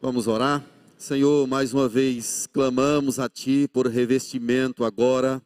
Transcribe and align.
Vamos 0.00 0.28
orar? 0.28 0.64
Senhor, 0.96 1.48
mais 1.48 1.74
uma 1.74 1.88
vez 1.88 2.46
clamamos 2.52 3.18
a 3.18 3.28
Ti 3.28 3.68
por 3.72 3.88
revestimento 3.88 4.84
agora 4.84 5.42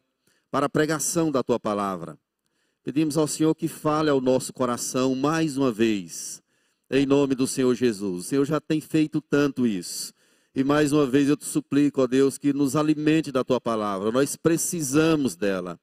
para 0.50 0.66
a 0.66 0.68
pregação 0.68 1.32
da 1.32 1.42
Tua 1.42 1.58
palavra. 1.58 2.18
Pedimos 2.84 3.16
ao 3.16 3.26
Senhor 3.26 3.54
que 3.54 3.66
fale 3.66 4.10
ao 4.10 4.20
nosso 4.20 4.52
coração 4.52 5.14
mais 5.14 5.56
uma 5.56 5.72
vez, 5.72 6.42
em 6.90 7.06
nome 7.06 7.34
do 7.34 7.46
Senhor 7.46 7.74
Jesus. 7.74 8.26
O 8.26 8.28
Senhor 8.28 8.44
já 8.44 8.60
tem 8.60 8.78
feito 8.78 9.22
tanto 9.22 9.66
isso. 9.66 10.12
E 10.54 10.62
mais 10.62 10.92
uma 10.92 11.06
vez 11.06 11.30
eu 11.30 11.36
te 11.36 11.46
suplico, 11.46 12.02
ó 12.02 12.06
Deus, 12.06 12.36
que 12.36 12.52
nos 12.52 12.76
alimente 12.76 13.32
da 13.32 13.42
Tua 13.42 13.58
palavra. 13.58 14.12
Nós 14.12 14.36
precisamos 14.36 15.34
dela, 15.34 15.80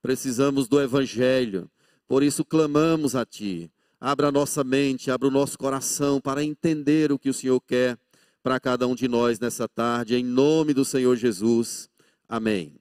precisamos 0.00 0.68
do 0.68 0.80
Evangelho. 0.80 1.68
Por 2.06 2.22
isso 2.22 2.44
clamamos 2.44 3.16
a 3.16 3.26
Ti. 3.26 3.68
Abra 4.00 4.28
a 4.28 4.32
nossa 4.32 4.62
mente, 4.62 5.10
abra 5.10 5.26
o 5.26 5.30
nosso 5.30 5.58
coração 5.58 6.20
para 6.20 6.44
entender 6.44 7.10
o 7.10 7.18
que 7.18 7.28
o 7.28 7.34
Senhor 7.34 7.60
quer 7.60 7.98
para 8.42 8.58
cada 8.58 8.86
um 8.88 8.94
de 8.94 9.06
nós 9.06 9.38
nessa 9.38 9.68
tarde, 9.68 10.16
em 10.16 10.24
nome 10.24 10.74
do 10.74 10.84
Senhor 10.84 11.16
Jesus. 11.16 11.88
Amém. 12.28 12.74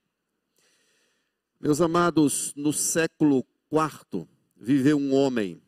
Meus 1.59 1.79
amados, 1.79 2.51
no 2.55 2.73
século 2.73 3.45
IV 3.71 4.27
viveu 4.57 4.97
um 4.97 5.13
homem, 5.13 5.61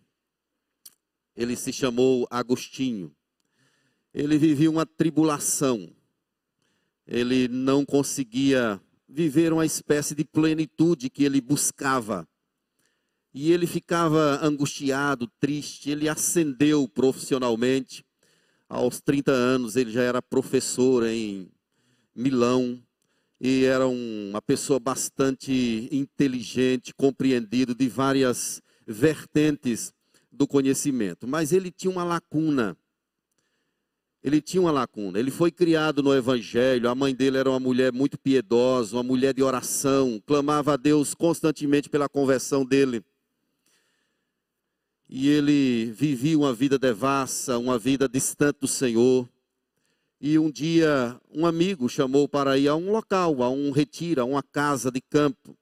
ele 1.35 1.55
se 1.55 1.71
chamou 1.71 2.27
Agostinho. 2.29 3.15
Ele 4.13 4.37
vivia 4.37 4.69
uma 4.69 4.85
tribulação, 4.85 5.89
ele 7.05 7.47
não 7.47 7.83
conseguia 7.83 8.79
viver 9.09 9.51
uma 9.51 9.65
espécie 9.65 10.13
de 10.13 10.23
plenitude 10.23 11.09
que 11.09 11.23
ele 11.23 11.41
buscava. 11.41 12.27
E 13.33 13.51
ele 13.51 13.65
ficava 13.65 14.39
angustiado, 14.43 15.27
triste, 15.39 15.89
ele 15.89 16.07
ascendeu 16.07 16.87
profissionalmente 16.87 18.05
aos 18.73 18.99
30 18.99 19.31
anos, 19.31 19.75
ele 19.75 19.91
já 19.91 20.01
era 20.01 20.19
professor 20.19 21.05
em 21.05 21.47
Milão 22.15 22.81
e 23.39 23.65
era 23.65 23.87
uma 23.87 24.41
pessoa 24.41 24.79
bastante 24.79 25.87
inteligente, 25.91 26.91
compreendido 26.95 27.75
de 27.75 27.87
várias 27.87 28.61
vertentes 28.87 29.93
do 30.31 30.47
conhecimento. 30.47 31.27
Mas 31.27 31.53
ele 31.53 31.69
tinha 31.69 31.91
uma 31.91 32.03
lacuna. 32.03 32.75
Ele 34.23 34.41
tinha 34.41 34.61
uma 34.61 34.71
lacuna. 34.71 35.19
Ele 35.19 35.29
foi 35.29 35.51
criado 35.51 36.01
no 36.01 36.15
Evangelho. 36.15 36.89
A 36.89 36.95
mãe 36.95 37.13
dele 37.13 37.37
era 37.37 37.49
uma 37.49 37.59
mulher 37.59 37.93
muito 37.93 38.17
piedosa, 38.17 38.95
uma 38.95 39.03
mulher 39.03 39.35
de 39.35 39.43
oração, 39.43 40.19
clamava 40.25 40.73
a 40.73 40.77
Deus 40.77 41.13
constantemente 41.13 41.89
pela 41.89 42.09
conversão 42.09 42.65
dele 42.65 43.03
e 45.15 45.29
ele 45.29 45.91
vivia 45.91 46.35
uma 46.35 46.51
vida 46.51 46.79
devassa, 46.79 47.59
uma 47.59 47.77
vida 47.77 48.09
distante 48.09 48.61
do 48.61 48.67
Senhor. 48.67 49.29
E 50.19 50.39
um 50.39 50.49
dia 50.49 51.21
um 51.31 51.45
amigo 51.45 51.87
chamou 51.87 52.27
para 52.27 52.57
ir 52.57 52.67
a 52.67 52.75
um 52.75 52.91
local, 52.91 53.43
a 53.43 53.49
um 53.51 53.69
retiro, 53.69 54.21
a 54.21 54.25
uma 54.25 54.41
casa 54.41 54.89
de 54.89 54.99
campo. 54.99 55.55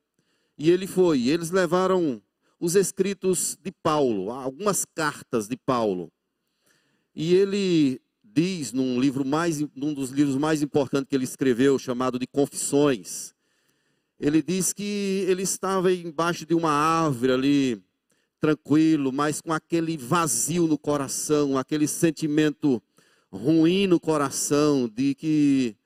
E 0.58 0.71
ele 0.71 0.88
foi. 0.88 1.27
Eles 1.27 1.52
levaram 1.52 2.21
os 2.61 2.75
escritos 2.75 3.58
de 3.61 3.73
Paulo, 3.73 4.31
algumas 4.31 4.85
cartas 4.95 5.49
de 5.49 5.58
Paulo. 5.58 6.09
E 7.13 7.36
ele 7.36 7.99
diz 8.23 8.71
num 8.71 9.02
livro 9.02 9.25
mais, 9.25 9.59
num 9.75 9.93
dos 9.93 10.11
livros 10.11 10.38
mais 10.38 10.61
importantes 10.61 11.09
que 11.09 11.15
ele 11.15 11.25
escreveu, 11.25 11.77
chamado 11.77 12.17
de 12.17 12.25
Confissões. 12.25 13.33
Ele 14.17 14.41
diz 14.41 14.71
que 14.71 15.25
ele 15.27 15.43
estava 15.43 15.91
embaixo 15.91 16.45
de 16.45 16.53
uma 16.53 16.71
árvore 16.71 17.33
ali, 17.33 17.83
tranquilo, 18.42 19.14
mas 19.14 19.39
com 19.39 19.53
aquele 19.53 19.95
vazio 19.95 20.66
no 20.66 20.78
coração, 20.78 21.58
aquele 21.58 21.88
sentimento 21.88 22.81
ruim 23.31 23.86
no 23.86 24.00
coração, 24.00 24.89
de 24.89 25.14
que 25.14 25.78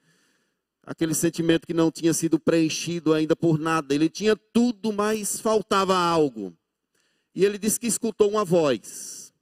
aquele 0.81 1.13
sentimento 1.13 1.67
que 1.67 1.73
não 1.73 1.91
tinha 1.91 2.13
sido 2.13 2.39
preenchido 2.39 3.13
ainda 3.13 3.35
por 3.35 3.59
nada. 3.59 3.93
Ele 3.93 4.09
tinha 4.09 4.37
tudo, 4.37 4.93
mas 4.93 5.39
faltava 5.39 5.97
algo. 5.97 6.55
E 7.35 7.43
ele 7.43 7.57
disse 7.57 7.77
que 7.77 7.87
escutou 7.87 8.29
uma 8.29 8.45
voz. 8.45 9.33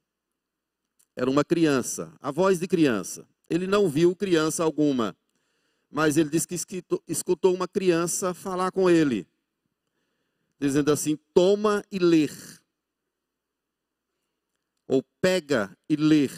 Era 1.14 1.30
uma 1.30 1.44
criança, 1.44 2.12
a 2.20 2.32
voz 2.32 2.58
de 2.58 2.66
criança. 2.66 3.24
Ele 3.48 3.68
não 3.68 3.88
viu 3.88 4.16
criança 4.16 4.64
alguma, 4.64 5.16
mas 5.88 6.16
ele 6.16 6.28
disse 6.28 6.48
que 6.48 6.82
escutou 7.06 7.54
uma 7.54 7.68
criança 7.68 8.34
falar 8.34 8.72
com 8.72 8.90
ele, 8.90 9.24
dizendo 10.58 10.90
assim: 10.90 11.16
toma 11.32 11.84
e 11.92 12.00
ler 12.00 12.32
ou 14.86 15.02
pega 15.20 15.76
e 15.88 15.96
ler. 15.96 16.32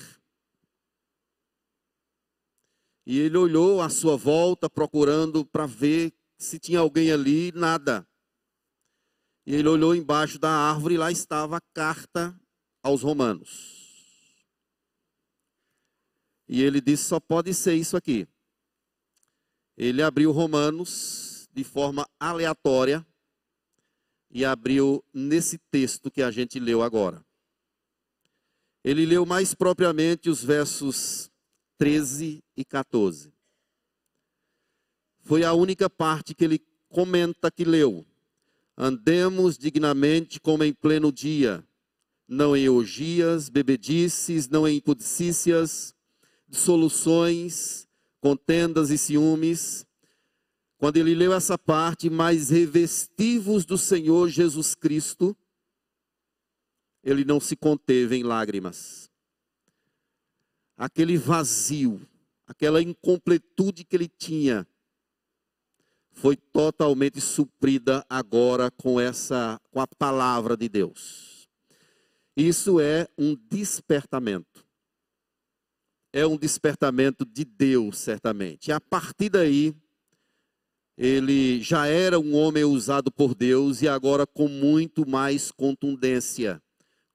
E 3.04 3.18
ele 3.18 3.36
olhou 3.36 3.80
à 3.80 3.88
sua 3.88 4.16
volta, 4.16 4.68
procurando 4.68 5.44
para 5.44 5.66
ver 5.66 6.12
se 6.38 6.58
tinha 6.58 6.80
alguém 6.80 7.12
ali, 7.12 7.52
nada. 7.52 8.06
E 9.46 9.54
ele 9.54 9.68
olhou 9.68 9.94
embaixo 9.94 10.38
da 10.38 10.50
árvore 10.50 10.94
e 10.94 10.98
lá 10.98 11.10
estava 11.10 11.56
a 11.58 11.60
carta 11.72 12.38
aos 12.82 13.02
Romanos. 13.02 13.86
E 16.48 16.62
ele 16.62 16.80
disse: 16.80 17.04
só 17.04 17.20
pode 17.20 17.52
ser 17.54 17.74
isso 17.74 17.96
aqui. 17.96 18.28
Ele 19.76 20.02
abriu 20.02 20.32
Romanos 20.32 21.48
de 21.52 21.64
forma 21.64 22.08
aleatória 22.18 23.06
e 24.30 24.44
abriu 24.44 25.04
nesse 25.12 25.58
texto 25.58 26.10
que 26.10 26.22
a 26.22 26.30
gente 26.30 26.58
leu 26.58 26.82
agora. 26.82 27.25
Ele 28.86 29.04
leu 29.04 29.26
mais 29.26 29.52
propriamente 29.52 30.30
os 30.30 30.44
versos 30.44 31.28
13 31.76 32.40
e 32.56 32.64
14. 32.64 33.32
Foi 35.24 35.42
a 35.42 35.52
única 35.52 35.90
parte 35.90 36.32
que 36.32 36.44
ele 36.44 36.64
comenta 36.88 37.50
que 37.50 37.64
leu. 37.64 38.06
Andemos 38.78 39.58
dignamente 39.58 40.38
como 40.38 40.62
em 40.62 40.72
pleno 40.72 41.10
dia, 41.10 41.66
não 42.28 42.56
em 42.56 42.68
orgias, 42.68 43.48
bebedices, 43.48 44.48
não 44.48 44.68
em 44.68 44.76
impudicícias, 44.76 45.92
dissoluções, 46.48 47.88
contendas 48.20 48.90
e 48.90 48.96
ciúmes. 48.96 49.84
Quando 50.78 50.98
ele 50.98 51.12
leu 51.12 51.32
essa 51.32 51.58
parte, 51.58 52.08
mais 52.08 52.50
revestivos 52.50 53.64
do 53.64 53.76
Senhor 53.76 54.28
Jesus 54.28 54.76
Cristo, 54.76 55.36
ele 57.06 57.24
não 57.24 57.38
se 57.38 57.54
conteve 57.54 58.16
em 58.16 58.24
lágrimas. 58.24 59.08
Aquele 60.76 61.16
vazio, 61.16 62.04
aquela 62.48 62.82
incompletude 62.82 63.84
que 63.84 63.94
ele 63.94 64.08
tinha, 64.08 64.66
foi 66.10 66.34
totalmente 66.34 67.20
suprida 67.20 68.04
agora 68.10 68.72
com 68.72 68.98
essa 68.98 69.60
com 69.70 69.80
a 69.80 69.86
palavra 69.86 70.56
de 70.56 70.68
Deus. 70.68 71.48
Isso 72.36 72.80
é 72.80 73.06
um 73.16 73.36
despertamento. 73.36 74.66
É 76.12 76.26
um 76.26 76.36
despertamento 76.36 77.24
de 77.24 77.44
Deus, 77.44 77.98
certamente. 77.98 78.68
E 78.68 78.72
a 78.72 78.80
partir 78.80 79.28
daí, 79.28 79.76
ele 80.98 81.62
já 81.62 81.86
era 81.86 82.18
um 82.18 82.34
homem 82.34 82.64
usado 82.64 83.12
por 83.12 83.32
Deus 83.32 83.80
e 83.80 83.88
agora 83.88 84.26
com 84.26 84.48
muito 84.48 85.08
mais 85.08 85.52
contundência 85.52 86.60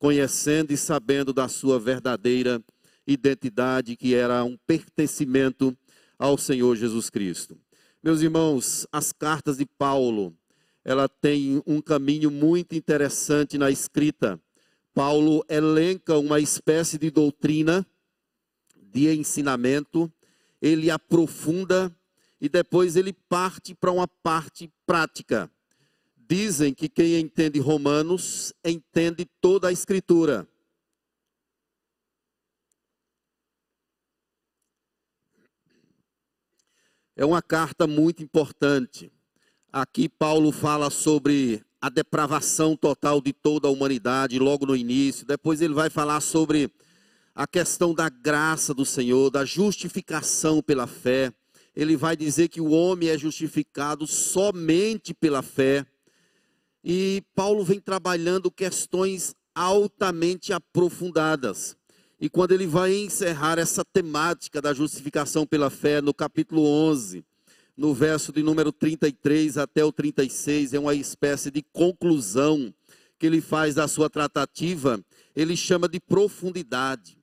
conhecendo 0.02 0.74
e 0.74 0.78
sabendo 0.78 1.32
da 1.32 1.48
sua 1.48 1.80
verdadeira 1.80 2.60
identidade, 3.06 3.96
que 3.96 4.16
era 4.16 4.44
um 4.44 4.58
pertencimento 4.66 5.78
ao 6.18 6.40
Senhor 6.40 6.76
Jesus 6.76 7.08
Cristo. 7.08 7.56
Meus 8.02 8.22
irmãos, 8.22 8.88
as 8.92 9.12
cartas 9.12 9.58
de 9.58 9.66
Paulo, 9.68 10.36
ela 10.84 11.08
tem 11.08 11.62
um 11.68 11.80
caminho 11.80 12.32
muito 12.32 12.74
interessante 12.74 13.60
na 13.60 13.70
escrita. 13.70 14.42
Paulo 14.92 15.46
elenca 15.48 16.18
uma 16.18 16.40
espécie 16.40 16.98
de 16.98 17.12
doutrina, 17.12 17.86
de 18.76 19.08
ensinamento, 19.14 20.12
ele 20.60 20.90
aprofunda 20.90 21.96
e 22.42 22.50
depois 22.50 22.96
ele 22.96 23.14
parte 23.14 23.76
para 23.76 23.92
uma 23.92 24.08
parte 24.08 24.68
prática. 24.84 25.48
Dizem 26.32 26.74
que 26.74 26.88
quem 26.88 27.20
entende 27.20 27.60
Romanos 27.60 28.54
entende 28.64 29.28
toda 29.42 29.68
a 29.68 29.72
Escritura. 29.74 30.48
É 37.18 37.26
uma 37.26 37.42
carta 37.42 37.86
muito 37.86 38.24
importante. 38.24 39.12
Aqui 39.74 40.08
Paulo 40.08 40.54
fala 40.54 40.90
sobre 40.90 41.66
a 41.82 41.90
depravação 41.90 42.78
total 42.78 43.20
de 43.20 43.34
toda 43.34 43.68
a 43.68 43.72
humanidade, 43.72 44.40
logo 44.40 44.66
no 44.66 44.74
início. 44.74 45.28
Depois 45.28 45.62
ele 45.62 45.74
vai 45.74 45.90
falar 45.90 46.22
sobre 46.22 46.74
a 47.36 47.46
questão 47.46 47.94
da 47.94 48.08
graça 48.08 48.74
do 48.74 48.86
Senhor, 48.86 49.30
da 49.30 49.44
justificação 49.44 50.64
pela 50.64 50.88
fé. 50.88 51.34
Ele 51.76 51.98
vai 51.98 52.16
dizer 52.16 52.48
que 52.48 52.62
o 52.62 52.72
homem 52.72 53.10
é 53.10 53.18
justificado 53.18 54.08
somente 54.08 55.14
pela 55.14 55.42
fé. 55.42 55.86
E 56.84 57.24
Paulo 57.36 57.64
vem 57.64 57.80
trabalhando 57.80 58.50
questões 58.50 59.36
altamente 59.54 60.52
aprofundadas. 60.54 61.76
E 62.20 62.30
quando 62.30 62.52
ele 62.52 62.68
vai 62.68 62.94
encerrar 62.94 63.58
essa 63.58 63.84
temática 63.84 64.62
da 64.62 64.74
justificação 64.74 65.46
pela 65.46 65.70
fé, 65.70 66.02
no 66.02 66.14
capítulo 66.14 66.64
11, 66.64 67.24
no 67.76 67.94
verso 67.94 68.32
de 68.32 68.44
número 68.44 68.72
33 68.72 69.58
até 69.58 69.84
o 69.84 69.92
36, 69.92 70.74
é 70.74 70.80
uma 70.80 70.94
espécie 70.94 71.50
de 71.50 71.64
conclusão 71.74 72.74
que 73.18 73.26
ele 73.26 73.42
faz 73.42 73.76
da 73.76 73.88
sua 73.88 74.10
tratativa, 74.10 75.04
ele 75.36 75.56
chama 75.56 75.88
de 75.88 76.00
profundidade. 76.00 77.18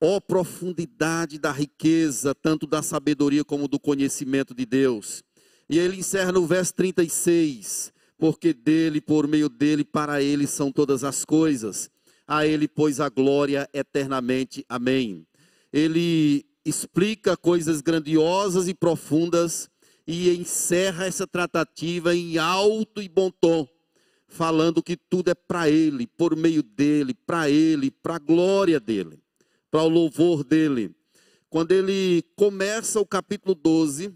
Ó 0.00 0.16
oh, 0.16 0.20
profundidade 0.20 1.38
da 1.38 1.52
riqueza, 1.52 2.34
tanto 2.34 2.66
da 2.66 2.82
sabedoria 2.82 3.44
como 3.44 3.68
do 3.68 3.78
conhecimento 3.78 4.52
de 4.52 4.66
Deus. 4.66 5.22
E 5.68 5.78
ele 5.78 5.96
encerra 5.96 6.32
no 6.32 6.46
verso 6.46 6.74
36, 6.74 7.92
porque 8.18 8.52
dele, 8.52 9.00
por 9.00 9.26
meio 9.26 9.48
dele, 9.48 9.84
para 9.84 10.22
ele 10.22 10.46
são 10.46 10.70
todas 10.70 11.04
as 11.04 11.24
coisas. 11.24 11.90
A 12.26 12.46
ele, 12.46 12.66
pois, 12.66 13.00
a 13.00 13.08
glória 13.08 13.68
eternamente. 13.72 14.64
Amém. 14.68 15.26
Ele 15.72 16.46
explica 16.64 17.36
coisas 17.36 17.80
grandiosas 17.80 18.68
e 18.68 18.74
profundas 18.74 19.68
e 20.06 20.30
encerra 20.30 21.06
essa 21.06 21.26
tratativa 21.26 22.14
em 22.14 22.38
alto 22.38 23.02
e 23.02 23.08
bom 23.08 23.30
tom, 23.30 23.66
falando 24.26 24.82
que 24.82 24.96
tudo 24.96 25.30
é 25.30 25.34
para 25.34 25.68
ele, 25.68 26.06
por 26.06 26.36
meio 26.36 26.62
dele, 26.62 27.14
para 27.14 27.50
ele, 27.50 27.90
para 27.90 28.16
a 28.16 28.18
glória 28.18 28.78
dele, 28.78 29.18
para 29.70 29.82
o 29.82 29.88
louvor 29.88 30.44
dele. 30.44 30.94
Quando 31.48 31.72
ele 31.72 32.22
começa 32.36 33.00
o 33.00 33.06
capítulo 33.06 33.54
12, 33.54 34.12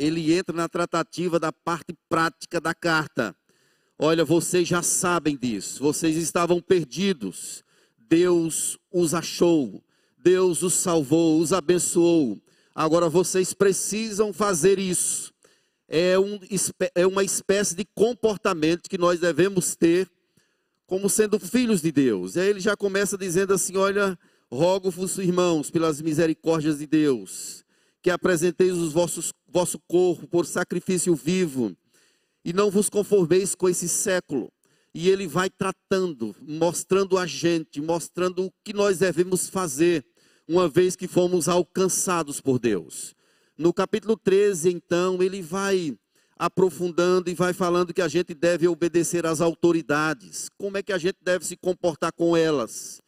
ele 0.00 0.32
entra 0.32 0.56
na 0.56 0.66
tratativa 0.66 1.38
da 1.38 1.52
parte 1.52 1.94
prática 2.08 2.58
da 2.58 2.72
carta. 2.72 3.36
Olha, 3.98 4.24
vocês 4.24 4.66
já 4.66 4.82
sabem 4.82 5.36
disso, 5.36 5.82
vocês 5.82 6.16
estavam 6.16 6.58
perdidos. 6.58 7.62
Deus 8.08 8.78
os 8.90 9.12
achou, 9.12 9.84
Deus 10.16 10.62
os 10.62 10.72
salvou, 10.72 11.38
os 11.38 11.52
abençoou. 11.52 12.40
Agora 12.74 13.10
vocês 13.10 13.52
precisam 13.52 14.32
fazer 14.32 14.78
isso. 14.78 15.34
É, 15.86 16.18
um, 16.18 16.40
é 16.94 17.06
uma 17.06 17.22
espécie 17.22 17.74
de 17.74 17.84
comportamento 17.94 18.88
que 18.88 18.96
nós 18.96 19.20
devemos 19.20 19.76
ter 19.76 20.10
como 20.86 21.10
sendo 21.10 21.38
filhos 21.38 21.82
de 21.82 21.92
Deus. 21.92 22.36
E 22.36 22.40
aí 22.40 22.48
ele 22.48 22.60
já 22.60 22.74
começa 22.74 23.18
dizendo 23.18 23.52
assim: 23.52 23.76
Olha, 23.76 24.18
rogo-vos, 24.50 25.18
irmãos, 25.18 25.70
pelas 25.70 26.00
misericórdias 26.00 26.78
de 26.78 26.86
Deus, 26.86 27.64
que 28.02 28.10
apresenteis 28.10 28.74
os 28.74 28.92
vossos 28.92 29.32
vosso 29.48 29.78
corpo 29.88 30.26
por 30.26 30.46
sacrifício 30.46 31.14
vivo, 31.14 31.76
e 32.44 32.52
não 32.52 32.70
vos 32.70 32.88
conformeis 32.88 33.54
com 33.54 33.68
esse 33.68 33.88
século. 33.88 34.50
E 34.94 35.08
ele 35.08 35.26
vai 35.26 35.50
tratando, 35.50 36.34
mostrando 36.40 37.18
a 37.18 37.26
gente, 37.26 37.80
mostrando 37.80 38.46
o 38.46 38.52
que 38.64 38.72
nós 38.72 38.98
devemos 38.98 39.48
fazer, 39.48 40.04
uma 40.48 40.68
vez 40.68 40.96
que 40.96 41.06
fomos 41.06 41.48
alcançados 41.48 42.40
por 42.40 42.58
Deus. 42.58 43.14
No 43.56 43.72
capítulo 43.72 44.16
13, 44.16 44.70
então, 44.70 45.22
ele 45.22 45.42
vai 45.42 45.96
aprofundando 46.36 47.28
e 47.28 47.34
vai 47.34 47.52
falando 47.52 47.92
que 47.92 48.00
a 48.00 48.08
gente 48.08 48.32
deve 48.32 48.66
obedecer 48.66 49.26
às 49.26 49.40
autoridades. 49.40 50.48
Como 50.56 50.78
é 50.78 50.82
que 50.82 50.92
a 50.92 50.98
gente 50.98 51.18
deve 51.22 51.44
se 51.44 51.56
comportar 51.56 52.12
com 52.12 52.34
elas? 52.34 53.00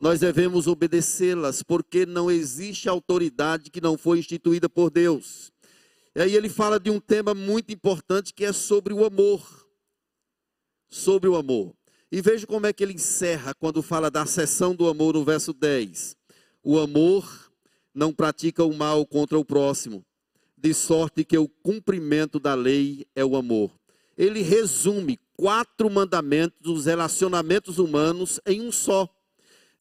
Nós 0.00 0.20
devemos 0.20 0.66
obedecê-las, 0.66 1.62
porque 1.62 2.06
não 2.06 2.30
existe 2.30 2.88
autoridade 2.88 3.70
que 3.70 3.82
não 3.82 3.98
foi 3.98 4.18
instituída 4.18 4.66
por 4.66 4.90
Deus. 4.90 5.52
E 6.14 6.22
aí 6.22 6.34
ele 6.34 6.48
fala 6.48 6.80
de 6.80 6.90
um 6.90 6.98
tema 6.98 7.34
muito 7.34 7.70
importante 7.72 8.32
que 8.32 8.44
é 8.44 8.52
sobre 8.52 8.94
o 8.94 9.04
amor. 9.04 9.68
Sobre 10.88 11.28
o 11.28 11.36
amor. 11.36 11.74
E 12.10 12.22
veja 12.22 12.46
como 12.46 12.66
é 12.66 12.72
que 12.72 12.82
ele 12.82 12.94
encerra 12.94 13.54
quando 13.54 13.82
fala 13.82 14.10
da 14.10 14.24
sessão 14.24 14.74
do 14.74 14.88
amor 14.88 15.14
no 15.14 15.24
verso 15.24 15.52
10. 15.52 16.16
O 16.64 16.78
amor 16.78 17.52
não 17.94 18.10
pratica 18.10 18.64
o 18.64 18.72
mal 18.72 19.06
contra 19.06 19.38
o 19.38 19.44
próximo, 19.44 20.02
de 20.56 20.72
sorte 20.72 21.24
que 21.24 21.36
o 21.36 21.46
cumprimento 21.46 22.40
da 22.40 22.54
lei 22.54 23.06
é 23.14 23.24
o 23.24 23.36
amor. 23.36 23.70
Ele 24.16 24.40
resume 24.40 25.18
quatro 25.36 25.90
mandamentos 25.90 26.58
dos 26.60 26.86
relacionamentos 26.86 27.78
humanos 27.78 28.40
em 28.46 28.62
um 28.62 28.72
só. 28.72 29.08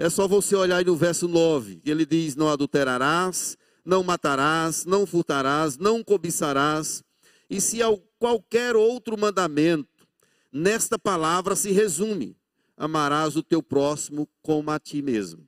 É 0.02 0.10
só 0.10 0.30
você 0.30 0.56
olhar 0.56 0.78
aí 0.78 0.86
no 0.86 0.96
verso 0.96 1.28
9, 1.28 1.82
ele 1.86 2.06
diz: 2.06 2.34
Não 2.34 2.48
adulterarás, 2.48 3.58
não 3.84 4.02
matarás, 4.02 4.86
não 4.86 5.06
furtarás, 5.06 5.78
não 5.78 6.02
cobiçarás. 6.02 7.04
E 7.50 7.60
se 7.60 7.80
qualquer 8.18 8.78
outro 8.78 9.20
mandamento, 9.20 10.08
nesta 10.54 10.98
palavra 10.98 11.54
se 11.54 11.74
resume: 11.74 12.38
amarás 12.78 13.36
o 13.36 13.44
teu 13.44 13.62
próximo 13.62 14.26
como 14.42 14.72
a 14.72 14.80
ti 14.80 15.02
mesmo. 15.02 15.46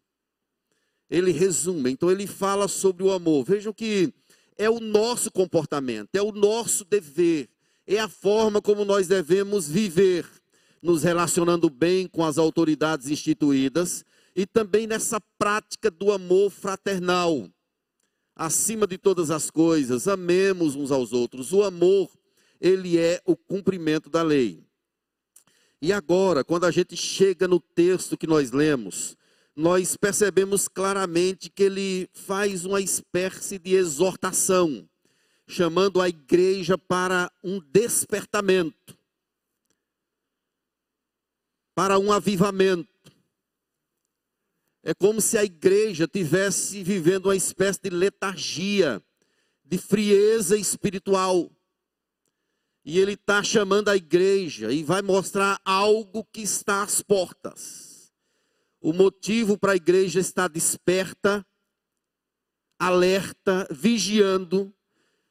Ele 1.10 1.32
resume, 1.32 1.90
então 1.90 2.12
ele 2.12 2.28
fala 2.28 2.68
sobre 2.68 3.06
o 3.06 3.12
amor. 3.14 3.46
Vejam 3.46 3.72
que 3.72 4.14
é 4.58 4.70
o 4.70 4.82
nosso 4.82 5.32
comportamento, 5.32 6.10
é 6.14 6.22
o 6.22 6.34
nosso 6.34 6.84
dever, 6.84 7.48
é 7.88 8.00
a 8.00 8.10
forma 8.10 8.62
como 8.62 8.84
nós 8.84 9.08
devemos 9.08 9.70
viver, 9.70 10.26
nos 10.82 11.04
relacionando 11.04 11.70
bem 11.70 12.06
com 12.06 12.26
as 12.26 12.38
autoridades 12.38 13.10
instituídas 13.10 14.04
e 14.36 14.46
também 14.46 14.88
nessa 14.88 15.20
prática 15.38 15.92
do 15.92 16.12
amor 16.12 16.50
fraternal 16.50 17.50
acima 18.36 18.88
de 18.88 18.98
todas 18.98 19.30
as 19.30 19.52
coisas, 19.52 20.08
amemos 20.08 20.76
uns 20.76 20.92
aos 20.92 21.14
outros. 21.14 21.54
O 21.54 21.64
amor, 21.64 22.10
ele 22.60 22.98
é 22.98 23.22
o 23.26 23.36
cumprimento 23.36 24.10
da 24.10 24.24
lei. 24.24 24.66
E 25.82 25.92
agora, 25.92 26.44
quando 26.44 26.66
a 26.66 26.72
gente 26.72 26.96
chega 26.96 27.48
no 27.48 27.60
texto 27.60 28.18
que 28.18 28.28
nós 28.28 28.52
lemos, 28.52 29.18
nós 29.56 29.98
percebemos 29.98 30.68
claramente 30.68 31.50
que 31.50 31.64
ele 31.64 32.10
faz 32.14 32.66
uma 32.66 32.80
espécie 32.80 33.60
de 33.60 33.76
exortação, 33.76 34.88
chamando 35.48 36.00
a 36.00 36.08
igreja 36.08 36.78
para 36.78 37.32
um 37.44 37.60
despertamento, 37.60 38.98
para 41.76 42.00
um 42.00 42.12
avivamento. 42.12 42.91
É 44.84 44.94
como 44.94 45.22
se 45.22 45.38
a 45.38 45.44
igreja 45.44 46.08
tivesse 46.08 46.82
vivendo 46.84 47.28
uma 47.28 47.36
espécie 47.36 47.80
de 47.84 47.90
letargia, 47.90 49.02
de 49.64 49.78
frieza 49.78 50.58
espiritual. 50.58 51.52
E 52.84 52.98
ele 52.98 53.14
está 53.14 53.44
chamando 53.44 53.90
a 53.90 53.96
igreja 53.96 54.72
e 54.72 54.84
vai 54.84 55.04
mostrar 55.04 55.62
algo 55.64 56.26
que 56.26 56.42
está 56.42 56.82
às 56.82 57.02
portas. 57.02 58.12
O 58.82 58.92
motivo 58.92 59.56
para 59.56 59.74
a 59.74 59.76
igreja 59.76 60.20
estar 60.20 60.48
desperta, 60.48 61.46
alerta, 62.80 63.68
vigiando, 63.70 64.74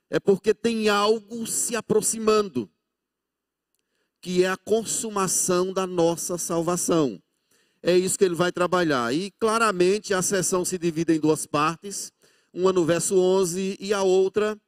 é 0.09 0.21
porque 0.21 0.55
tem 0.55 0.89
algo 0.89 1.45
se 1.49 1.75
aproximando, 1.75 2.71
que 4.21 4.45
é 4.45 4.49
a 4.49 4.57
consumação 4.57 5.73
da 5.73 5.89
nossa 5.89 6.39
salvação. 6.39 7.21
É 7.83 7.97
isso 7.97 8.19
que 8.19 8.25
ele 8.25 8.35
vai 8.35 8.53
trabalhar. 8.53 9.15
E 9.15 9.31
claramente 9.33 10.13
a 10.13 10.21
sessão 10.23 10.65
se 10.65 10.77
divide 10.79 11.15
em 11.15 11.21
duas 11.21 11.47
partes, 11.47 12.13
uma 12.53 12.73
no 12.73 12.85
verso 12.85 13.19
11 13.19 13.79
e 13.81 13.93
a 13.93 14.03
outra 14.03 14.59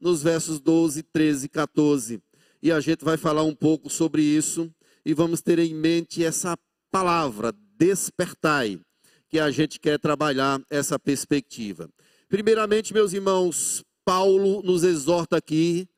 nos 0.00 0.22
versos 0.22 0.60
12, 0.60 1.02
13 1.02 1.46
e 1.46 1.48
14. 1.48 2.22
E 2.62 2.70
a 2.70 2.80
gente 2.80 3.04
vai 3.04 3.16
falar 3.16 3.42
um 3.42 3.54
pouco 3.54 3.90
sobre 3.90 4.22
isso 4.22 4.72
e 5.04 5.12
vamos 5.12 5.40
ter 5.40 5.58
em 5.58 5.74
mente 5.74 6.24
essa 6.24 6.56
palavra, 6.90 7.52
despertai, 7.76 8.80
que 9.28 9.38
a 9.38 9.50
gente 9.50 9.78
quer 9.78 9.98
trabalhar 9.98 10.60
essa 10.68 10.98
perspectiva. 10.98 11.88
Primeiramente, 12.28 12.92
meus 12.92 13.12
irmãos, 13.12 13.82
Paulo 14.04 14.62
nos 14.62 14.84
exorta 14.84 15.36
aqui 15.36 15.88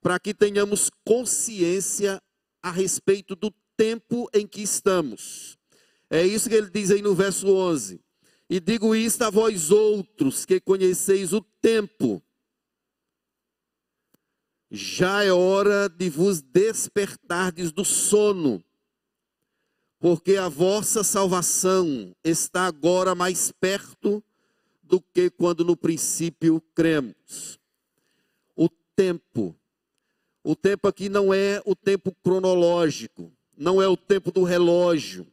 para 0.00 0.18
que 0.18 0.34
tenhamos 0.34 0.90
consciência 1.04 2.20
a 2.62 2.70
respeito 2.70 3.34
do 3.34 3.52
tempo 3.76 4.28
em 4.32 4.46
que 4.46 4.62
estamos. 4.62 5.58
É 6.14 6.22
isso 6.26 6.46
que 6.46 6.54
ele 6.54 6.68
diz 6.68 6.90
aí 6.90 7.00
no 7.00 7.14
verso 7.14 7.48
11. 7.48 7.98
E 8.50 8.60
digo 8.60 8.94
isto 8.94 9.22
a 9.22 9.30
vós 9.30 9.70
outros 9.70 10.44
que 10.44 10.60
conheceis 10.60 11.32
o 11.32 11.40
tempo. 11.40 12.22
Já 14.70 15.24
é 15.24 15.32
hora 15.32 15.88
de 15.88 16.10
vos 16.10 16.42
despertardes 16.42 17.72
do 17.72 17.82
sono, 17.82 18.62
porque 19.98 20.36
a 20.36 20.50
vossa 20.50 21.02
salvação 21.02 22.14
está 22.22 22.66
agora 22.66 23.14
mais 23.14 23.50
perto 23.50 24.22
do 24.82 25.00
que 25.00 25.30
quando 25.30 25.64
no 25.64 25.74
princípio 25.74 26.60
cremos. 26.74 27.58
O 28.54 28.68
tempo. 28.94 29.56
O 30.44 30.54
tempo 30.54 30.88
aqui 30.88 31.08
não 31.08 31.32
é 31.32 31.62
o 31.64 31.74
tempo 31.74 32.14
cronológico, 32.22 33.32
não 33.56 33.80
é 33.80 33.88
o 33.88 33.96
tempo 33.96 34.30
do 34.30 34.42
relógio 34.42 35.31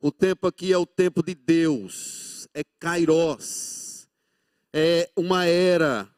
o 0.00 0.10
tempo 0.10 0.46
aqui 0.46 0.72
é 0.72 0.78
o 0.78 0.86
tempo 0.86 1.22
de 1.22 1.34
Deus, 1.34 2.48
é 2.54 2.62
Kairos, 2.78 4.08
é 4.72 5.10
uma 5.14 5.44
era, 5.44 6.08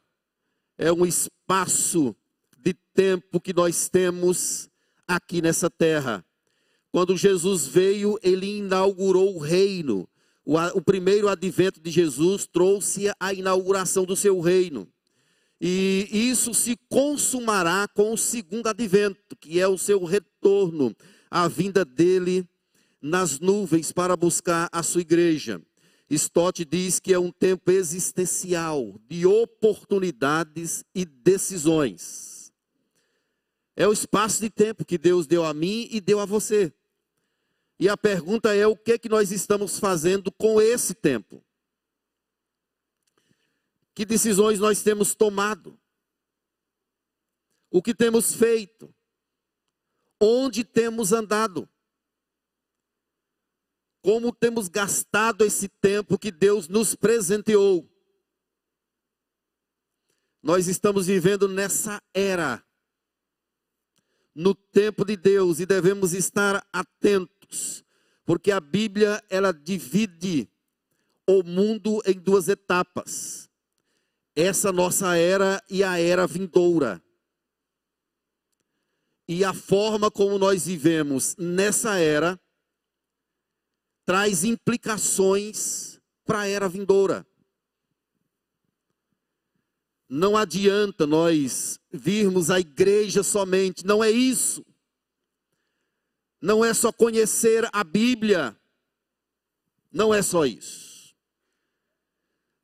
é 0.79 0.93
um 0.93 1.05
espaço 1.05 2.15
de 2.57 2.75
tempo 2.95 3.41
que 3.41 3.53
nós 3.53 3.89
temos 3.89 4.69
aqui 5.07 5.43
nessa 5.43 5.69
terra. 5.69 6.25
Quando 6.91 7.17
Jesus 7.17 7.67
veio, 7.67 8.19
ele 8.23 8.59
inaugurou 8.59 9.35
o 9.35 9.39
reino, 9.39 10.09
O, 10.45 10.57
o 10.75 10.83
primeiro 10.83 11.29
advento 11.29 11.81
de 11.81 11.91
Jesus 11.91 12.47
trouxe 12.47 13.13
a 13.19 13.33
inauguração 13.33 14.05
do 14.05 14.17
seu 14.17 14.41
reino. 14.41 14.89
E 15.61 16.09
isso 16.11 16.53
se 16.53 16.77
consumará 16.89 17.87
com 17.87 18.13
o 18.13 18.19
segundo 18.19 18.67
advento, 18.67 19.37
que 19.41 19.61
é 19.61 19.69
o 19.69 19.79
seu 19.79 20.05
retorno, 20.05 20.95
a 21.31 21.47
vinda 21.47 21.85
dele 21.85 22.45
nas 23.03 23.41
nuvens 23.41 23.91
para 23.91 24.17
buscar 24.17 24.69
a 24.71 24.83
sua 24.83 25.01
igreja. 25.01 25.61
Stott 26.09 26.65
diz 26.65 27.01
que 27.01 27.13
é 27.13 27.19
um 27.19 27.33
tempo 27.33 27.71
existencial 27.71 29.01
de 29.09 29.27
oportunidades 29.27 30.85
e 30.95 31.05
decisões. 31.05 32.53
É 33.75 33.89
o 33.89 33.93
espaço 33.93 34.41
de 34.41 34.51
tempo 34.51 34.85
que 34.85 34.99
Deus 34.99 35.27
deu 35.27 35.45
a 35.45 35.53
mim 35.53 35.89
e 35.91 36.01
deu 36.01 36.21
a 36.21 36.27
você. 36.27 36.73
E 37.79 37.89
a 37.89 37.97
pergunta 37.97 38.55
é: 38.55 38.67
o 38.67 38.77
que, 38.77 38.99
que 38.99 39.09
nós 39.09 39.33
estamos 39.33 39.79
fazendo 39.79 40.31
com 40.31 40.61
esse 40.61 40.95
tempo? 40.95 41.43
Que 43.95 44.05
decisões 44.05 44.59
nós 44.61 44.83
temos 44.83 45.15
tomado? 45.15 45.79
O 47.71 47.83
que 47.83 47.95
temos 47.95 48.35
feito? 48.35 48.95
Onde 50.21 50.63
temos 50.63 51.13
andado? 51.13 51.69
Como 54.03 54.33
temos 54.33 54.69
gastado 54.69 55.45
esse 55.45 55.69
tempo 55.69 56.19
que 56.19 56.31
Deus 56.31 56.69
nos 56.69 56.95
presenteou? 56.95 57.89
Nós 60.43 60.67
estamos 60.67 61.07
vivendo 61.07 61.49
nessa 61.49 62.03
era, 62.13 62.63
no 64.35 64.55
tempo 64.55 65.05
de 65.05 65.17
Deus, 65.17 65.61
e 65.61 65.67
devemos 65.67 66.13
estar 66.13 66.67
atentos, 66.73 67.85
porque 68.25 68.51
a 68.51 68.59
Bíblia 68.59 69.23
ela 69.31 69.53
divide 69.53 70.51
o 71.27 71.45
mundo 71.45 72.03
em 72.05 72.19
duas 72.19 72.49
etapas 72.49 73.49
essa 74.35 74.73
nossa 74.73 75.17
era 75.17 75.63
e 75.69 75.85
a 75.85 75.99
era 75.99 76.27
vindoura. 76.27 77.03
E 79.29 79.45
a 79.45 79.55
forma 79.55 80.11
como 80.11 80.39
nós 80.39 80.67
vivemos 80.67 81.37
nessa 81.37 81.99
era 81.99 82.41
traz 84.05 84.45
implicações 84.45 86.01
para 86.25 86.41
a 86.41 86.49
era 86.49 86.69
vindoura. 86.69 87.27
Não 90.09 90.37
adianta 90.37 91.07
nós 91.07 91.79
virmos 91.91 92.51
à 92.51 92.61
igreja 92.61 93.23
somente, 93.23 93.87
não 93.87 94.05
é 94.05 94.11
isso. 94.11 94.65
Não 96.41 96.65
é 96.65 96.75
só 96.75 96.93
conhecer 96.93 97.69
a 97.73 97.85
Bíblia, 97.85 98.55
não 99.91 100.13
é 100.13 100.21
só 100.21 100.45
isso. 100.45 101.15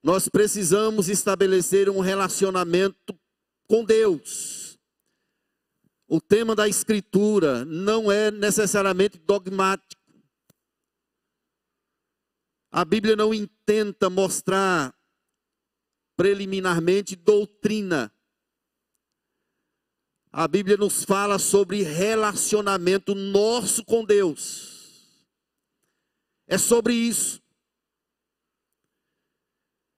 Nós 0.02 0.28
precisamos 0.28 1.08
estabelecer 1.08 1.88
um 1.88 2.00
relacionamento 2.00 3.18
com 3.66 3.84
Deus. 3.84 4.78
O 6.08 6.20
tema 6.20 6.56
da 6.56 6.66
Escritura 6.68 7.64
não 7.64 8.10
é 8.10 8.30
necessariamente 8.30 9.18
dogmático. 9.18 9.97
A 12.70 12.84
Bíblia 12.84 13.16
não 13.16 13.32
intenta 13.32 14.10
mostrar 14.10 14.94
preliminarmente 16.16 17.16
doutrina. 17.16 18.12
A 20.30 20.46
Bíblia 20.46 20.76
nos 20.76 21.04
fala 21.04 21.38
sobre 21.38 21.82
relacionamento 21.82 23.14
nosso 23.14 23.84
com 23.84 24.04
Deus. 24.04 25.26
É 26.46 26.58
sobre 26.58 26.94
isso. 26.94 27.42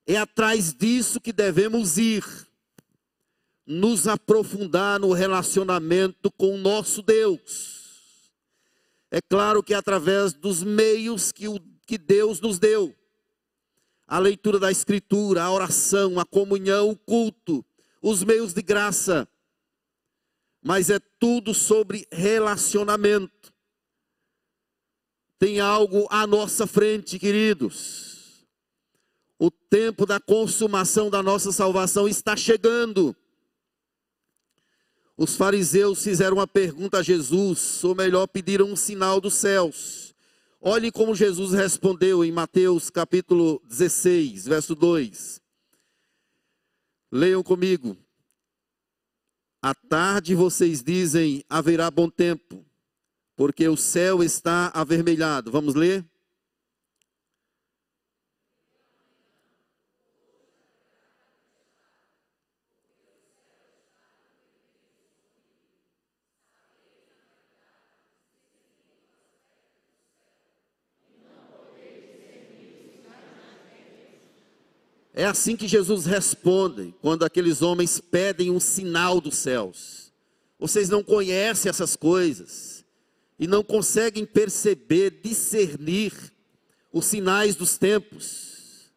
É 0.06 0.16
atrás 0.16 0.74
disso 0.74 1.20
que 1.20 1.32
devemos 1.32 1.96
ir, 1.96 2.24
nos 3.64 4.08
aprofundar 4.08 4.98
no 4.98 5.12
relacionamento 5.12 6.30
com 6.32 6.54
o 6.54 6.58
nosso 6.58 7.02
Deus. 7.02 8.32
É 9.10 9.20
claro 9.20 9.62
que 9.62 9.72
é 9.72 9.76
através 9.76 10.32
dos 10.32 10.62
meios 10.62 11.30
que, 11.30 11.46
o, 11.46 11.60
que 11.86 11.98
Deus 11.98 12.40
nos 12.40 12.58
deu 12.58 12.94
a 14.06 14.18
leitura 14.18 14.58
da 14.58 14.70
Escritura, 14.70 15.42
a 15.42 15.52
oração, 15.52 16.18
a 16.18 16.24
comunhão, 16.24 16.90
o 16.90 16.96
culto, 16.96 17.64
os 18.02 18.24
meios 18.24 18.52
de 18.52 18.62
graça. 18.62 19.28
Mas 20.62 20.90
é 20.90 20.98
tudo 21.18 21.54
sobre 21.54 22.06
relacionamento. 22.10 23.52
Tem 25.38 25.60
algo 25.60 26.06
à 26.10 26.26
nossa 26.26 26.66
frente, 26.66 27.18
queridos 27.18 28.10
o 29.40 29.50
tempo 29.50 30.04
da 30.04 30.20
consumação 30.20 31.08
da 31.08 31.22
nossa 31.22 31.50
salvação 31.50 32.06
está 32.06 32.36
chegando. 32.36 33.16
Os 35.16 35.34
fariseus 35.34 36.04
fizeram 36.04 36.36
uma 36.36 36.46
pergunta 36.46 36.98
a 36.98 37.02
Jesus, 37.02 37.82
ou 37.82 37.94
melhor, 37.94 38.26
pediram 38.26 38.66
um 38.66 38.76
sinal 38.76 39.18
dos 39.18 39.32
céus. 39.32 40.09
Olhem 40.62 40.92
como 40.92 41.14
Jesus 41.14 41.52
respondeu 41.52 42.22
em 42.22 42.30
Mateus 42.30 42.90
capítulo 42.90 43.62
16, 43.64 44.44
verso 44.44 44.74
2. 44.74 45.40
Leiam 47.10 47.42
comigo. 47.42 47.96
À 49.62 49.74
tarde 49.74 50.34
vocês 50.34 50.82
dizem: 50.82 51.42
haverá 51.48 51.90
bom 51.90 52.10
tempo, 52.10 52.62
porque 53.34 53.66
o 53.68 53.76
céu 53.76 54.22
está 54.22 54.66
avermelhado. 54.74 55.50
Vamos 55.50 55.74
ler? 55.74 56.04
É 75.20 75.26
assim 75.26 75.54
que 75.54 75.68
Jesus 75.68 76.06
responde 76.06 76.94
quando 77.02 77.26
aqueles 77.26 77.60
homens 77.60 78.00
pedem 78.00 78.50
um 78.50 78.58
sinal 78.58 79.20
dos 79.20 79.36
céus. 79.36 80.10
Vocês 80.58 80.88
não 80.88 81.02
conhecem 81.02 81.68
essas 81.68 81.94
coisas 81.94 82.86
e 83.38 83.46
não 83.46 83.62
conseguem 83.62 84.24
perceber, 84.24 85.20
discernir 85.22 86.14
os 86.90 87.04
sinais 87.04 87.54
dos 87.54 87.76
tempos. 87.76 88.90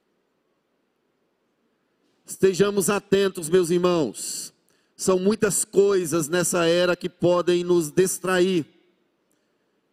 Estejamos 2.26 2.90
atentos, 2.90 3.50
meus 3.50 3.70
irmãos. 3.70 4.54
São 4.96 5.20
muitas 5.20 5.66
coisas 5.66 6.30
nessa 6.30 6.66
era 6.66 6.96
que 6.96 7.10
podem 7.10 7.66
nos 7.66 7.92
distrair, 7.92 8.66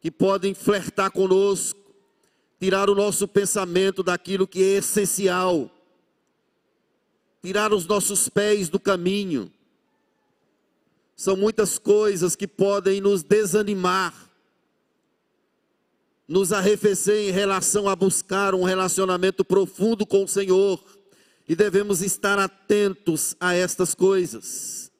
que 0.00 0.12
podem 0.12 0.54
flertar 0.54 1.10
conosco, 1.10 1.80
tirar 2.60 2.88
o 2.88 2.94
nosso 2.94 3.26
pensamento 3.26 4.00
daquilo 4.04 4.46
que 4.46 4.62
é 4.62 4.76
essencial 4.76 5.68
tirar 7.42 7.72
os 7.72 7.86
nossos 7.86 8.28
pés 8.28 8.68
do 8.68 8.78
caminho. 8.78 9.50
São 11.16 11.36
muitas 11.36 11.78
coisas 11.78 12.34
que 12.34 12.46
podem 12.46 13.00
nos 13.00 13.22
desanimar, 13.22 14.14
nos 16.26 16.52
arrefecer 16.52 17.28
em 17.28 17.32
relação 17.32 17.88
a 17.88 17.96
buscar 17.96 18.54
um 18.54 18.62
relacionamento 18.62 19.44
profundo 19.44 20.06
com 20.06 20.24
o 20.24 20.28
Senhor, 20.28 20.82
e 21.48 21.56
devemos 21.56 22.00
estar 22.00 22.38
atentos 22.38 23.34
a 23.40 23.52
estas 23.52 23.94
coisas. 23.94 24.92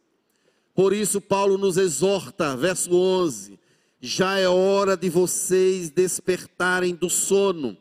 Por 0.75 0.93
isso, 0.93 1.21
Paulo 1.21 1.57
nos 1.57 1.77
exorta, 1.77 2.57
verso 2.57 2.93
11: 2.93 3.59
já 4.01 4.39
é 4.39 4.49
hora 4.49 4.97
de 4.97 5.09
vocês 5.09 5.91
despertarem 5.91 6.95
do 6.95 7.09
sono 7.09 7.77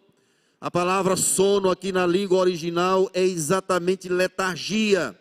a 0.62 0.70
palavra 0.70 1.16
sono 1.16 1.70
aqui 1.70 1.92
na 1.92 2.06
língua 2.06 2.38
original 2.38 3.10
é 3.13 3.24
exatamente 3.24 4.10
letargia. 4.10 5.18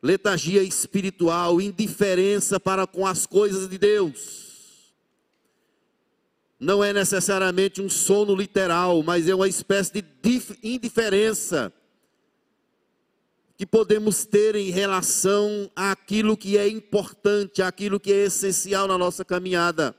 Letargia 0.00 0.62
espiritual, 0.62 1.60
indiferença 1.60 2.60
para 2.60 2.86
com 2.86 3.04
as 3.04 3.26
coisas 3.26 3.68
de 3.68 3.76
Deus. 3.76 4.94
Não 6.60 6.82
é 6.82 6.92
necessariamente 6.92 7.82
um 7.82 7.88
sono 7.88 8.36
literal, 8.36 9.02
mas 9.02 9.28
é 9.28 9.34
uma 9.34 9.48
espécie 9.48 9.92
de 9.92 10.04
indiferença 10.62 11.72
que 13.56 13.66
podemos 13.66 14.24
ter 14.24 14.54
em 14.54 14.70
relação 14.70 15.70
àquilo 15.74 16.36
que 16.36 16.56
é 16.56 16.68
importante, 16.68 17.62
àquilo 17.62 17.98
que 17.98 18.12
é 18.12 18.26
essencial 18.26 18.86
na 18.86 18.96
nossa 18.96 19.24
caminhada. 19.24 19.94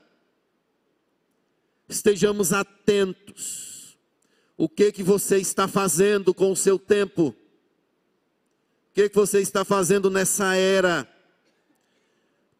Estejamos 1.86 2.52
atentos 2.52 3.73
o 4.56 4.68
que 4.68 4.92
que 4.92 5.02
você 5.02 5.38
está 5.38 5.66
fazendo 5.66 6.32
com 6.32 6.52
o 6.52 6.56
seu 6.56 6.78
tempo? 6.78 7.28
O 7.28 8.94
que 8.94 9.08
que 9.08 9.16
você 9.16 9.40
está 9.40 9.64
fazendo 9.64 10.08
nessa 10.10 10.54
era? 10.54 11.08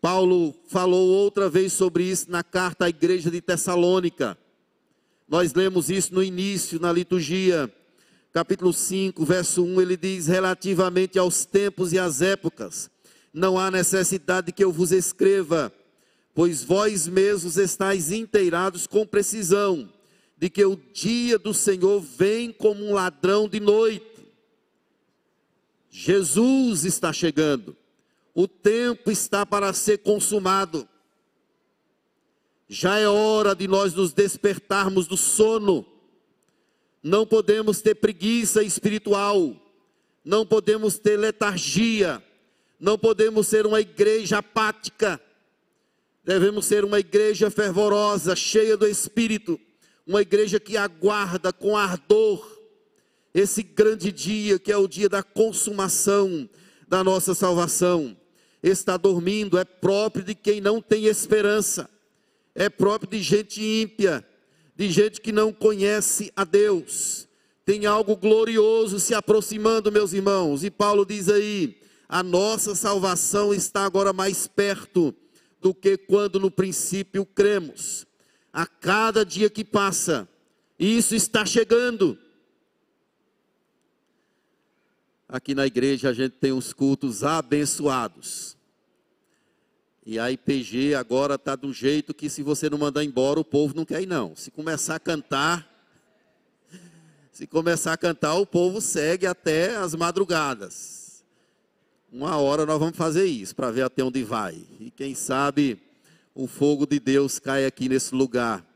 Paulo 0.01 0.55
falou 0.67 1.09
outra 1.09 1.49
vez 1.49 1.73
sobre 1.73 2.05
isso 2.05 2.31
na 2.31 2.43
carta 2.43 2.85
à 2.85 2.89
igreja 2.89 3.31
de 3.31 3.41
Tessalônica. 3.41 4.37
Nós 5.29 5.55
lemos 5.55 5.89
isso 5.89 6.13
no 6.13 6.23
início, 6.23 6.79
na 6.81 6.93
liturgia, 6.93 7.73
capítulo 8.33 8.73
5, 8.73 9.25
verso 9.25 9.65
1, 9.65 9.81
ele 9.81 9.97
diz: 9.97 10.27
relativamente 10.27 11.19
aos 11.19 11.47
tempos 11.47 11.93
e 11.93 11.99
às 11.99 12.21
épocas, 12.21 12.91
não 13.33 13.57
há 13.57 13.71
necessidade 13.71 14.53
que 14.53 14.63
eu 14.63 14.73
vos 14.73 14.91
escreva, 14.91 15.73
pois 16.35 16.65
vós 16.65 17.07
mesmos 17.07 17.57
estáis 17.57 18.11
inteirados 18.11 18.87
com 18.89 19.07
precisão, 19.07 19.89
de 20.45 20.51
que 20.51 20.63
o 20.63 20.77
dia 20.93 21.39
do 21.39 21.55
Senhor 21.55 22.03
vem 22.03 22.53
como 22.53 22.85
um 22.85 22.93
ladrão 22.93 23.49
de 23.49 23.59
noite. 23.59 24.29
Jesus 25.91 26.85
está 26.85 27.15
chegando, 27.15 27.75
o 28.35 28.47
tempo 28.47 29.11
está 29.11 29.47
para 29.47 29.73
ser 29.73 30.01
consumado. 30.01 30.87
Já 32.69 32.99
é 32.99 33.09
hora 33.09 33.57
de 33.57 33.67
nós 33.67 33.95
nos 33.95 34.13
despertarmos 34.13 35.07
do 35.07 35.17
sono. 35.17 35.83
Não 37.03 37.27
podemos 37.27 37.81
ter 37.81 37.95
preguiça 37.95 38.63
espiritual, 38.63 39.57
não 40.23 40.45
podemos 40.45 40.99
ter 40.99 41.17
letargia, 41.17 42.23
não 42.79 42.99
podemos 42.99 43.47
ser 43.47 43.65
uma 43.65 43.81
igreja 43.81 44.41
apática. 44.41 45.19
Devemos 46.23 46.67
ser 46.67 46.85
uma 46.85 47.01
igreja 47.01 47.51
fervorosa, 47.51 48.37
cheia 48.37 48.77
do 48.77 48.87
Espírito, 48.87 49.59
uma 50.07 50.23
igreja 50.23 50.61
que 50.61 50.77
aguarda 50.77 51.53
com 51.53 51.77
ardor 51.77 52.47
esse 53.33 53.63
grande 53.63 54.13
dia 54.13 54.59
que 54.59 54.71
é 54.71 54.77
o 54.77 54.87
dia 54.87 55.09
da 55.09 55.23
consumação 55.23 56.49
da 56.87 57.03
nossa 57.03 57.35
salvação. 57.35 58.17
Está 58.63 58.97
dormindo 58.97 59.59
é 59.59 59.65
próprio 59.65 60.25
de 60.25 60.35
quem 60.35 60.61
não 60.61 60.81
tem 60.81 61.07
esperança 61.07 61.89
é 62.55 62.69
próprio 62.69 63.11
de 63.11 63.21
gente 63.21 63.63
ímpia, 63.63 64.25
de 64.77 64.91
gente 64.91 65.21
que 65.21 65.33
não 65.33 65.53
conhece 65.53 66.33
a 66.37 66.45
Deus. 66.45 67.27
Tem 67.65 67.87
algo 67.87 68.17
glorioso 68.17 69.01
se 69.01 69.15
aproximando, 69.15 69.91
meus 69.91 70.13
irmãos. 70.13 70.63
E 70.63 70.71
Paulo 70.71 71.05
diz 71.05 71.29
aí: 71.29 71.77
a 72.09 72.23
nossa 72.23 72.75
salvação 72.75 73.53
está 73.53 73.85
agora 73.85 74.13
mais 74.13 74.47
perto 74.47 75.15
do 75.61 75.75
que 75.75 75.97
quando 75.97 76.39
no 76.39 76.51
princípio 76.51 77.27
cremos. 77.27 78.07
A 78.55 78.69
cada 78.69 79.27
dia 79.27 79.51
que 79.51 79.65
passa, 79.65 80.29
isso 80.79 81.13
está 81.17 81.45
chegando. 81.45 82.17
Aqui 85.29 85.57
na 85.57 85.67
igreja 85.67 86.11
a 86.11 86.13
gente 86.13 86.37
tem 86.37 86.53
uns 86.53 86.73
cultos 86.73 87.25
abençoados. 87.25 88.57
E 90.07 90.21
a 90.21 90.31
IPG 90.31 90.95
agora 90.95 91.35
está 91.35 91.57
do 91.57 91.73
jeito 91.73 92.15
que 92.15 92.31
se 92.31 92.45
você 92.45 92.71
não 92.71 92.79
mandar 92.79 93.03
embora, 93.03 93.41
o 93.41 93.45
povo 93.45 93.75
não 93.75 93.85
quer 93.85 94.01
ir 94.01 94.07
não. 94.07 94.37
Se 94.37 94.53
começar 94.53 94.95
a 94.95 95.01
cantar, 95.01 95.69
se 97.33 97.49
começar 97.49 97.95
a 97.95 97.97
cantar, 97.97 98.35
o 98.35 98.47
povo 98.47 98.81
segue 98.81 99.27
até 99.27 99.75
as 99.75 99.97
madrugadas. 99.97 101.25
Uma 102.13 102.37
hora 102.37 102.65
nós 102.65 102.79
vamos 102.79 102.97
fazer 102.97 103.25
isso, 103.25 103.57
para 103.57 103.73
ver 103.73 103.83
até 103.83 104.05
onde 104.05 104.23
vai. 104.23 104.63
E 104.79 104.93
quem 104.93 105.13
sabe 105.13 105.83
o 106.35 106.49
fogo 106.49 106.85
de 106.85 106.99
Deus 106.99 107.39
cai 107.39 107.65
aqui 107.65 107.89
nesse 107.89 108.15
lugar, 108.15 108.67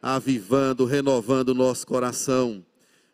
avivando, 0.00 0.84
renovando 0.84 1.48
o 1.48 1.54
nosso 1.54 1.86
coração. 1.86 2.64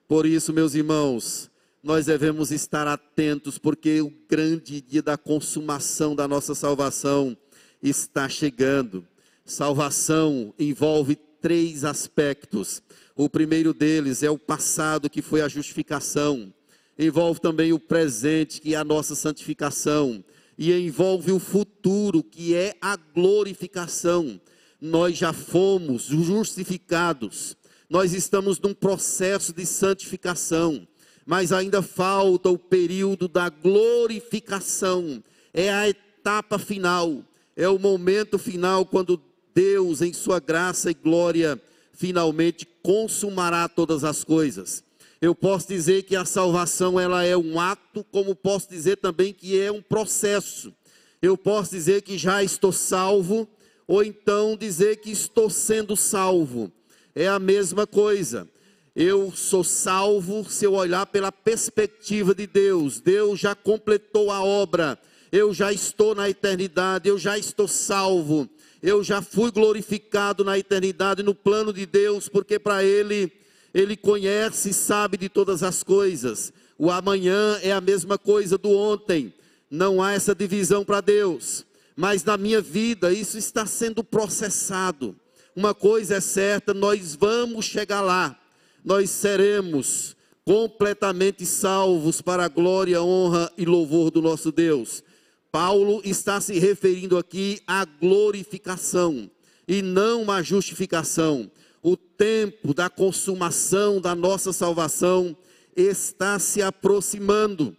Por 0.06 0.26
isso, 0.26 0.52
meus 0.52 0.74
irmãos, 0.74 1.50
nós 1.82 2.06
devemos 2.06 2.50
estar 2.50 2.86
atentos, 2.86 3.58
porque 3.58 4.02
o 4.02 4.12
grande 4.28 4.82
dia 4.82 5.02
da 5.02 5.16
consumação 5.16 6.14
da 6.14 6.28
nossa 6.28 6.54
salvação 6.54 7.36
está 7.82 8.28
chegando. 8.28 9.06
Salvação 9.44 10.52
envolve 10.58 11.16
três 11.40 11.84
aspectos. 11.84 12.82
O 13.14 13.30
primeiro 13.30 13.72
deles 13.72 14.22
é 14.22 14.28
o 14.28 14.38
passado, 14.38 15.08
que 15.08 15.22
foi 15.22 15.40
a 15.40 15.48
justificação. 15.48 16.52
Envolve 16.98 17.40
também 17.40 17.72
o 17.72 17.78
presente, 17.78 18.60
que 18.60 18.74
é 18.74 18.76
a 18.76 18.84
nossa 18.84 19.14
santificação. 19.14 20.22
E 20.58 20.72
envolve 20.72 21.32
o 21.32 21.38
futuro, 21.38 22.22
que 22.22 22.54
é 22.54 22.74
a 22.80 22.96
glorificação. 22.96 24.40
Nós 24.80 25.16
já 25.16 25.32
fomos 25.32 26.04
justificados. 26.04 27.56
Nós 27.88 28.12
estamos 28.12 28.58
num 28.58 28.74
processo 28.74 29.52
de 29.52 29.66
santificação. 29.66 30.86
Mas 31.24 31.52
ainda 31.52 31.82
falta 31.82 32.48
o 32.48 32.58
período 32.58 33.28
da 33.28 33.48
glorificação. 33.48 35.22
É 35.52 35.72
a 35.72 35.88
etapa 35.88 36.58
final 36.58 37.24
é 37.56 37.66
o 37.68 37.78
momento 37.78 38.38
final 38.38 38.84
quando 38.84 39.20
Deus, 39.54 40.02
em 40.02 40.12
sua 40.12 40.38
graça 40.38 40.90
e 40.90 40.94
glória, 40.94 41.60
finalmente 41.94 42.68
consumará 42.82 43.66
todas 43.66 44.04
as 44.04 44.22
coisas. 44.22 44.84
Eu 45.26 45.34
posso 45.34 45.66
dizer 45.66 46.04
que 46.04 46.14
a 46.14 46.24
salvação 46.24 47.00
ela 47.00 47.24
é 47.24 47.36
um 47.36 47.58
ato, 47.58 48.04
como 48.12 48.34
posso 48.34 48.68
dizer 48.70 48.98
também 48.98 49.32
que 49.32 49.60
é 49.60 49.72
um 49.72 49.82
processo. 49.82 50.72
Eu 51.20 51.36
posso 51.36 51.72
dizer 51.72 52.02
que 52.02 52.16
já 52.16 52.44
estou 52.44 52.70
salvo, 52.70 53.48
ou 53.88 54.04
então 54.04 54.56
dizer 54.56 54.98
que 54.98 55.10
estou 55.10 55.50
sendo 55.50 55.96
salvo. 55.96 56.70
É 57.14 57.26
a 57.26 57.38
mesma 57.40 57.86
coisa. 57.86 58.48
Eu 58.94 59.32
sou 59.34 59.64
salvo 59.64 60.48
se 60.48 60.64
eu 60.64 60.74
olhar 60.74 61.06
pela 61.06 61.32
perspectiva 61.32 62.32
de 62.32 62.46
Deus. 62.46 63.00
Deus 63.00 63.40
já 63.40 63.54
completou 63.54 64.30
a 64.30 64.42
obra 64.44 64.96
eu 65.32 65.52
já 65.52 65.72
estou 65.72 66.14
na 66.14 66.28
eternidade, 66.28 67.08
eu 67.08 67.18
já 67.18 67.36
estou 67.36 67.68
salvo, 67.68 68.48
eu 68.82 69.02
já 69.02 69.20
fui 69.20 69.50
glorificado 69.50 70.44
na 70.44 70.58
eternidade 70.58 71.22
no 71.22 71.34
plano 71.34 71.72
de 71.72 71.84
Deus, 71.84 72.28
porque 72.28 72.58
para 72.58 72.84
Ele, 72.84 73.32
Ele 73.76 73.94
conhece 73.94 74.70
e 74.70 74.72
sabe 74.72 75.18
de 75.18 75.28
todas 75.28 75.62
as 75.62 75.82
coisas. 75.82 76.50
O 76.78 76.90
amanhã 76.90 77.58
é 77.62 77.72
a 77.72 77.80
mesma 77.80 78.16
coisa 78.16 78.56
do 78.56 78.70
ontem, 78.70 79.34
não 79.70 80.02
há 80.02 80.12
essa 80.12 80.34
divisão 80.34 80.82
para 80.82 81.02
Deus, 81.02 81.66
mas 81.94 82.24
na 82.24 82.38
minha 82.38 82.62
vida 82.62 83.12
isso 83.12 83.36
está 83.36 83.66
sendo 83.66 84.02
processado. 84.02 85.14
Uma 85.54 85.74
coisa 85.74 86.14
é 86.14 86.20
certa, 86.22 86.72
nós 86.72 87.14
vamos 87.14 87.66
chegar 87.66 88.00
lá, 88.00 88.40
nós 88.82 89.10
seremos 89.10 90.16
completamente 90.42 91.44
salvos 91.44 92.22
para 92.22 92.46
a 92.46 92.48
glória, 92.48 93.02
honra 93.02 93.52
e 93.58 93.66
louvor 93.66 94.10
do 94.10 94.22
nosso 94.22 94.50
Deus. 94.50 95.04
Paulo 95.52 96.00
está 96.02 96.40
se 96.40 96.58
referindo 96.58 97.18
aqui 97.18 97.60
à 97.66 97.84
glorificação 97.84 99.30
e 99.68 99.82
não 99.82 100.30
à 100.30 100.42
justificação. 100.42 101.50
O 101.86 101.96
tempo 101.96 102.74
da 102.74 102.90
consumação 102.90 104.00
da 104.00 104.12
nossa 104.12 104.52
salvação 104.52 105.36
está 105.76 106.36
se 106.38 106.60
aproximando, 106.60 107.76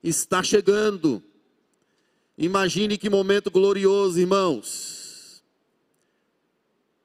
está 0.00 0.40
chegando. 0.40 1.20
Imagine 2.38 2.96
que 2.96 3.10
momento 3.10 3.50
glorioso, 3.50 4.20
irmãos. 4.20 5.42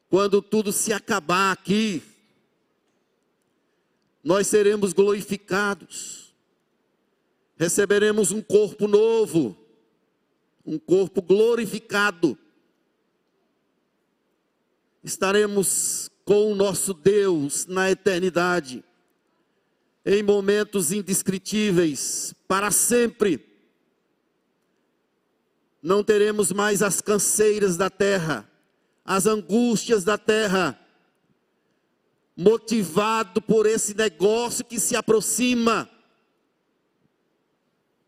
Quando 0.07 0.39
tudo 0.39 0.71
se 0.71 0.93
acabar 0.93 1.51
aqui, 1.51 2.03
nós 4.23 4.45
seremos 4.45 4.93
glorificados 4.93 6.27
receberemos 7.57 8.31
um 8.31 8.41
corpo 8.41 8.87
novo, 8.87 9.57
um 10.65 10.77
corpo 10.77 11.21
glorificado. 11.21 12.37
Estaremos 15.03 16.09
com 16.25 16.51
o 16.51 16.55
nosso 16.55 16.93
Deus 16.93 17.65
na 17.65 17.89
eternidade, 17.89 18.83
em 20.05 20.21
momentos 20.21 20.91
indescritíveis, 20.91 22.33
para 22.47 22.71
sempre. 22.71 23.45
Não 25.81 26.03
teremos 26.03 26.51
mais 26.51 26.81
as 26.81 27.01
canseiras 27.01 27.77
da 27.77 27.89
terra, 27.89 28.49
as 29.05 29.25
angústias 29.25 30.03
da 30.03 30.17
terra, 30.17 30.79
motivado 32.35 33.41
por 33.41 33.65
esse 33.65 33.93
negócio 33.93 34.65
que 34.65 34.79
se 34.79 34.95
aproxima 34.95 35.89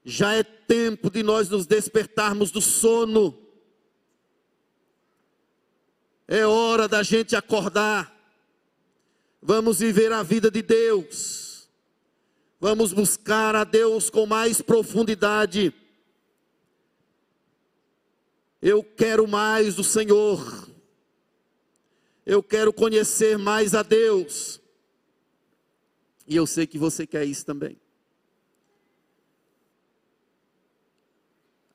já 0.10 0.34
é 0.34 0.44
tempo 0.44 1.10
de 1.10 1.22
nós 1.22 1.50
nos 1.50 1.66
despertarmos 1.66 2.52
do 2.52 2.62
sono. 2.62 3.38
É 6.32 6.46
hora 6.46 6.88
da 6.88 7.02
gente 7.02 7.36
acordar. 7.36 8.16
Vamos 9.42 9.80
viver 9.80 10.12
a 10.12 10.22
vida 10.22 10.52
de 10.52 10.62
Deus. 10.62 11.68
Vamos 12.60 12.94
buscar 12.94 13.56
a 13.56 13.64
Deus 13.64 14.12
com 14.12 14.28
mais 14.28 14.62
profundidade. 14.62 15.74
Eu 18.62 18.84
quero 18.84 19.28
mais 19.28 19.74
do 19.74 19.84
Senhor. 19.84 20.70
Eu 22.24 22.44
quero 22.44 22.72
conhecer 22.72 23.36
mais 23.36 23.74
a 23.74 23.82
Deus. 23.82 24.62
E 26.28 26.36
eu 26.36 26.46
sei 26.46 26.68
que 26.68 26.78
você 26.78 27.08
quer 27.08 27.26
isso 27.26 27.44
também. 27.44 27.76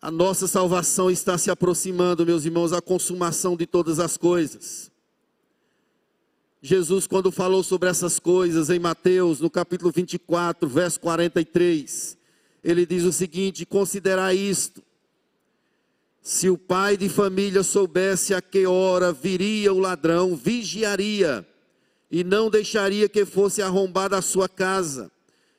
A 0.05 0.11
nossa 0.11 0.47
salvação 0.47 1.11
está 1.11 1.39
se 1.39 1.51
aproximando, 1.51 2.27
meus 2.27 2.45
irmãos, 2.45 2.75
a 2.75 2.83
consumação 2.83 3.57
de 3.57 3.65
todas 3.67 3.99
as 3.99 4.19
coisas. 4.19 4.93
Jesus, 6.61 7.07
quando 7.07 7.33
falou 7.33 7.63
sobre 7.63 7.89
essas 7.89 8.19
coisas 8.21 8.69
em 8.69 8.79
Mateus, 8.79 9.41
no 9.41 9.49
capítulo 9.49 9.91
24, 9.91 10.69
verso 10.69 11.01
43, 11.01 12.19
ele 12.63 12.85
diz 12.85 13.05
o 13.05 13.13
seguinte: 13.15 13.65
considerar 13.65 14.35
isto. 14.35 14.83
Se 16.21 16.51
o 16.51 16.59
pai 16.59 16.99
de 16.99 17.09
família 17.09 17.63
soubesse 17.63 18.35
a 18.35 18.43
que 18.43 18.67
hora 18.67 19.11
viria 19.11 19.73
o 19.73 19.79
ladrão, 19.79 20.37
vigiaria 20.37 21.49
e 22.11 22.23
não 22.23 22.51
deixaria 22.51 23.09
que 23.09 23.25
fosse 23.25 23.63
arrombada 23.63 24.19
a 24.19 24.23
sua 24.23 24.51
casa. 24.51 25.11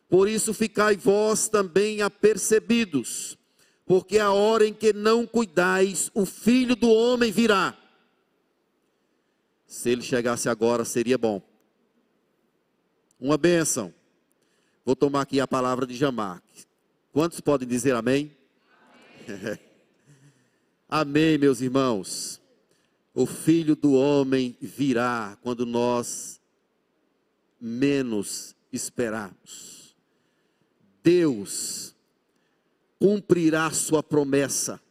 Por 0.08 0.30
isso 0.30 0.54
ficai 0.54 0.96
vós 0.96 1.48
também 1.50 2.04
apercebidos, 2.04 3.40
porque 3.86 4.18
a 4.18 4.32
hora 4.32 4.66
em 4.66 4.74
que 4.74 4.92
não 4.92 5.28
cuidais, 5.28 6.10
o 6.14 6.26
filho 6.26 6.76
do 6.76 6.90
homem 6.90 7.32
virá. 7.32 7.78
Se 9.68 9.90
ele 9.90 10.02
chegasse 10.02 10.50
agora, 10.50 10.84
seria 10.84 11.18
bom. 11.18 11.42
Uma 13.20 13.38
bênção. 13.38 13.94
Vou 14.84 14.96
tomar 14.96 15.22
aqui 15.22 15.40
a 15.40 15.48
palavra 15.48 15.86
de 15.86 15.96
Jamar. 15.96 16.42
Quantos 17.12 17.40
podem 17.40 17.68
dizer 17.68 17.94
amém? 17.96 18.36
Amém. 19.28 19.60
amém, 20.90 21.38
meus 21.38 21.62
irmãos. 21.62 22.42
O 23.14 23.26
filho 23.26 23.76
do 23.76 23.94
homem 23.94 24.58
virá 24.60 25.38
quando 25.42 25.66
nós 25.66 26.42
menos 27.60 28.56
esperarmos. 28.72 29.96
Deus 31.02 31.95
cumprirá 33.06 33.70
sua 33.70 34.02
promessa. 34.02 34.82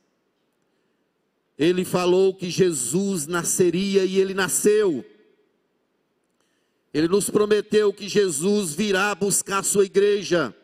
Ele 1.59 1.85
falou 1.85 2.33
que 2.33 2.49
Jesus 2.49 3.27
nasceria 3.27 4.05
e 4.05 4.21
ele 4.21 4.33
nasceu. 4.33 5.05
Ele 6.93 7.09
nos 7.09 7.29
prometeu 7.29 7.93
que 7.93 8.09
Jesus 8.09 8.73
virá 8.73 9.13
buscar 9.17 9.65
sua 9.65 9.85
igreja. 9.85 10.55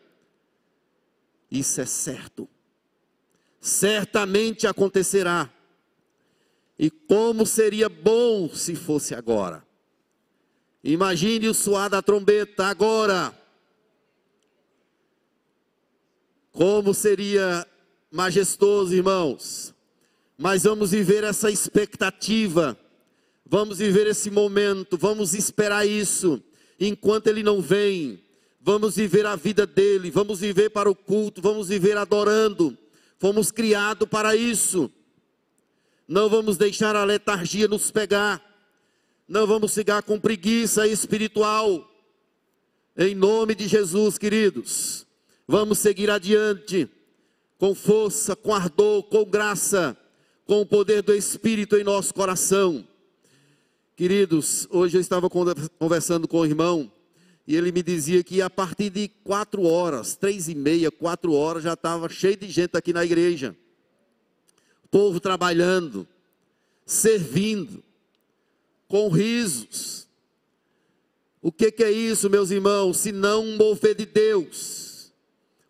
Isso 1.50 1.80
é 1.80 1.86
certo. 1.86 2.48
Certamente 3.60 4.68
acontecerá. 4.68 5.52
E 6.78 6.88
como 6.88 7.44
seria 7.44 7.88
bom 7.88 8.48
se 8.48 8.76
fosse 8.76 9.12
agora. 9.12 9.66
Imagine 10.84 11.48
o 11.48 11.54
suar 11.54 11.90
da 11.90 12.00
trombeta 12.00 12.66
agora. 12.66 13.36
Como 16.52 16.92
seria 16.92 17.66
majestoso, 18.10 18.94
irmãos. 18.94 19.74
Mas 20.36 20.62
vamos 20.64 20.90
viver 20.92 21.22
essa 21.22 21.50
expectativa, 21.50 22.78
vamos 23.44 23.78
viver 23.78 24.06
esse 24.06 24.30
momento, 24.30 24.96
vamos 24.96 25.34
esperar 25.34 25.86
isso, 25.86 26.42
enquanto 26.78 27.26
ele 27.26 27.42
não 27.42 27.60
vem, 27.60 28.24
vamos 28.58 28.96
viver 28.96 29.26
a 29.26 29.36
vida 29.36 29.66
dele, 29.66 30.10
vamos 30.10 30.40
viver 30.40 30.70
para 30.70 30.90
o 30.90 30.94
culto, 30.94 31.42
vamos 31.42 31.68
viver 31.68 31.96
adorando, 31.98 32.76
fomos 33.18 33.50
criados 33.50 34.08
para 34.08 34.34
isso, 34.34 34.90
não 36.08 36.30
vamos 36.30 36.56
deixar 36.56 36.96
a 36.96 37.04
letargia 37.04 37.68
nos 37.68 37.90
pegar, 37.90 38.42
não 39.28 39.46
vamos 39.46 39.74
ficar 39.74 40.02
com 40.02 40.18
preguiça 40.18 40.86
espiritual, 40.86 41.86
em 42.96 43.14
nome 43.14 43.54
de 43.54 43.68
Jesus, 43.68 44.16
queridos, 44.16 45.06
vamos 45.50 45.80
seguir 45.80 46.08
adiante, 46.08 46.88
com 47.58 47.74
força, 47.74 48.36
com 48.36 48.54
ardor, 48.54 49.02
com 49.02 49.24
graça, 49.24 49.96
com 50.46 50.60
o 50.60 50.66
poder 50.66 51.02
do 51.02 51.12
Espírito 51.12 51.76
em 51.76 51.82
nosso 51.82 52.14
coração. 52.14 52.86
Queridos, 53.96 54.68
hoje 54.70 54.96
eu 54.96 55.00
estava 55.00 55.28
conversando 55.28 56.28
com 56.28 56.38
o 56.38 56.46
irmão 56.46 56.90
e 57.48 57.56
ele 57.56 57.72
me 57.72 57.82
dizia 57.82 58.22
que 58.22 58.40
a 58.40 58.48
partir 58.48 58.90
de 58.90 59.08
quatro 59.24 59.64
horas, 59.64 60.14
três 60.14 60.48
e 60.48 60.54
meia, 60.54 60.88
quatro 60.88 61.32
horas, 61.32 61.64
já 61.64 61.72
estava 61.72 62.08
cheio 62.08 62.36
de 62.36 62.48
gente 62.48 62.76
aqui 62.76 62.92
na 62.92 63.04
igreja. 63.04 63.56
povo 64.88 65.18
trabalhando, 65.18 66.06
servindo, 66.86 67.82
com 68.86 69.08
risos. 69.08 70.06
O 71.42 71.50
que, 71.50 71.72
que 71.72 71.82
é 71.82 71.90
isso, 71.90 72.30
meus 72.30 72.52
irmãos, 72.52 72.98
se 72.98 73.10
não 73.10 73.44
um 73.44 73.56
mover 73.56 73.96
de 73.96 74.06
Deus? 74.06 74.89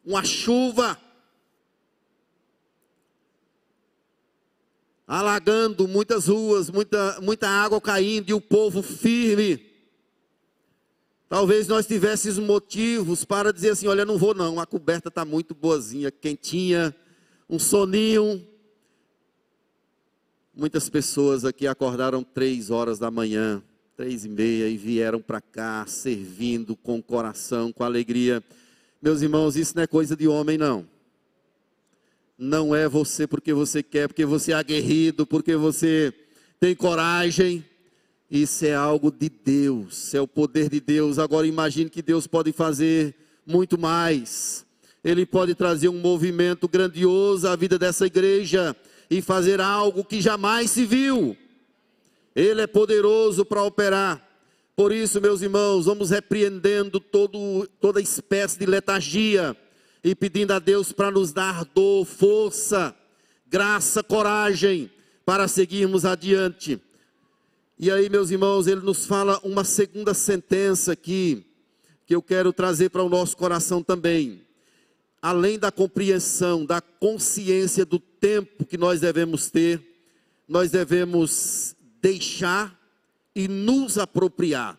Uma 0.04 0.24
chuva 0.24 0.98
alagando 5.10 5.88
muitas 5.88 6.28
ruas, 6.28 6.70
muita, 6.70 7.20
muita 7.20 7.48
água 7.48 7.80
caindo 7.80 8.30
e 8.30 8.34
o 8.34 8.40
povo 8.40 8.80
firme. 8.80 9.68
Talvez 11.28 11.66
nós 11.66 11.84
tivéssemos 11.84 12.38
motivos 12.38 13.24
para 13.24 13.52
dizer 13.52 13.70
assim: 13.70 13.88
olha, 13.88 14.04
não 14.04 14.16
vou 14.16 14.34
não, 14.34 14.60
a 14.60 14.66
coberta 14.66 15.08
está 15.08 15.24
muito 15.24 15.52
boazinha, 15.52 16.12
quentinha, 16.12 16.94
um 17.48 17.58
soninho. 17.58 18.46
Muitas 20.54 20.88
pessoas 20.88 21.44
aqui 21.44 21.66
acordaram 21.66 22.22
três 22.22 22.70
horas 22.70 22.98
da 22.98 23.10
manhã, 23.10 23.62
três 23.96 24.24
e 24.24 24.28
meia, 24.28 24.68
e 24.68 24.76
vieram 24.76 25.20
para 25.20 25.40
cá 25.40 25.84
servindo 25.86 26.76
com 26.76 27.02
coração, 27.02 27.72
com 27.72 27.82
alegria. 27.82 28.42
Meus 29.00 29.22
irmãos, 29.22 29.56
isso 29.56 29.74
não 29.74 29.82
é 29.82 29.86
coisa 29.86 30.16
de 30.16 30.28
homem, 30.28 30.58
não 30.58 30.86
não 32.40 32.74
é 32.74 32.88
você 32.88 33.26
porque 33.26 33.52
você 33.52 33.82
quer, 33.82 34.08
porque 34.08 34.24
você 34.24 34.52
é 34.52 34.54
aguerrido, 34.54 35.26
porque 35.26 35.54
você 35.54 36.10
tem 36.58 36.74
coragem. 36.74 37.62
Isso 38.30 38.64
é 38.64 38.74
algo 38.74 39.10
de 39.10 39.28
Deus, 39.28 40.14
é 40.14 40.20
o 40.22 40.26
poder 40.26 40.70
de 40.70 40.80
Deus. 40.80 41.18
Agora 41.18 41.46
imagine 41.46 41.90
que 41.90 42.00
Deus 42.00 42.26
pode 42.26 42.50
fazer 42.50 43.14
muito 43.44 43.78
mais. 43.78 44.64
Ele 45.04 45.26
pode 45.26 45.54
trazer 45.54 45.88
um 45.90 46.00
movimento 46.00 46.66
grandioso 46.66 47.46
à 47.46 47.54
vida 47.54 47.78
dessa 47.78 48.06
igreja 48.06 48.74
e 49.10 49.20
fazer 49.20 49.60
algo 49.60 50.02
que 50.02 50.22
jamais 50.22 50.70
se 50.70 50.86
viu. 50.86 51.36
Ele 52.34 52.62
é 52.62 52.66
poderoso 52.66 53.44
para 53.44 53.62
operar. 53.62 54.29
Por 54.80 54.92
isso, 54.92 55.20
meus 55.20 55.42
irmãos, 55.42 55.84
vamos 55.84 56.08
repreendendo 56.08 56.98
todo, 56.98 57.68
toda 57.78 58.00
espécie 58.00 58.58
de 58.58 58.64
letargia 58.64 59.54
e 60.02 60.14
pedindo 60.14 60.52
a 60.52 60.58
Deus 60.58 60.90
para 60.90 61.10
nos 61.10 61.34
dar 61.34 61.66
dor, 61.66 62.06
força, 62.06 62.96
graça, 63.46 64.02
coragem 64.02 64.90
para 65.22 65.46
seguirmos 65.48 66.06
adiante. 66.06 66.80
E 67.78 67.90
aí, 67.90 68.08
meus 68.08 68.30
irmãos, 68.30 68.66
ele 68.66 68.80
nos 68.80 69.04
fala 69.04 69.38
uma 69.44 69.64
segunda 69.64 70.14
sentença 70.14 70.92
aqui, 70.92 71.44
que 72.06 72.14
eu 72.14 72.22
quero 72.22 72.50
trazer 72.50 72.88
para 72.88 73.02
o 73.02 73.08
nosso 73.10 73.36
coração 73.36 73.82
também. 73.82 74.40
Além 75.20 75.58
da 75.58 75.70
compreensão, 75.70 76.64
da 76.64 76.80
consciência 76.80 77.84
do 77.84 77.98
tempo 77.98 78.64
que 78.64 78.78
nós 78.78 78.98
devemos 78.98 79.50
ter, 79.50 79.78
nós 80.48 80.70
devemos 80.70 81.76
deixar 82.00 82.79
e 83.34 83.48
nos 83.48 83.98
apropriar. 83.98 84.78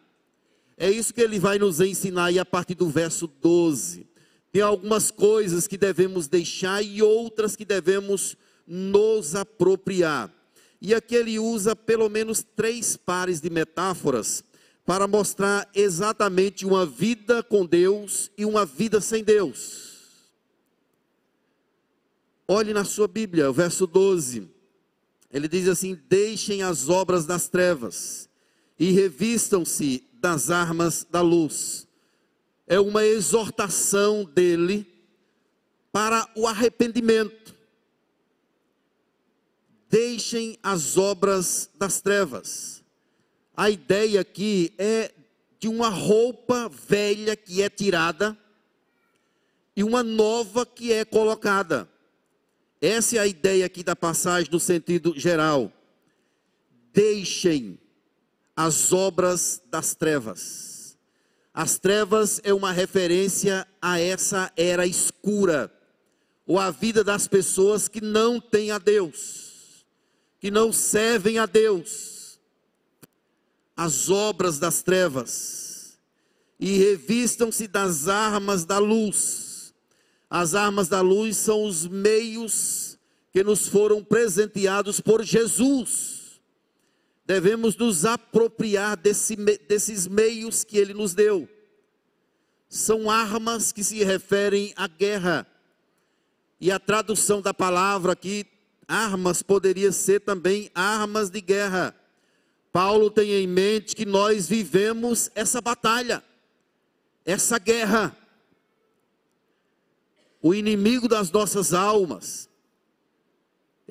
É 0.77 0.89
isso 0.89 1.13
que 1.13 1.21
ele 1.21 1.39
vai 1.39 1.59
nos 1.59 1.79
ensinar 1.79 2.25
aí 2.25 2.39
a 2.39 2.45
partir 2.45 2.75
do 2.75 2.89
verso 2.89 3.27
12. 3.27 4.07
Tem 4.51 4.61
algumas 4.61 5.11
coisas 5.11 5.67
que 5.67 5.77
devemos 5.77 6.27
deixar 6.27 6.81
e 6.81 7.01
outras 7.01 7.55
que 7.55 7.63
devemos 7.63 8.35
nos 8.65 9.35
apropriar. 9.35 10.33
E 10.81 10.93
aqui 10.93 11.15
ele 11.15 11.37
usa 11.37 11.75
pelo 11.75 12.09
menos 12.09 12.43
três 12.55 12.97
pares 12.97 13.39
de 13.39 13.49
metáforas 13.49 14.43
para 14.83 15.07
mostrar 15.07 15.69
exatamente 15.75 16.65
uma 16.65 16.85
vida 16.85 17.43
com 17.43 17.65
Deus 17.65 18.31
e 18.35 18.43
uma 18.43 18.65
vida 18.65 18.99
sem 18.99 19.23
Deus. 19.23 19.91
Olhe 22.47 22.73
na 22.73 22.83
sua 22.83 23.07
Bíblia, 23.07 23.49
o 23.49 23.53
verso 23.53 23.85
12. 23.85 24.49
Ele 25.31 25.47
diz 25.47 25.67
assim: 25.67 25.97
Deixem 26.09 26.63
as 26.63 26.89
obras 26.89 27.25
das 27.25 27.47
trevas 27.47 28.31
e 28.82 28.89
revistam-se 28.89 30.04
das 30.13 30.50
armas 30.50 31.06
da 31.08 31.22
luz 31.22 31.88
é 32.65 32.80
uma 32.80 33.06
exortação 33.06 34.26
dele 34.26 34.91
para 35.91 36.28
o 36.36 36.48
arrependimento. 36.48 37.56
Deixem 39.88 40.58
as 40.63 40.98
obras 40.98 41.70
das 41.76 42.02
trevas. 42.02 42.84
A 43.56 43.70
ideia 43.70 44.22
aqui 44.22 44.74
é 44.80 45.13
de 45.60 45.67
uma 45.67 45.89
roupa 45.89 46.67
velha 46.67 47.36
que 47.36 47.62
é 47.62 47.70
tirada 47.70 48.36
e 49.76 49.84
uma 49.84 50.02
nova 50.02 50.65
que 50.65 50.91
é 50.91 51.06
colocada. 51.06 51.88
Essa 52.82 53.17
é 53.17 53.20
a 53.20 53.28
ideia 53.28 53.63
aqui 53.63 53.84
da 53.84 53.96
passagem 53.96 54.52
no 54.52 54.60
sentido 54.60 55.13
geral. 55.15 55.72
Deixem 56.91 57.78
as 58.55 58.91
obras 58.91 59.61
das 59.69 59.95
trevas 59.95 60.71
as 61.53 61.77
trevas 61.77 62.39
é 62.43 62.53
uma 62.53 62.71
referência 62.71 63.67
a 63.81 63.99
essa 63.99 64.51
era 64.55 64.87
escura, 64.87 65.71
ou 66.45 66.57
a 66.57 66.71
vida 66.71 67.03
das 67.03 67.27
pessoas 67.27 67.89
que 67.89 67.99
não 67.99 68.39
têm 68.39 68.71
a 68.71 68.77
Deus, 68.77 69.85
que 70.39 70.49
não 70.49 70.71
servem 70.71 71.37
a 71.37 71.45
Deus. 71.45 72.19
as 73.75 74.09
obras 74.11 74.59
das 74.59 74.83
trevas 74.83 75.97
e 76.59 76.77
revistam-se 76.77 77.67
das 77.67 78.07
armas 78.07 78.63
da 78.63 78.77
luz. 78.77 79.73
As 80.29 80.53
armas 80.53 80.87
da 80.87 81.01
luz 81.01 81.37
são 81.37 81.63
os 81.63 81.87
meios 81.87 82.99
que 83.31 83.43
nos 83.43 83.67
foram 83.67 84.03
presenteados 84.03 84.99
por 84.99 85.23
Jesus. 85.23 86.20
Devemos 87.25 87.75
nos 87.75 88.05
apropriar 88.05 88.97
desse, 88.97 89.36
desses 89.36 90.07
meios 90.07 90.63
que 90.63 90.77
ele 90.77 90.93
nos 90.93 91.13
deu. 91.13 91.47
São 92.67 93.10
armas 93.10 93.71
que 93.71 93.84
se 93.84 94.03
referem 94.03 94.73
à 94.75 94.88
guerra. 94.88 95.47
E 96.60 96.71
a 96.71 96.79
tradução 96.79 97.41
da 97.41 97.53
palavra 97.53 98.13
aqui, 98.13 98.45
armas, 98.88 99.41
poderia 99.41 99.91
ser 99.91 100.21
também 100.21 100.69
armas 100.73 101.29
de 101.29 101.41
guerra. 101.41 101.95
Paulo 102.71 103.12
tem 103.12 103.31
em 103.31 103.47
mente 103.47 103.95
que 103.95 104.05
nós 104.05 104.47
vivemos 104.47 105.29
essa 105.36 105.60
batalha, 105.60 106.23
essa 107.25 107.60
guerra. 107.60 108.15
O 110.41 110.53
inimigo 110.53 111.07
das 111.07 111.29
nossas 111.29 111.73
almas, 111.73 112.49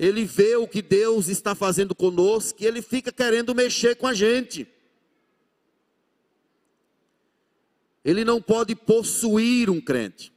ele 0.01 0.25
vê 0.25 0.55
o 0.55 0.67
que 0.67 0.81
Deus 0.81 1.27
está 1.27 1.53
fazendo 1.53 1.93
conosco 1.93 2.63
e 2.63 2.65
ele 2.65 2.81
fica 2.81 3.11
querendo 3.11 3.53
mexer 3.53 3.95
com 3.95 4.07
a 4.07 4.15
gente. 4.15 4.67
Ele 8.03 8.25
não 8.25 8.41
pode 8.41 8.75
possuir 8.75 9.69
um 9.69 9.79
crente. 9.79 10.33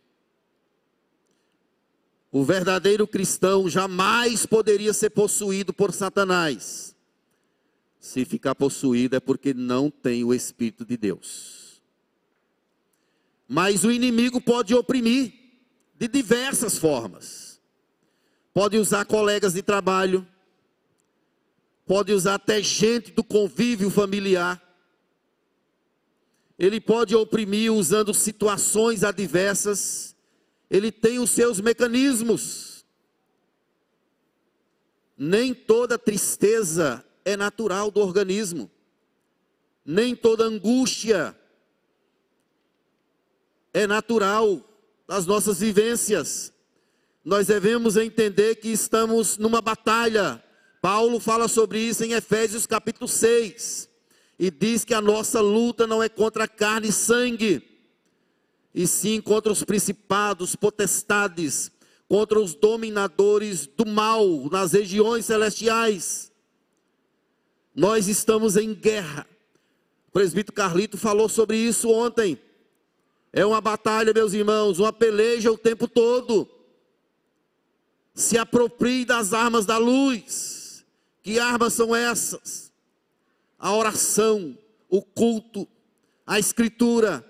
O 2.31 2.45
verdadeiro 2.45 3.07
cristão 3.07 3.67
jamais 3.67 4.45
poderia 4.45 4.93
ser 4.93 5.09
possuído 5.09 5.73
por 5.73 5.95
Satanás. 5.95 6.95
Se 7.99 8.27
ficar 8.27 8.55
possuído 8.55 9.17
é 9.17 9.21
porque 9.21 9.55
não 9.55 9.91
tem 9.91 10.25
o 10.25 10.35
Espírito 10.35 10.85
de 10.85 10.99
Deus. 10.99 11.83
Mas 13.49 13.83
o 13.83 13.91
inimigo 13.91 14.43
pode 14.43 14.75
oprimir 14.75 15.33
de 15.99 16.07
diversas 16.07 16.77
formas 16.77 17.44
pode 18.55 18.79
usar 18.79 19.05
colegas 19.05 19.55
de 19.55 19.63
trabalho, 19.63 20.25
pode 21.85 22.13
usar 22.13 22.37
até 22.37 22.63
gente 22.63 23.11
do 23.11 23.25
convívio 23.25 23.91
familiar. 23.91 24.63
Ele 26.57 26.81
pode 26.81 27.17
oprimir 27.17 27.73
usando 27.73 28.15
situações 28.15 29.03
adversas. 29.03 30.15
Ele 30.71 30.93
tem 30.93 31.19
os 31.19 31.31
seus 31.31 31.61
mecanismos. 31.61 32.87
Nem 35.19 35.53
toda 35.53 35.99
tristeza 35.99 37.05
é 37.25 37.37
natural 37.37 37.91
do 37.91 37.99
organismo. 37.99 38.71
Nem 39.85 40.15
toda 40.15 40.45
angústia 40.45 41.37
é 43.73 43.85
natural 43.85 44.63
das 45.09 45.27
nossas 45.27 45.59
vivências 45.59 46.54
nós 47.25 47.47
devemos 47.47 47.97
entender 47.97 48.57
que 48.57 48.69
estamos 48.69 49.39
numa 49.39 49.63
batalha. 49.63 50.43
Paulo 50.83 51.19
fala 51.19 51.49
sobre 51.49 51.81
isso 51.81 52.05
em 52.05 52.13
Efésios 52.13 52.67
capítulo 52.67 53.09
6. 53.09 53.89
E 54.39 54.51
diz 54.51 54.85
que 54.85 54.93
a 54.93 55.01
nossa 55.01 55.41
luta 55.41 55.87
não 55.87 56.03
é 56.03 56.09
contra 56.09 56.47
carne 56.47 56.89
e 56.89 56.93
sangue, 56.93 57.63
e 58.75 58.87
sim 58.87 59.21
contra 59.21 59.51
os 59.51 59.63
principados, 59.63 60.55
potestades, 60.55 61.71
contra 62.09 62.39
os 62.39 62.55
dominadores 62.55 63.67
do 63.67 63.87
mal 63.87 64.51
nas 64.51 64.73
regiões 64.73 65.25
celestiais. 65.25 66.31
Nós 67.75 68.07
estamos 68.07 68.57
em 68.57 68.75
guerra. 68.75 69.27
O 70.09 70.13
presbítero 70.13 70.55
Carlito 70.55 70.99
falou 70.99 71.29
sobre 71.29 71.57
isso 71.57 71.89
ontem. 71.89 72.39
É 73.33 73.47
uma 73.47 73.61
batalha, 73.61 74.13
meus 74.13 74.35
irmãos, 74.35 74.79
uma 74.79 74.93
peleja 74.93 75.51
o 75.51 75.57
tempo 75.57 75.89
todo 75.89 76.54
se 78.15 78.39
aproprie 78.39 79.05
das 79.05 79.33
armas 79.33 79.67
da 79.67 79.77
luz. 79.77 80.85
Que 81.23 81.39
armas 81.39 81.73
são 81.73 81.95
essas? 81.95 82.73
A 83.59 83.75
oração, 83.75 84.57
o 84.89 85.03
culto, 85.03 85.67
a 86.27 86.39
escritura. 86.39 87.25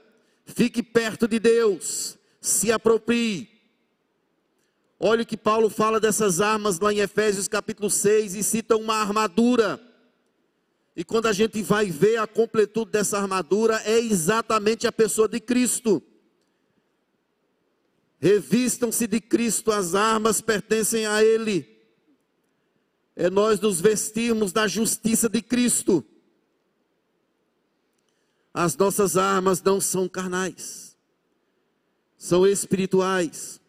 Fique 0.45 0.83
perto 0.83 1.27
de 1.27 1.39
Deus, 1.39 2.19
se 2.41 2.71
aproprie. 2.71 3.49
Olha 5.01 5.23
o 5.23 5.27
que 5.27 5.37
Paulo 5.37 5.71
fala 5.71 5.99
dessas 5.99 6.41
armas 6.41 6.79
lá 6.79 6.93
em 6.93 6.99
Efésios 6.99 7.49
capítulo 7.49 7.89
6 7.89 8.35
e 8.35 8.43
cita 8.43 8.77
uma 8.77 8.97
armadura. 8.97 9.81
E 10.97 11.03
quando 11.03 11.27
a 11.27 11.33
gente 11.33 11.63
vai 11.63 11.87
ver 11.87 12.19
a 12.19 12.27
completude 12.27 12.93
dessa 12.93 13.19
armadura, 13.19 13.81
é 13.85 13.99
exatamente 13.99 14.87
a 14.87 14.93
pessoa 14.93 15.27
de 15.27 15.41
Cristo. 15.41 16.03
Revistam-se 18.25 19.07
de 19.07 19.21
Cristo, 19.21 19.71
as 19.71 19.95
armas 19.95 20.41
pertencem 20.41 21.05
a 21.05 21.23
Ele. 21.23 21.69
É 23.15 23.29
nós 23.29 23.61
nos 23.61 23.83
vestirmos 23.83 24.51
da 24.51 24.67
justiça 24.67 25.29
de 25.29 25.43
Cristo. 25.43 26.03
As 28.55 28.75
nossas 28.79 29.19
armas 29.19 29.63
não 29.63 29.79
são 29.79 30.09
carnais, 30.09 30.97
são 32.17 32.47
espirituais, 32.47 33.61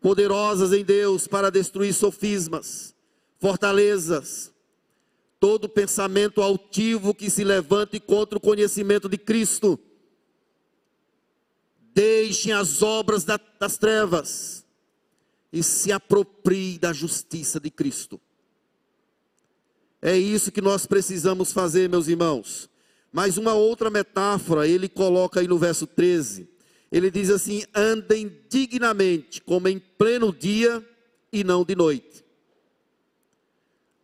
poderosas 0.00 0.72
em 0.72 0.84
Deus 0.84 1.26
para 1.26 1.50
destruir 1.50 1.92
sofismas, 1.92 2.94
fortalezas, 3.40 4.52
todo 5.40 5.68
pensamento 5.68 6.40
altivo 6.40 7.12
que 7.12 7.28
se 7.28 7.42
levante 7.42 7.98
contra 7.98 8.38
o 8.38 8.40
conhecimento 8.40 9.08
de 9.08 9.18
Cristo 9.18 9.76
Deixem 11.96 12.52
as 12.52 12.82
obras 12.82 13.24
das 13.24 13.78
trevas 13.78 14.66
e 15.50 15.62
se 15.62 15.90
apropriem 15.90 16.78
da 16.78 16.92
justiça 16.92 17.58
de 17.58 17.70
Cristo. 17.70 18.20
É 20.02 20.14
isso 20.14 20.52
que 20.52 20.60
nós 20.60 20.84
precisamos 20.84 21.54
fazer, 21.54 21.88
meus 21.88 22.06
irmãos. 22.06 22.68
Mas 23.10 23.38
uma 23.38 23.54
outra 23.54 23.88
metáfora, 23.88 24.68
ele 24.68 24.90
coloca 24.90 25.40
aí 25.40 25.48
no 25.48 25.56
verso 25.56 25.86
13. 25.86 26.46
Ele 26.92 27.10
diz 27.10 27.30
assim: 27.30 27.64
andem 27.74 28.42
dignamente, 28.50 29.40
como 29.40 29.66
em 29.66 29.78
pleno 29.78 30.30
dia 30.34 30.86
e 31.32 31.42
não 31.42 31.64
de 31.64 31.74
noite. 31.74 32.22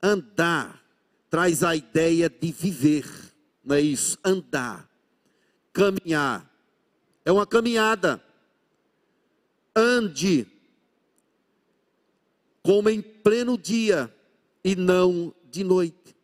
Andar 0.03 0.83
traz 1.29 1.63
a 1.63 1.77
ideia 1.77 2.31
de 2.31 2.51
viver, 2.53 3.05
não 3.63 3.77
é 3.77 3.83
isso? 3.83 4.19
Andar, 4.25 4.89
caminhar 5.75 6.52
é 7.25 7.33
uma 7.33 7.47
caminhada. 7.47 8.23
Ande 9.75 10.47
como 12.63 12.89
em 12.89 13.03
pleno 13.03 13.59
dia 13.59 14.13
e 14.63 14.77
não 14.77 15.35
de 15.51 15.65
noite. 15.65 16.17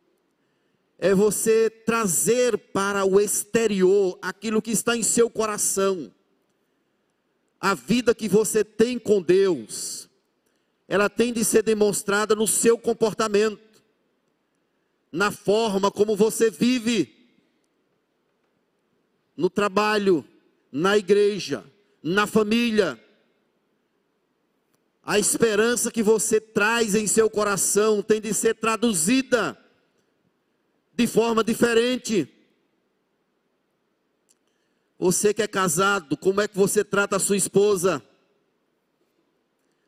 É 0.97 1.13
você 1.13 1.69
trazer 1.69 2.57
para 2.57 3.05
o 3.05 3.19
exterior 3.19 4.17
aquilo 4.21 4.61
que 4.61 4.71
está 4.71 4.95
em 4.95 5.03
seu 5.03 5.29
coração. 5.29 6.11
A 7.59 7.73
vida 7.73 8.15
que 8.15 8.27
você 8.27 8.63
tem 8.63 8.97
com 8.97 9.21
Deus, 9.21 10.09
ela 10.87 11.09
tem 11.09 11.33
de 11.33 11.43
ser 11.43 11.61
demonstrada 11.61 12.35
no 12.35 12.47
seu 12.47 12.77
comportamento, 12.77 13.83
na 15.11 15.31
forma 15.31 15.91
como 15.91 16.15
você 16.15 16.49
vive, 16.49 17.15
no 19.35 19.49
trabalho, 19.49 20.25
na 20.71 20.97
igreja, 20.97 21.63
na 22.01 22.27
família. 22.27 22.99
A 25.03 25.17
esperança 25.17 25.91
que 25.91 26.03
você 26.03 26.39
traz 26.39 26.93
em 26.93 27.07
seu 27.07 27.29
coração 27.29 28.01
tem 28.01 28.21
de 28.21 28.33
ser 28.33 28.55
traduzida 28.55 29.57
de 30.93 31.07
forma 31.07 31.43
diferente. 31.43 32.27
Você 34.99 35.33
que 35.33 35.41
é 35.41 35.47
casado, 35.47 36.17
como 36.17 36.41
é 36.41 36.47
que 36.47 36.57
você 36.57 36.83
trata 36.83 37.15
a 37.15 37.19
sua 37.19 37.37
esposa? 37.37 38.03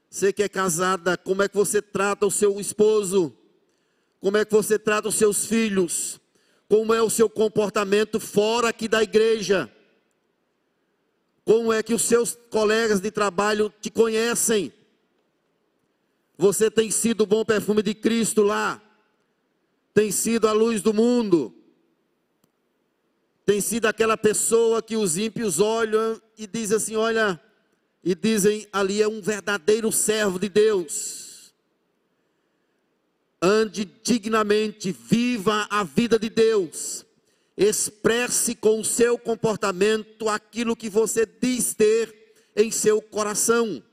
Você 0.09 0.33
que 0.33 0.41
é 0.41 0.49
casada, 0.49 1.17
como 1.17 1.43
é 1.43 1.49
que 1.49 1.55
você 1.55 1.81
trata 1.81 2.25
o 2.25 2.31
seu 2.31 2.59
esposo? 2.59 3.35
Como 4.19 4.37
é 4.37 4.45
que 4.45 4.51
você 4.51 4.79
trata 4.79 5.09
os 5.09 5.15
seus 5.15 5.45
filhos? 5.45 6.19
Como 6.67 6.93
é 6.93 7.01
o 7.01 7.09
seu 7.09 7.29
comportamento 7.29 8.19
fora 8.19 8.69
aqui 8.69 8.87
da 8.87 9.03
igreja? 9.03 9.69
Como 11.43 11.73
é 11.73 11.81
que 11.81 11.93
os 11.93 12.03
seus 12.03 12.37
colegas 12.49 12.99
de 12.99 13.09
trabalho 13.11 13.73
te 13.81 13.89
conhecem? 13.89 14.71
Você 16.37 16.71
tem 16.71 16.89
sido 16.89 17.21
o 17.21 17.25
bom 17.25 17.43
perfume 17.45 17.81
de 17.81 17.93
Cristo 17.93 18.41
lá, 18.41 18.81
tem 19.93 20.11
sido 20.11 20.47
a 20.47 20.53
luz 20.53 20.81
do 20.81 20.93
mundo, 20.93 21.53
tem 23.45 23.59
sido 23.59 23.85
aquela 23.85 24.17
pessoa 24.17 24.81
que 24.81 24.95
os 24.95 25.17
ímpios 25.17 25.59
olham 25.59 26.21
e 26.37 26.47
dizem 26.47 26.77
assim: 26.77 26.95
olha, 26.95 27.39
e 28.03 28.15
dizem 28.15 28.67
ali 28.71 29.01
é 29.01 29.07
um 29.07 29.21
verdadeiro 29.21 29.91
servo 29.91 30.39
de 30.39 30.49
Deus. 30.49 31.53
Ande 33.41 33.85
dignamente, 33.85 34.91
viva 34.91 35.67
a 35.69 35.83
vida 35.83 36.17
de 36.17 36.29
Deus, 36.29 37.05
Expresse 37.57 38.55
com 38.55 38.79
o 38.79 38.85
seu 38.85 39.17
comportamento 39.17 40.29
aquilo 40.29 40.75
que 40.75 40.89
você 40.89 41.25
diz 41.25 41.73
ter 41.73 42.13
em 42.55 42.71
seu 42.71 43.01
coração. 43.01 43.83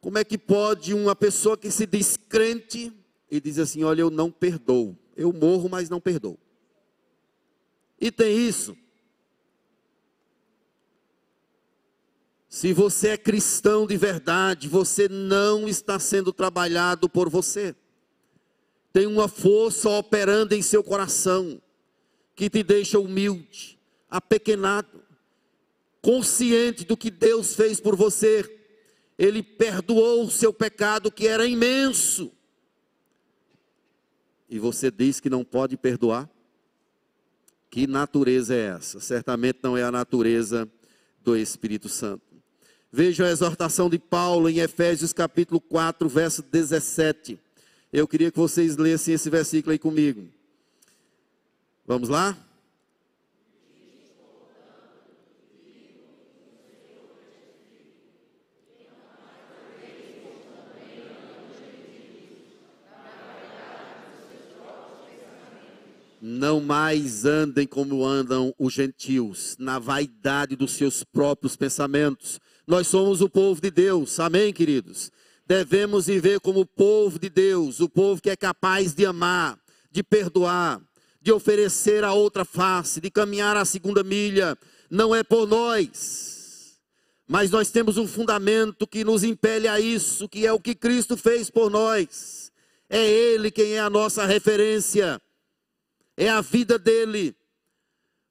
Como 0.00 0.18
é 0.18 0.24
que 0.24 0.36
pode 0.36 0.94
uma 0.94 1.14
pessoa 1.14 1.56
que 1.56 1.70
se 1.70 1.86
diz 1.86 2.16
crente 2.16 2.92
e 3.30 3.40
diz 3.40 3.58
assim: 3.58 3.84
Olha, 3.84 4.00
eu 4.02 4.10
não 4.10 4.30
perdoo, 4.30 4.98
eu 5.16 5.32
morro, 5.32 5.68
mas 5.68 5.88
não 5.88 6.00
perdoo. 6.00 6.38
E 8.00 8.10
tem 8.10 8.36
isso. 8.36 8.76
Se 12.48 12.72
você 12.72 13.08
é 13.08 13.16
cristão 13.16 13.86
de 13.86 13.96
verdade, 13.96 14.68
você 14.68 15.08
não 15.08 15.68
está 15.68 15.98
sendo 15.98 16.32
trabalhado 16.32 17.08
por 17.08 17.30
você. 17.30 17.74
Tem 18.92 19.06
uma 19.06 19.28
força 19.28 19.88
operando 19.88 20.54
em 20.54 20.62
seu 20.62 20.84
coração 20.84 21.60
que 22.34 22.50
te 22.50 22.62
deixa 22.62 22.98
humilde, 22.98 23.78
apequenado, 24.08 25.02
consciente 26.00 26.84
do 26.84 26.96
que 26.96 27.10
Deus 27.10 27.54
fez 27.54 27.80
por 27.80 27.96
você. 27.96 28.48
Ele 29.18 29.42
perdoou 29.42 30.24
o 30.24 30.30
seu 30.30 30.52
pecado 30.52 31.10
que 31.10 31.26
era 31.26 31.46
imenso. 31.46 32.32
E 34.48 34.58
você 34.58 34.90
diz 34.90 35.20
que 35.20 35.30
não 35.30 35.44
pode 35.44 35.76
perdoar? 35.76 36.28
Que 37.70 37.86
natureza 37.86 38.54
é 38.54 38.66
essa? 38.76 39.00
Certamente 39.00 39.60
não 39.62 39.78
é 39.78 39.82
a 39.82 39.90
natureza 39.90 40.70
do 41.22 41.34
Espírito 41.34 41.88
Santo. 41.88 42.22
Veja 42.90 43.24
a 43.24 43.30
exortação 43.30 43.88
de 43.88 43.98
Paulo 43.98 44.50
em 44.50 44.58
Efésios 44.58 45.14
capítulo 45.14 45.58
4, 45.58 46.06
verso 46.06 46.42
17. 46.42 47.40
Eu 47.92 48.08
queria 48.08 48.30
que 48.32 48.38
vocês 48.38 48.76
lessem 48.78 49.12
esse 49.12 49.28
versículo 49.28 49.72
aí 49.72 49.78
comigo. 49.78 50.26
Vamos 51.86 52.08
lá? 52.08 52.34
Não 66.24 66.60
mais 66.60 67.26
andem 67.26 67.66
como 67.66 68.06
andam 68.06 68.54
os 68.58 68.72
gentios, 68.72 69.56
na 69.58 69.78
vaidade 69.78 70.56
dos 70.56 70.72
seus 70.72 71.04
próprios 71.04 71.56
pensamentos 71.56 72.40
nós 72.66 72.86
somos 72.86 73.20
o 73.20 73.28
povo 73.28 73.60
de 73.60 73.70
Deus, 73.70 74.20
amém, 74.20 74.52
queridos? 74.52 75.10
Devemos 75.52 76.06
viver 76.06 76.40
como 76.40 76.60
o 76.60 76.66
povo 76.66 77.18
de 77.18 77.28
Deus, 77.28 77.78
o 77.78 77.86
povo 77.86 78.22
que 78.22 78.30
é 78.30 78.36
capaz 78.36 78.94
de 78.94 79.04
amar, 79.04 79.58
de 79.90 80.02
perdoar, 80.02 80.80
de 81.20 81.30
oferecer 81.30 82.04
a 82.04 82.14
outra 82.14 82.42
face, 82.42 83.02
de 83.02 83.10
caminhar 83.10 83.54
a 83.58 83.66
segunda 83.66 84.02
milha. 84.02 84.56
Não 84.88 85.14
é 85.14 85.22
por 85.22 85.46
nós, 85.46 86.80
mas 87.28 87.50
nós 87.50 87.70
temos 87.70 87.98
um 87.98 88.08
fundamento 88.08 88.86
que 88.86 89.04
nos 89.04 89.22
impele 89.22 89.68
a 89.68 89.78
isso, 89.78 90.26
que 90.26 90.46
é 90.46 90.52
o 90.54 90.58
que 90.58 90.74
Cristo 90.74 91.18
fez 91.18 91.50
por 91.50 91.70
nós. 91.70 92.50
É 92.88 93.06
Ele 93.06 93.50
quem 93.50 93.74
é 93.74 93.80
a 93.80 93.90
nossa 93.90 94.24
referência, 94.24 95.20
é 96.16 96.30
a 96.30 96.40
vida 96.40 96.78
dele. 96.78 97.36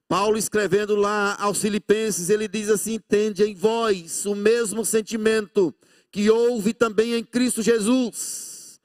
Paulo 0.09 0.39
escrevendo 0.39 0.95
lá 0.95 1.37
aos 1.39 1.61
Filipenses, 1.61 2.31
ele 2.31 2.47
diz 2.47 2.67
assim: 2.67 2.97
Tende 2.97 3.43
em 3.43 3.53
vós 3.53 4.25
o 4.25 4.33
mesmo 4.33 4.83
sentimento 4.83 5.71
que 6.11 6.29
houve 6.29 6.73
também 6.73 7.13
em 7.13 7.23
Cristo 7.23 7.61
Jesus. 7.61 8.79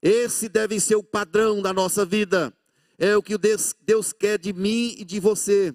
Esse 0.00 0.48
deve 0.48 0.80
ser 0.80 0.96
o 0.96 1.02
padrão 1.02 1.60
da 1.60 1.72
nossa 1.72 2.04
vida. 2.04 2.52
É 2.98 3.16
o 3.16 3.22
que 3.22 3.36
Deus, 3.38 4.12
quer 4.12 4.38
de 4.38 4.52
mim 4.52 4.94
e 4.98 5.04
de 5.04 5.18
você. 5.20 5.74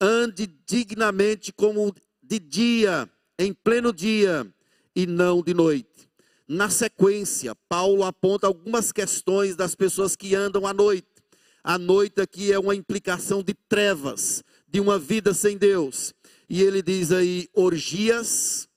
Ande 0.00 0.46
dignamente 0.66 1.52
como 1.52 1.94
de 2.22 2.38
dia, 2.38 3.08
em 3.38 3.52
pleno 3.52 3.92
dia, 3.92 4.46
e 4.94 5.06
não 5.06 5.42
de 5.42 5.54
noite. 5.54 6.08
Na 6.48 6.70
sequência, 6.70 7.54
Paulo 7.68 8.04
aponta 8.04 8.46
algumas 8.46 8.92
questões 8.92 9.56
das 9.56 9.74
pessoas 9.74 10.14
que 10.16 10.34
andam 10.34 10.66
à 10.66 10.72
noite. 10.72 11.08
A 11.62 11.76
noite 11.76 12.20
aqui 12.20 12.52
é 12.52 12.58
uma 12.58 12.74
implicação 12.74 13.42
de 13.42 13.52
trevas, 13.68 14.44
de 14.68 14.80
uma 14.80 14.98
vida 14.98 15.34
sem 15.34 15.58
Deus. 15.58 16.14
E 16.48 16.62
ele 16.62 16.80
diz 16.82 17.10
aí 17.10 17.48
orgias, 17.52 18.68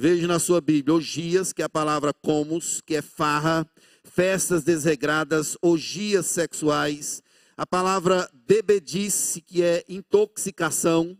veja 0.00 0.28
na 0.28 0.38
sua 0.38 0.60
Bíblia, 0.60 0.94
orgias, 0.94 1.52
que 1.52 1.60
é 1.60 1.64
a 1.64 1.68
palavra 1.68 2.14
comos, 2.14 2.80
que 2.80 2.94
é 2.94 3.02
farra, 3.02 3.68
festas 4.04 4.62
desregradas, 4.62 5.58
orgias 5.60 6.26
sexuais. 6.26 7.20
A 7.56 7.66
palavra 7.66 8.30
bebedice, 8.46 9.40
que 9.40 9.60
é 9.60 9.84
intoxicação. 9.88 11.18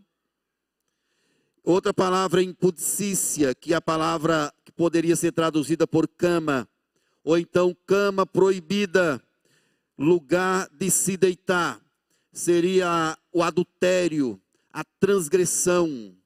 Outra 1.65 1.93
palavra 1.93 2.41
impudicícia, 2.41 3.53
que 3.53 3.73
é 3.73 3.77
a 3.77 3.81
palavra 3.81 4.55
que 4.65 4.71
poderia 4.71 5.17
ser 5.17 5.33
traduzida 5.33 5.85
por 5.85 6.07
cama, 6.07 6.69
ou 7.25 7.37
então 7.37 7.77
cama 7.85 8.25
proibida 8.25 9.21
lugar 9.99 10.69
de 10.71 10.89
se 10.89 11.17
deitar 11.17 11.81
seria 12.33 13.19
o 13.33 13.43
adultério, 13.43 14.41
a 14.73 14.85
transgressão, 15.01 16.17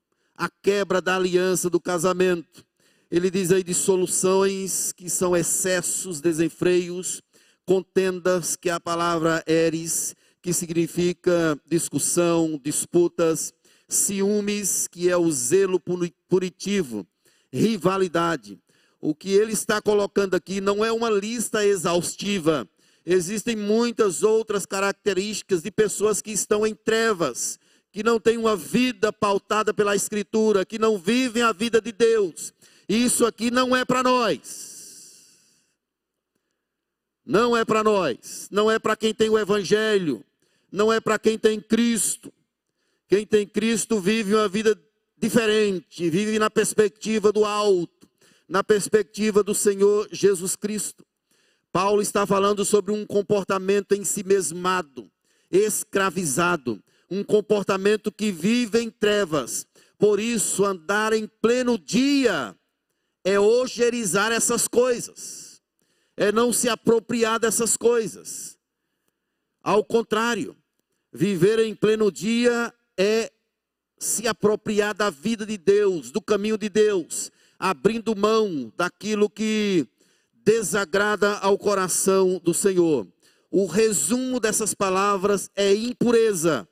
a 0.43 0.51
quebra 0.61 1.01
da 1.01 1.15
aliança 1.15 1.71
do 1.71 1.79
casamento. 1.79 2.67
Ele 3.09 3.31
diz 3.31 3.53
aí 3.53 3.63
dissoluções 3.63 4.91
que 4.91 5.09
são 5.09 5.37
excessos, 5.37 6.21
desenfreios, 6.21 7.23
contendas, 7.65 8.57
que 8.57 8.69
é 8.69 8.73
a 8.73 8.81
palavra 8.81 9.45
eres, 9.47 10.17
que 10.43 10.53
significa 10.53 11.57
discussão, 11.71 12.61
disputas, 12.61 13.55
ciúmes, 13.89 14.89
que 14.89 15.09
é 15.09 15.17
o 15.17 15.31
zelo 15.31 15.81
punitivo, 16.29 17.07
rivalidade. 17.53 18.59
O 19.01 19.15
que 19.15 19.31
ele 19.31 19.53
está 19.53 19.81
colocando 19.81 20.35
aqui 20.35 20.61
não 20.61 20.85
é 20.85 20.91
uma 20.91 21.09
lista 21.09 21.65
exaustiva, 21.65 22.69
Existem 23.05 23.57
muitas 23.57 24.23
outras 24.23 24.65
características 24.65 25.61
de 25.61 25.73
pessoas 25.73 26.23
que 26.23 26.31
estão 26.31 26.65
em 26.65 26.73
trevas, 26.73 27.59
que 27.93 28.03
não 28.03 28.19
têm 28.19 28.39
uma 28.39 28.57
vida 28.57 29.13
pautada 29.13 29.73
pela 29.75 29.95
Escritura, 29.95 30.65
que 30.65 30.79
não 30.79 30.99
vivem 30.99 31.43
a 31.43 31.53
vida 31.53 31.81
de 31.81 31.93
Deus. 31.93 32.53
Isso 32.89 33.27
aqui 33.27 33.51
não 33.51 33.77
é 33.77 33.85
para 33.85 34.03
nós. 34.03 34.73
Não 37.25 37.57
é 37.57 37.65
para 37.65 37.85
nós. 37.85 38.49
Não 38.51 38.71
é 38.71 38.79
para 38.79 38.97
quem 38.97 39.15
tem 39.15 39.29
o 39.29 39.39
Evangelho. 39.39 40.25
Não 40.71 40.91
é 40.91 41.01
para 41.01 41.19
quem 41.19 41.39
tem 41.39 41.61
Cristo. 41.61 42.33
Quem 43.07 43.27
tem 43.27 43.47
Cristo 43.47 44.01
vive 44.01 44.35
uma 44.35 44.49
vida 44.49 44.75
diferente, 45.19 46.11
vive 46.11 46.37
na 46.39 46.51
perspectiva 46.51 47.31
do 47.31 47.45
alto, 47.45 48.09
na 48.49 48.65
perspectiva 48.65 49.43
do 49.43 49.55
Senhor 49.55 50.09
Jesus 50.11 50.57
Cristo. 50.57 51.07
Paulo 51.71 52.03
está 52.03 52.27
falando 52.27 52.65
sobre 52.65 52.91
um 52.91 53.07
comportamento 53.07 53.93
em 53.93 54.03
si 54.03 54.25
mesmado, 54.25 55.09
escravizado, 55.51 56.83
um 57.13 57.23
comportamento 57.23 58.11
que 58.11 58.33
vive 58.33 58.81
em 58.81 58.89
trevas. 58.89 59.67
Por 59.99 60.19
isso, 60.19 60.65
andar 60.65 61.13
em 61.13 61.27
pleno 61.27 61.79
dia 61.79 62.57
é 63.23 63.39
ogerizar 63.39 64.33
essas 64.33 64.67
coisas, 64.67 65.61
é 66.17 66.33
não 66.33 66.55
se 66.55 66.71
apropriar 66.71 67.39
dessas 67.39 67.77
coisas. 67.77 68.59
Ao 69.63 69.85
contrário, 69.85 70.57
viver 71.13 71.59
em 71.59 71.75
pleno 71.75 72.11
dia 72.11 72.73
é 72.97 73.31
se 73.99 74.27
apropriar 74.27 74.95
da 74.95 75.11
vida 75.11 75.45
de 75.45 75.59
Deus, 75.59 76.11
do 76.11 76.21
caminho 76.21 76.57
de 76.57 76.71
Deus, 76.71 77.31
abrindo 77.59 78.17
mão 78.17 78.73
daquilo 78.75 79.29
que 79.29 79.87
desagrada 80.33 81.35
ao 81.35 81.59
coração 81.59 82.41
do 82.43 82.55
Senhor. 82.55 83.07
O 83.51 83.67
resumo 83.67 84.41
dessas 84.41 84.73
palavras 84.73 85.51
é 85.55 85.75
impureza. 85.75 86.67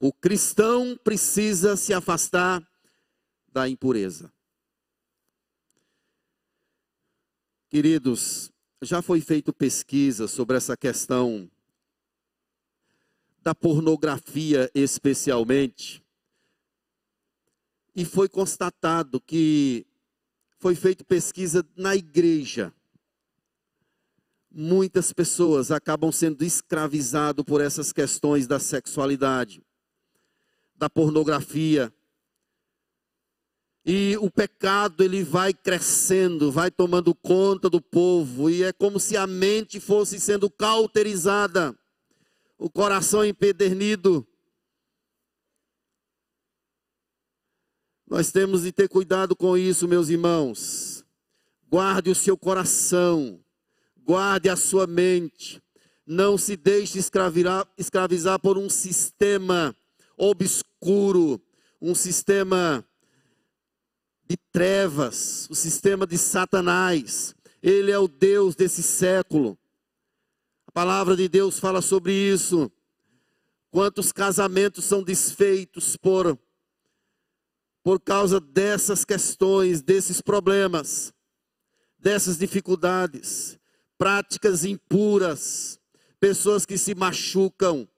O 0.00 0.12
cristão 0.12 0.96
precisa 1.02 1.76
se 1.76 1.92
afastar 1.92 2.66
da 3.52 3.68
impureza. 3.68 4.32
Queridos, 7.68 8.52
já 8.80 9.02
foi 9.02 9.20
feito 9.20 9.52
pesquisa 9.52 10.28
sobre 10.28 10.56
essa 10.56 10.76
questão 10.76 11.50
da 13.42 13.54
pornografia 13.54 14.70
especialmente, 14.74 16.04
e 17.94 18.04
foi 18.04 18.28
constatado 18.28 19.20
que 19.20 19.84
foi 20.58 20.76
feita 20.76 21.02
pesquisa 21.02 21.66
na 21.76 21.96
igreja. 21.96 22.72
Muitas 24.50 25.12
pessoas 25.12 25.70
acabam 25.70 26.12
sendo 26.12 26.44
escravizadas 26.44 27.44
por 27.44 27.60
essas 27.60 27.92
questões 27.92 28.46
da 28.46 28.60
sexualidade, 28.60 29.62
da 30.78 30.88
pornografia. 30.88 31.92
E 33.84 34.16
o 34.18 34.30
pecado 34.30 35.02
ele 35.02 35.24
vai 35.24 35.52
crescendo, 35.52 36.52
vai 36.52 36.70
tomando 36.70 37.14
conta 37.14 37.68
do 37.68 37.80
povo, 37.80 38.48
e 38.48 38.62
é 38.62 38.72
como 38.72 39.00
se 39.00 39.16
a 39.16 39.26
mente 39.26 39.80
fosse 39.80 40.20
sendo 40.20 40.48
cauterizada, 40.50 41.76
o 42.58 42.70
coração 42.70 43.24
empedernido. 43.24 44.26
Nós 48.06 48.30
temos 48.30 48.62
de 48.62 48.72
ter 48.72 48.88
cuidado 48.88 49.34
com 49.34 49.56
isso, 49.56 49.88
meus 49.88 50.08
irmãos. 50.08 51.04
Guarde 51.70 52.10
o 52.10 52.14
seu 52.14 52.36
coração, 52.36 53.42
guarde 53.96 54.48
a 54.48 54.56
sua 54.56 54.86
mente. 54.86 55.62
Não 56.06 56.38
se 56.38 56.56
deixe 56.56 56.98
escravizar, 56.98 58.38
por 58.40 58.56
um 58.56 58.70
sistema 58.70 59.76
obscuro, 60.18 61.40
um 61.80 61.94
sistema 61.94 62.84
de 64.28 64.36
trevas, 64.52 65.48
o 65.48 65.54
sistema 65.54 66.06
de 66.06 66.18
Satanás. 66.18 67.34
Ele 67.62 67.90
é 67.90 67.98
o 67.98 68.08
Deus 68.08 68.54
desse 68.54 68.82
século. 68.82 69.58
A 70.66 70.72
palavra 70.72 71.16
de 71.16 71.28
Deus 71.28 71.58
fala 71.58 71.80
sobre 71.80 72.12
isso. 72.12 72.70
Quantos 73.70 74.12
casamentos 74.12 74.84
são 74.84 75.02
desfeitos 75.02 75.96
por 75.96 76.38
por 77.88 77.98
causa 77.98 78.38
dessas 78.38 79.02
questões, 79.02 79.80
desses 79.80 80.20
problemas, 80.20 81.10
dessas 81.98 82.36
dificuldades, 82.36 83.58
práticas 83.96 84.62
impuras, 84.62 85.80
pessoas 86.20 86.66
que 86.66 86.76
se 86.76 86.94
machucam, 86.94 87.88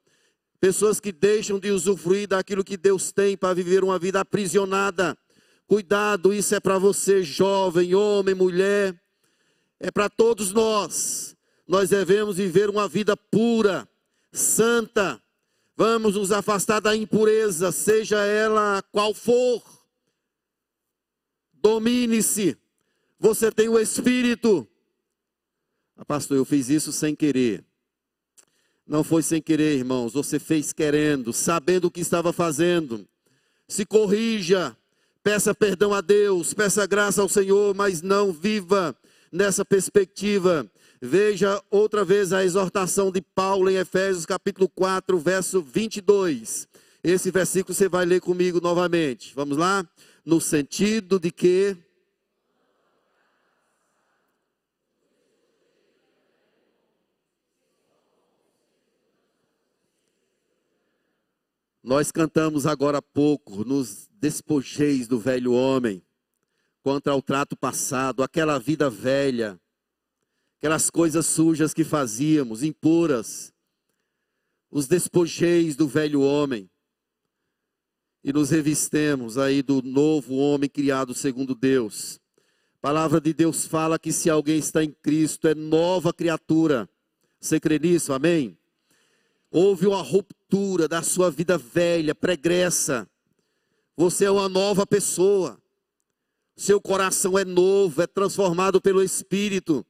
pessoas 0.60 1.00
que 1.00 1.10
deixam 1.10 1.58
de 1.58 1.70
usufruir 1.70 2.28
daquilo 2.28 2.62
que 2.62 2.76
Deus 2.76 3.10
tem 3.10 3.36
para 3.36 3.54
viver 3.54 3.82
uma 3.82 3.98
vida 3.98 4.20
aprisionada. 4.20 5.16
Cuidado, 5.66 6.34
isso 6.34 6.54
é 6.54 6.60
para 6.60 6.78
você, 6.78 7.22
jovem, 7.22 7.94
homem, 7.94 8.34
mulher, 8.34 9.00
é 9.78 9.90
para 9.90 10.10
todos 10.10 10.52
nós. 10.52 11.34
Nós 11.66 11.88
devemos 11.88 12.36
viver 12.36 12.68
uma 12.68 12.86
vida 12.86 13.16
pura, 13.16 13.88
santa. 14.32 15.22
Vamos 15.76 16.16
nos 16.16 16.30
afastar 16.30 16.80
da 16.80 16.94
impureza, 16.94 17.72
seja 17.72 18.24
ela 18.26 18.82
qual 18.92 19.14
for. 19.14 19.62
Domine-se. 21.54 22.58
Você 23.18 23.50
tem 23.50 23.68
o 23.68 23.78
Espírito. 23.78 24.66
Ah, 25.96 26.04
pastor, 26.04 26.36
eu 26.36 26.44
fiz 26.44 26.68
isso 26.68 26.92
sem 26.92 27.14
querer. 27.14 27.64
Não 28.90 29.04
foi 29.04 29.22
sem 29.22 29.40
querer, 29.40 29.76
irmãos. 29.76 30.12
Você 30.12 30.40
fez 30.40 30.72
querendo, 30.72 31.32
sabendo 31.32 31.86
o 31.86 31.90
que 31.90 32.00
estava 32.00 32.32
fazendo. 32.32 33.06
Se 33.68 33.86
corrija. 33.86 34.76
Peça 35.22 35.54
perdão 35.54 35.94
a 35.94 36.00
Deus, 36.00 36.52
peça 36.52 36.86
graça 36.86 37.22
ao 37.22 37.28
Senhor, 37.28 37.74
mas 37.74 38.02
não 38.02 38.32
viva 38.32 38.96
nessa 39.30 39.64
perspectiva. 39.64 40.68
Veja 41.00 41.62
outra 41.70 42.04
vez 42.04 42.32
a 42.32 42.44
exortação 42.44 43.12
de 43.12 43.20
Paulo 43.20 43.70
em 43.70 43.76
Efésios 43.76 44.26
capítulo 44.26 44.68
4, 44.68 45.18
verso 45.18 45.62
22. 45.62 46.66
Esse 47.04 47.30
versículo 47.30 47.74
você 47.74 47.88
vai 47.88 48.04
ler 48.04 48.20
comigo 48.20 48.60
novamente. 48.60 49.32
Vamos 49.36 49.56
lá? 49.56 49.86
no 50.24 50.40
sentido 50.40 51.18
de 51.18 51.30
que 51.30 51.76
Nós 61.82 62.12
cantamos 62.12 62.66
agora 62.66 62.98
há 62.98 63.02
pouco, 63.02 63.64
nos 63.64 64.08
despojeis 64.12 65.08
do 65.08 65.18
velho 65.18 65.52
homem, 65.52 66.02
contra 66.82 67.14
o 67.14 67.22
trato 67.22 67.56
passado, 67.56 68.22
aquela 68.22 68.58
vida 68.58 68.90
velha, 68.90 69.58
aquelas 70.58 70.90
coisas 70.90 71.24
sujas 71.24 71.72
que 71.72 71.82
fazíamos, 71.82 72.62
impuras, 72.62 73.52
os 74.70 74.86
despojeis 74.86 75.74
do 75.74 75.88
velho 75.88 76.20
homem 76.20 76.70
e 78.22 78.32
nos 78.32 78.50
revistemos 78.50 79.38
aí 79.38 79.62
do 79.62 79.80
novo 79.80 80.36
homem 80.36 80.68
criado 80.68 81.14
segundo 81.14 81.54
Deus. 81.54 82.20
A 82.76 82.80
palavra 82.80 83.20
de 83.20 83.32
Deus 83.32 83.66
fala 83.66 83.98
que 83.98 84.12
se 84.12 84.28
alguém 84.28 84.58
está 84.58 84.84
em 84.84 84.92
Cristo 84.92 85.48
é 85.48 85.54
nova 85.54 86.12
criatura. 86.12 86.88
Você 87.40 87.58
crê 87.58 87.78
nisso? 87.78 88.12
Amém? 88.12 88.56
Houve 89.50 89.86
uma 89.86 90.02
ruptura 90.02 90.39
da 90.88 91.02
sua 91.02 91.30
vida 91.30 91.56
velha, 91.56 92.14
pregressa. 92.14 93.08
Você 93.96 94.24
é 94.24 94.30
uma 94.30 94.48
nova 94.48 94.86
pessoa. 94.86 95.60
Seu 96.56 96.80
coração 96.80 97.38
é 97.38 97.44
novo, 97.44 98.02
é 98.02 98.06
transformado 98.06 98.80
pelo 98.80 99.02
Espírito. 99.02 99.84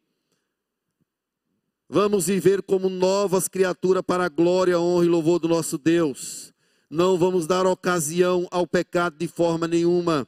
Vamos 1.89 2.27
viver 2.27 2.63
como 2.63 2.89
novas 2.89 3.49
criaturas 3.49 4.03
para 4.07 4.25
a 4.25 4.29
glória, 4.29 4.79
honra 4.79 5.05
e 5.05 5.09
louvor 5.09 5.39
do 5.39 5.49
nosso 5.49 5.77
Deus 5.77 6.51
não 6.91 7.17
vamos 7.17 7.47
dar 7.47 7.67
ocasião 7.67 8.49
ao 8.51 8.67
pecado 8.67 9.17
de 9.17 9.29
forma 9.29 9.69
nenhuma. 9.69 10.27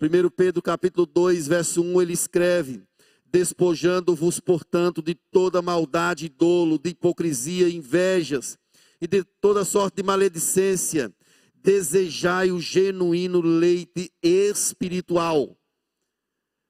1 0.00 0.30
Pedro 0.30 0.62
capítulo 0.62 1.04
2, 1.04 1.48
verso 1.48 1.82
1, 1.82 2.00
ele 2.00 2.12
escreve: 2.12 2.84
Despojando-vos, 3.26 4.38
portanto, 4.38 5.02
de 5.02 5.14
toda 5.14 5.60
maldade 5.60 6.28
dolo, 6.28 6.78
de 6.78 6.90
hipocrisia 6.90 7.68
invejas, 7.68 8.56
e 9.02 9.08
de 9.08 9.24
toda 9.40 9.64
sorte 9.64 9.96
de 9.96 10.02
maledicência, 10.04 11.12
desejai 11.56 12.52
o 12.52 12.60
genuíno 12.60 13.40
leite 13.40 14.12
espiritual. 14.22 15.58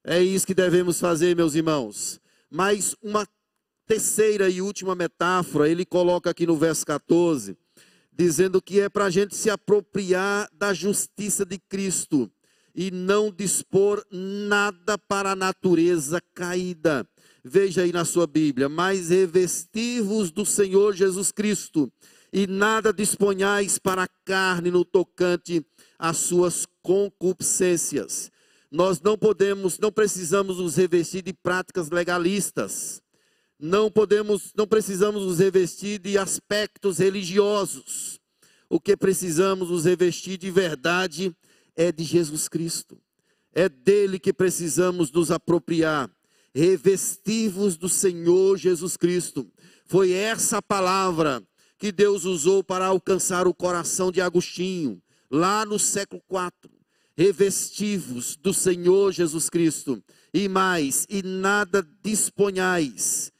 É 0.03 0.19
isso 0.19 0.47
que 0.47 0.55
devemos 0.55 0.99
fazer, 0.99 1.35
meus 1.35 1.53
irmãos. 1.53 2.19
Mas 2.49 2.95
uma 3.03 3.27
terceira 3.85 4.49
e 4.49 4.63
última 4.63 4.95
metáfora, 4.95 5.69
ele 5.69 5.85
coloca 5.85 6.31
aqui 6.31 6.47
no 6.47 6.57
verso 6.57 6.83
14 6.87 7.55
dizendo 8.15 8.61
que 8.61 8.79
é 8.79 8.89
para 8.89 9.05
a 9.05 9.09
gente 9.09 9.35
se 9.35 9.49
apropriar 9.49 10.49
da 10.53 10.73
justiça 10.73 11.45
de 11.45 11.57
Cristo 11.57 12.31
e 12.75 12.89
não 12.91 13.31
dispor 13.31 14.03
nada 14.11 14.97
para 14.97 15.31
a 15.31 15.35
natureza 15.35 16.21
caída. 16.33 17.07
Veja 17.43 17.81
aí 17.81 17.91
na 17.91 18.05
sua 18.05 18.25
Bíblia, 18.25 18.69
mas 18.69 19.09
revestivos 19.09 20.31
do 20.31 20.45
Senhor 20.45 20.95
Jesus 20.95 21.31
Cristo 21.31 21.91
e 22.33 22.47
nada 22.47 22.91
disponhais 22.91 23.77
para 23.77 24.03
a 24.03 24.09
carne 24.25 24.71
no 24.71 24.83
tocante 24.83 25.65
às 25.97 26.17
suas 26.17 26.65
concupiscências. 26.81 28.31
Nós 28.71 28.99
não 28.99 29.17
podemos, 29.17 29.77
não 29.77 29.91
precisamos 29.91 30.57
nos 30.57 30.75
revestir 30.75 31.21
de 31.21 31.31
práticas 31.31 31.89
legalistas 31.89 33.03
não 33.63 33.89
podemos, 33.89 34.51
não 34.57 34.67
precisamos 34.67 35.23
nos 35.23 35.39
revestir 35.39 35.97
de 35.97 36.17
aspectos 36.17 36.97
religiosos. 36.97 38.19
O 38.69 38.77
que 38.77 38.97
precisamos 38.97 39.69
nos 39.69 39.85
revestir 39.85 40.37
de 40.37 40.51
verdade 40.51 41.33
é 41.73 41.89
de 41.89 42.03
Jesus 42.03 42.49
Cristo. 42.49 42.99
É 43.53 43.69
dele 43.69 44.19
que 44.19 44.33
precisamos 44.33 45.09
nos 45.13 45.31
apropriar. 45.31 46.11
Revestivos 46.53 47.77
do 47.77 47.87
Senhor 47.87 48.57
Jesus 48.57 48.97
Cristo. 48.97 49.49
Foi 49.85 50.11
essa 50.11 50.61
palavra 50.61 51.41
que 51.83 51.91
Deus 51.91 52.23
usou 52.23 52.63
para 52.63 52.85
alcançar 52.85 53.45
o 53.45 53.53
coração 53.53 54.09
de 54.09 54.21
Agostinho, 54.21 55.03
lá 55.29 55.65
no 55.65 55.77
século 55.77 56.23
IV. 56.31 56.71
Revestivos 57.13 58.37
do 58.37 58.53
Senhor 58.53 59.11
Jesus 59.11 59.49
Cristo. 59.49 60.01
E 60.33 60.47
mais, 60.47 61.05
e 61.09 61.21
nada 61.21 61.85
disponhais 62.01 63.33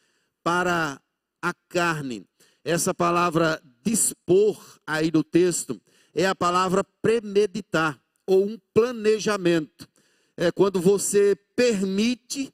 para 0.43 1.01
a 1.41 1.53
carne. 1.69 2.27
Essa 2.65 2.93
palavra 2.93 3.63
dispor 3.81 4.61
aí 4.85 5.09
no 5.09 5.23
texto 5.23 5.81
é 6.13 6.25
a 6.25 6.35
palavra 6.35 6.83
premeditar 7.01 7.97
ou 8.27 8.45
um 8.45 8.59
planejamento. 8.73 9.87
É 10.35 10.51
quando 10.51 10.81
você 10.81 11.33
permite 11.55 12.53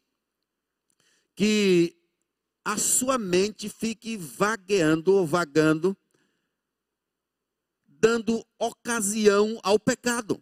que 1.35 1.98
a 2.63 2.77
sua 2.77 3.17
mente 3.17 3.69
fique 3.69 4.17
vagueando 4.17 5.13
ou 5.13 5.25
vagando, 5.25 5.97
dando 7.87 8.45
ocasião 8.57 9.59
ao 9.63 9.79
pecado. 9.79 10.41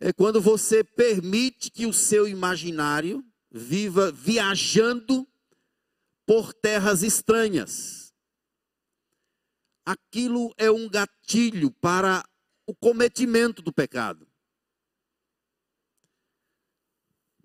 É 0.00 0.12
quando 0.12 0.40
você 0.40 0.84
permite 0.84 1.70
que 1.70 1.86
o 1.86 1.92
seu 1.92 2.28
imaginário 2.28 3.24
viva 3.50 4.12
viajando 4.12 5.26
por 6.26 6.52
terras 6.52 7.02
estranhas. 7.02 8.12
Aquilo 9.84 10.52
é 10.58 10.70
um 10.70 10.88
gatilho 10.88 11.70
para 11.70 12.22
o 12.66 12.74
cometimento 12.74 13.62
do 13.62 13.72
pecado. 13.72 14.27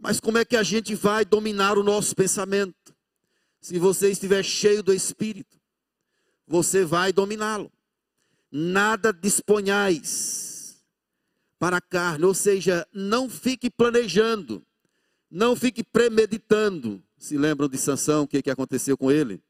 Mas 0.04 0.20
como 0.20 0.38
é 0.38 0.43
que 0.43 0.58
a 0.58 0.64
gente 0.64 0.93
vai 0.95 1.24
dominar 1.24 1.78
o 1.78 1.84
nosso 1.84 2.14
pensamento? 2.14 2.93
Se 3.62 3.80
você 3.80 4.12
estiver 4.12 4.43
cheio 4.43 4.84
do 4.84 4.93
Espírito, 4.93 5.58
você 6.45 6.84
vai 6.84 7.14
dominá-lo. 7.14 7.72
Nada 8.51 9.14
disponhais 9.14 10.84
para 11.58 11.78
a 11.78 11.82
carne, 11.82 12.26
ou 12.26 12.34
seja, 12.34 12.86
não 12.91 13.30
fique 13.30 13.70
planejando, 13.70 14.62
não 15.32 15.56
fique 15.56 15.82
premeditando. 15.82 17.01
Se 17.18 17.38
lembram 17.38 17.70
de 17.70 17.78
Sansão, 17.78 18.24
o 18.24 18.28
que, 18.28 18.41
que 18.41 18.51
aconteceu 18.51 18.97
com 18.97 19.10
ele? 19.10 19.41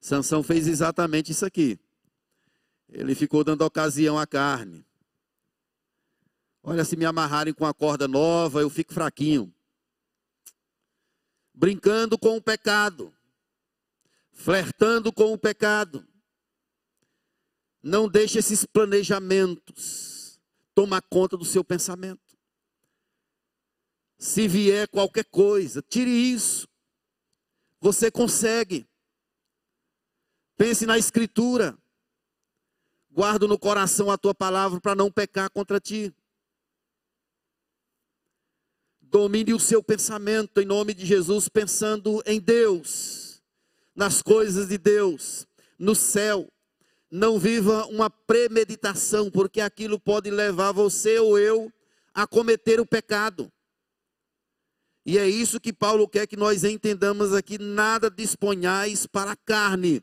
Sansão 0.00 0.40
fez 0.40 0.68
exatamente 0.68 1.32
isso 1.32 1.44
aqui. 1.44 1.80
Ele 2.88 3.16
ficou 3.16 3.42
dando 3.42 3.62
ocasião 3.62 4.16
à 4.16 4.24
carne. 4.24 4.86
Olha, 6.62 6.84
se 6.84 6.96
me 6.96 7.04
amarrarem 7.04 7.54
com 7.54 7.64
a 7.64 7.72
corda 7.72 8.06
nova, 8.06 8.60
eu 8.60 8.68
fico 8.68 8.92
fraquinho. 8.92 9.52
Brincando 11.54 12.18
com 12.18 12.36
o 12.36 12.42
pecado. 12.42 13.14
Flertando 14.32 15.12
com 15.12 15.32
o 15.32 15.38
pecado. 15.38 16.06
Não 17.82 18.08
deixe 18.08 18.38
esses 18.38 18.64
planejamentos 18.66 20.38
tomar 20.74 21.02
conta 21.02 21.36
do 21.36 21.44
seu 21.44 21.64
pensamento. 21.64 22.20
Se 24.18 24.46
vier 24.46 24.86
qualquer 24.86 25.24
coisa, 25.24 25.82
tire 25.82 26.10
isso. 26.10 26.68
Você 27.80 28.10
consegue. 28.10 28.86
Pense 30.58 30.84
na 30.84 30.98
Escritura. 30.98 31.76
Guardo 33.10 33.48
no 33.48 33.58
coração 33.58 34.10
a 34.10 34.18
tua 34.18 34.34
palavra 34.34 34.78
para 34.78 34.94
não 34.94 35.10
pecar 35.10 35.50
contra 35.50 35.80
ti. 35.80 36.14
Domine 39.10 39.52
o 39.52 39.58
seu 39.58 39.82
pensamento 39.82 40.60
em 40.60 40.64
nome 40.64 40.94
de 40.94 41.04
Jesus, 41.04 41.48
pensando 41.48 42.22
em 42.24 42.40
Deus, 42.40 43.42
nas 43.94 44.22
coisas 44.22 44.68
de 44.68 44.78
Deus, 44.78 45.46
no 45.78 45.94
céu. 45.94 46.48
Não 47.10 47.38
viva 47.38 47.86
uma 47.86 48.08
premeditação, 48.08 49.30
porque 49.30 49.60
aquilo 49.60 49.98
pode 49.98 50.30
levar 50.30 50.72
você 50.72 51.18
ou 51.18 51.38
eu 51.38 51.72
a 52.14 52.26
cometer 52.26 52.78
o 52.78 52.86
pecado. 52.86 53.50
E 55.04 55.18
é 55.18 55.28
isso 55.28 55.60
que 55.60 55.72
Paulo 55.72 56.06
quer 56.06 56.26
que 56.26 56.36
nós 56.36 56.62
entendamos 56.62 57.32
aqui: 57.32 57.58
nada 57.58 58.08
disponhais 58.10 59.06
para 59.06 59.32
a 59.32 59.36
carne 59.36 60.02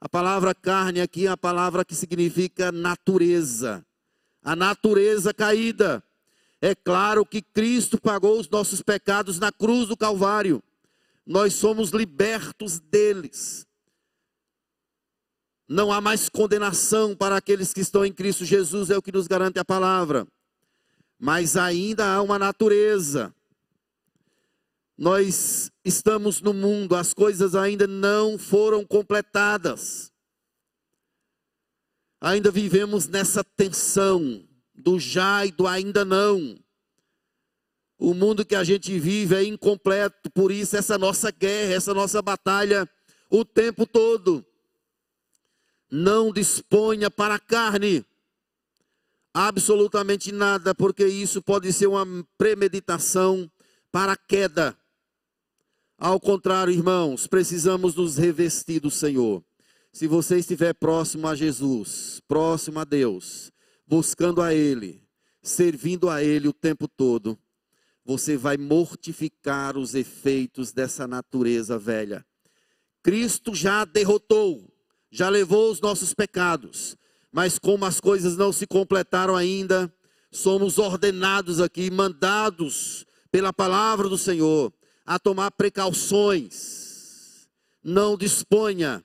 a 0.00 0.08
palavra 0.08 0.54
carne 0.54 1.02
aqui 1.02 1.26
é 1.26 1.30
a 1.30 1.36
palavra 1.36 1.84
que 1.84 1.94
significa 1.94 2.72
natureza. 2.72 3.84
A 4.42 4.56
natureza 4.56 5.34
caída. 5.34 6.02
É 6.60 6.74
claro 6.74 7.24
que 7.24 7.40
Cristo 7.40 8.00
pagou 8.00 8.38
os 8.38 8.48
nossos 8.48 8.82
pecados 8.82 9.38
na 9.38 9.50
cruz 9.50 9.88
do 9.88 9.96
Calvário. 9.96 10.62
Nós 11.26 11.54
somos 11.54 11.90
libertos 11.90 12.78
deles. 12.78 13.66
Não 15.68 15.92
há 15.92 16.00
mais 16.00 16.28
condenação 16.28 17.14
para 17.14 17.36
aqueles 17.36 17.72
que 17.72 17.80
estão 17.80 18.04
em 18.04 18.12
Cristo 18.12 18.44
Jesus, 18.44 18.90
é 18.90 18.98
o 18.98 19.02
que 19.02 19.12
nos 19.12 19.26
garante 19.26 19.58
a 19.58 19.64
palavra. 19.64 20.26
Mas 21.18 21.56
ainda 21.56 22.12
há 22.12 22.20
uma 22.20 22.38
natureza 22.38 23.34
nós 25.00 25.72
estamos 25.82 26.42
no 26.42 26.52
mundo, 26.52 26.94
as 26.94 27.14
coisas 27.14 27.54
ainda 27.54 27.86
não 27.86 28.38
foram 28.38 28.84
completadas. 28.84 30.12
Ainda 32.20 32.50
vivemos 32.50 33.08
nessa 33.08 33.42
tensão 33.42 34.46
do 34.80 34.98
já 34.98 35.46
e 35.46 35.52
do 35.52 35.66
ainda 35.66 36.04
não. 36.04 36.58
O 37.98 38.14
mundo 38.14 38.44
que 38.44 38.56
a 38.56 38.64
gente 38.64 38.98
vive 38.98 39.34
é 39.34 39.44
incompleto, 39.44 40.30
por 40.30 40.50
isso 40.50 40.76
essa 40.76 40.96
nossa 40.96 41.30
guerra, 41.30 41.74
essa 41.74 41.94
nossa 41.94 42.20
batalha 42.20 42.88
o 43.30 43.44
tempo 43.44 43.86
todo. 43.86 44.44
Não 45.90 46.32
disponha 46.32 47.10
para 47.10 47.36
a 47.36 47.38
carne 47.38 48.04
absolutamente 49.32 50.32
nada, 50.32 50.74
porque 50.74 51.06
isso 51.06 51.40
pode 51.40 51.72
ser 51.72 51.86
uma 51.86 52.04
premeditação 52.36 53.50
para 53.92 54.12
a 54.12 54.16
queda. 54.16 54.76
Ao 55.96 56.18
contrário, 56.18 56.72
irmãos, 56.72 57.26
precisamos 57.26 57.94
nos 57.94 58.16
revestir 58.16 58.80
do 58.80 58.90
Senhor. 58.90 59.44
Se 59.92 60.06
você 60.06 60.38
estiver 60.38 60.72
próximo 60.72 61.26
a 61.28 61.34
Jesus, 61.34 62.20
próximo 62.26 62.78
a 62.78 62.84
Deus, 62.84 63.52
buscando 63.90 64.40
a 64.40 64.54
Ele, 64.54 65.02
servindo 65.42 66.08
a 66.08 66.22
Ele 66.22 66.46
o 66.46 66.52
tempo 66.52 66.86
todo, 66.86 67.36
você 68.04 68.36
vai 68.36 68.56
mortificar 68.56 69.76
os 69.76 69.96
efeitos 69.96 70.70
dessa 70.70 71.08
natureza 71.08 71.76
velha. 71.76 72.24
Cristo 73.02 73.52
já 73.52 73.84
derrotou, 73.84 74.72
já 75.10 75.28
levou 75.28 75.72
os 75.72 75.80
nossos 75.80 76.14
pecados, 76.14 76.96
mas 77.32 77.58
como 77.58 77.84
as 77.84 77.98
coisas 77.98 78.36
não 78.36 78.52
se 78.52 78.64
completaram 78.64 79.34
ainda, 79.34 79.92
somos 80.30 80.78
ordenados 80.78 81.60
aqui, 81.60 81.90
mandados 81.90 83.04
pela 83.28 83.52
palavra 83.52 84.08
do 84.08 84.16
Senhor 84.16 84.72
a 85.04 85.18
tomar 85.18 85.50
precauções. 85.50 87.48
Não 87.82 88.16
disponha, 88.16 89.04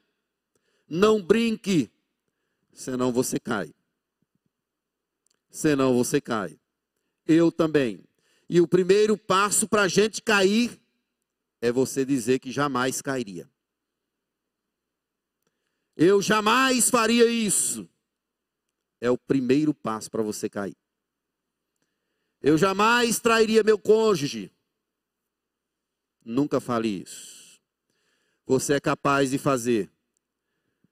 não 0.87 1.19
brinque, 1.19 1.89
senão 2.71 3.11
você 3.11 3.39
cai. 3.39 3.73
Senão 5.55 5.95
você 5.95 6.19
cai. 6.19 6.59
Eu 7.25 7.49
também. 7.49 8.03
E 8.49 8.59
o 8.59 8.67
primeiro 8.67 9.17
passo 9.17 9.69
para 9.69 9.83
a 9.83 9.87
gente 9.87 10.21
cair 10.21 10.77
é 11.61 11.71
você 11.71 12.03
dizer 12.03 12.39
que 12.39 12.51
jamais 12.51 13.01
cairia. 13.01 13.49
Eu 15.95 16.21
jamais 16.21 16.89
faria 16.89 17.25
isso. 17.27 17.89
É 18.99 19.09
o 19.09 19.17
primeiro 19.17 19.73
passo 19.73 20.11
para 20.11 20.21
você 20.21 20.49
cair. 20.49 20.75
Eu 22.41 22.57
jamais 22.57 23.17
trairia 23.21 23.63
meu 23.63 23.79
cônjuge. 23.79 24.51
Nunca 26.25 26.59
fale 26.59 26.89
isso. 26.89 27.61
Você 28.45 28.73
é 28.73 28.79
capaz 28.81 29.31
de 29.31 29.37
fazer. 29.37 29.89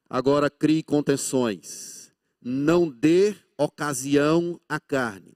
Agora 0.09 0.49
crie 0.49 0.81
contenções. 0.81 2.15
Não 2.41 2.89
dê 2.89 3.42
ocasião 3.57 4.59
à 4.67 4.79
carne. 4.79 5.35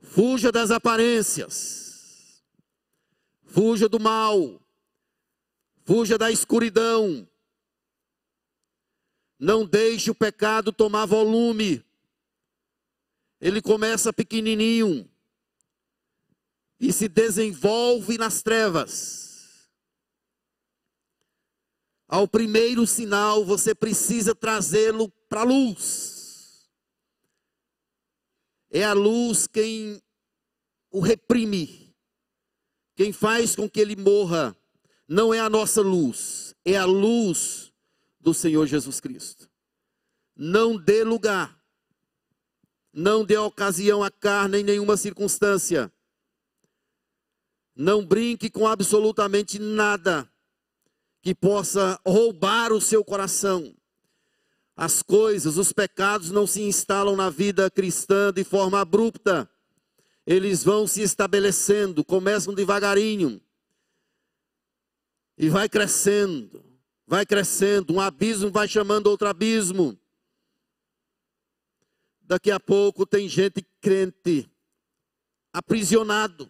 Fuja 0.00 0.52
das 0.52 0.70
aparências. 0.70 2.42
Fuja 3.44 3.88
do 3.88 3.98
mal. 3.98 4.60
Fuja 5.84 6.18
da 6.18 6.30
escuridão. 6.30 7.28
Não 9.38 9.66
deixe 9.66 10.10
o 10.10 10.14
pecado 10.14 10.72
tomar 10.72 11.06
volume. 11.06 11.84
Ele 13.40 13.60
começa 13.60 14.12
pequenininho 14.12 15.08
e 16.80 16.92
se 16.92 17.08
desenvolve 17.08 18.16
nas 18.18 18.42
trevas. 18.42 19.68
Ao 22.06 22.28
primeiro 22.28 22.86
sinal, 22.86 23.44
você 23.44 23.74
precisa 23.74 24.34
trazê-lo 24.34 25.08
para 25.28 25.40
a 25.40 25.44
luz. 25.44 26.13
É 28.74 28.82
a 28.82 28.92
luz 28.92 29.46
quem 29.46 30.02
o 30.90 30.98
reprime, 30.98 31.94
quem 32.96 33.12
faz 33.12 33.54
com 33.54 33.70
que 33.70 33.78
ele 33.78 33.94
morra. 33.94 34.56
Não 35.06 35.32
é 35.32 35.38
a 35.38 35.48
nossa 35.48 35.80
luz, 35.80 36.56
é 36.64 36.76
a 36.76 36.84
luz 36.84 37.72
do 38.18 38.34
Senhor 38.34 38.66
Jesus 38.66 38.98
Cristo. 38.98 39.48
Não 40.34 40.76
dê 40.76 41.04
lugar, 41.04 41.56
não 42.92 43.24
dê 43.24 43.38
ocasião 43.38 44.02
à 44.02 44.10
carne 44.10 44.58
em 44.58 44.64
nenhuma 44.64 44.96
circunstância. 44.96 45.92
Não 47.76 48.04
brinque 48.04 48.50
com 48.50 48.66
absolutamente 48.66 49.56
nada 49.60 50.28
que 51.22 51.32
possa 51.32 51.96
roubar 52.04 52.72
o 52.72 52.80
seu 52.80 53.04
coração. 53.04 53.72
As 54.76 55.02
coisas, 55.02 55.56
os 55.56 55.72
pecados 55.72 56.30
não 56.30 56.46
se 56.46 56.62
instalam 56.62 57.14
na 57.14 57.30
vida 57.30 57.70
cristã 57.70 58.32
de 58.32 58.42
forma 58.42 58.80
abrupta. 58.80 59.48
Eles 60.26 60.64
vão 60.64 60.86
se 60.86 61.02
estabelecendo, 61.02 62.04
começam 62.04 62.54
devagarinho. 62.54 63.40
E 65.38 65.48
vai 65.48 65.68
crescendo, 65.68 66.64
vai 67.06 67.24
crescendo, 67.24 67.94
um 67.94 68.00
abismo 68.00 68.50
vai 68.50 68.66
chamando 68.66 69.06
outro 69.06 69.28
abismo. 69.28 69.98
Daqui 72.22 72.50
a 72.50 72.58
pouco 72.58 73.04
tem 73.04 73.28
gente 73.28 73.64
crente, 73.80 74.50
aprisionado, 75.52 76.48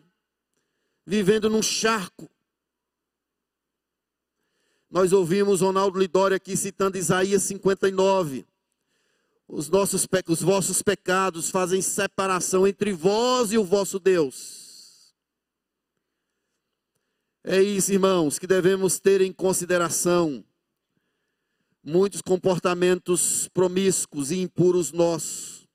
vivendo 1.05 1.51
num 1.51 1.63
charco, 1.63 2.31
nós 4.95 5.13
ouvimos 5.13 5.61
Ronaldo 5.61 5.99
Lidório 5.99 6.37
aqui 6.37 6.57
citando 6.57 6.97
Isaías 6.97 7.43
59. 7.43 8.47
Os, 9.49 9.69
nossos, 9.69 10.07
os 10.29 10.41
vossos 10.41 10.83
pecados 10.83 11.51
fazem 11.51 11.83
separação 11.83 12.65
entre 12.65 12.93
vós 12.93 13.51
e 13.51 13.59
o 13.59 13.65
vosso 13.65 13.99
Deus. 13.99 15.13
É 17.43 17.61
isso, 17.61 17.93
irmãos, 17.93 18.39
que 18.39 18.47
devemos 18.47 19.01
ter 19.01 19.21
em 19.21 19.33
consideração. 19.33 20.45
Muitos 21.83 22.23
comportamentos 22.23 23.49
promíscuos 23.49 24.31
e 24.31 24.39
impuros 24.39 24.93
nossos. 24.93 25.67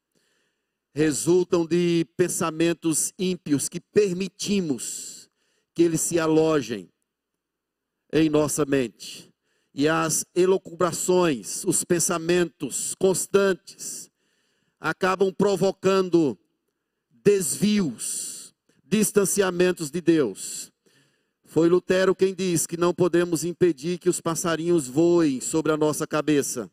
resultam 0.95 1.65
de 1.65 2.07
pensamentos 2.15 3.11
ímpios 3.19 3.67
que 3.67 3.81
permitimos 3.81 5.29
que 5.75 5.83
eles 5.83 5.99
se 5.99 6.17
alojem 6.17 6.89
em 8.11 8.29
nossa 8.29 8.65
mente. 8.65 9.31
E 9.73 9.87
as 9.87 10.25
elucubrações, 10.35 11.63
os 11.65 11.83
pensamentos 11.83 12.95
constantes, 12.95 14.09
acabam 14.79 15.33
provocando 15.33 16.37
desvios, 17.23 18.53
distanciamentos 18.83 19.91
de 19.91 20.01
Deus. 20.01 20.71
Foi 21.45 21.67
Lutero 21.67 22.15
quem 22.15 22.33
diz 22.33 22.65
que 22.67 22.77
não 22.77 22.93
podemos 22.93 23.43
impedir 23.43 23.97
que 23.97 24.09
os 24.09 24.21
passarinhos 24.21 24.87
voem 24.87 25.41
sobre 25.41 25.71
a 25.71 25.77
nossa 25.77 26.05
cabeça, 26.05 26.69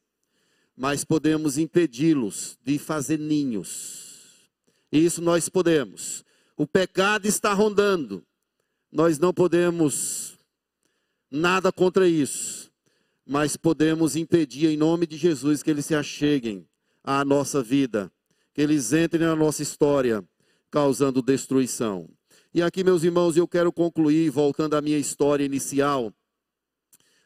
mas 0.76 1.04
podemos 1.04 1.56
impedi-los 1.58 2.58
de 2.62 2.78
fazer 2.78 3.18
ninhos. 3.18 4.50
Isso 4.92 5.20
nós 5.22 5.48
podemos. 5.48 6.24
O 6.56 6.66
pecado 6.66 7.26
está 7.26 7.52
rondando. 7.52 8.24
Nós 8.92 9.18
não 9.18 9.32
podemos 9.32 10.35
nada 11.30 11.72
contra 11.72 12.08
isso, 12.08 12.70
mas 13.26 13.56
podemos 13.56 14.16
impedir 14.16 14.68
em 14.68 14.76
nome 14.76 15.06
de 15.06 15.16
Jesus 15.16 15.62
que 15.62 15.70
eles 15.70 15.86
se 15.86 15.94
acheguem 15.94 16.68
à 17.02 17.24
nossa 17.24 17.62
vida, 17.62 18.10
que 18.54 18.62
eles 18.62 18.92
entrem 18.92 19.26
na 19.26 19.36
nossa 19.36 19.62
história 19.62 20.24
causando 20.70 21.22
destruição. 21.22 22.08
E 22.52 22.62
aqui, 22.62 22.82
meus 22.82 23.02
irmãos, 23.02 23.36
eu 23.36 23.46
quero 23.46 23.72
concluir, 23.72 24.30
voltando 24.30 24.74
à 24.74 24.80
minha 24.80 24.98
história 24.98 25.44
inicial. 25.44 26.12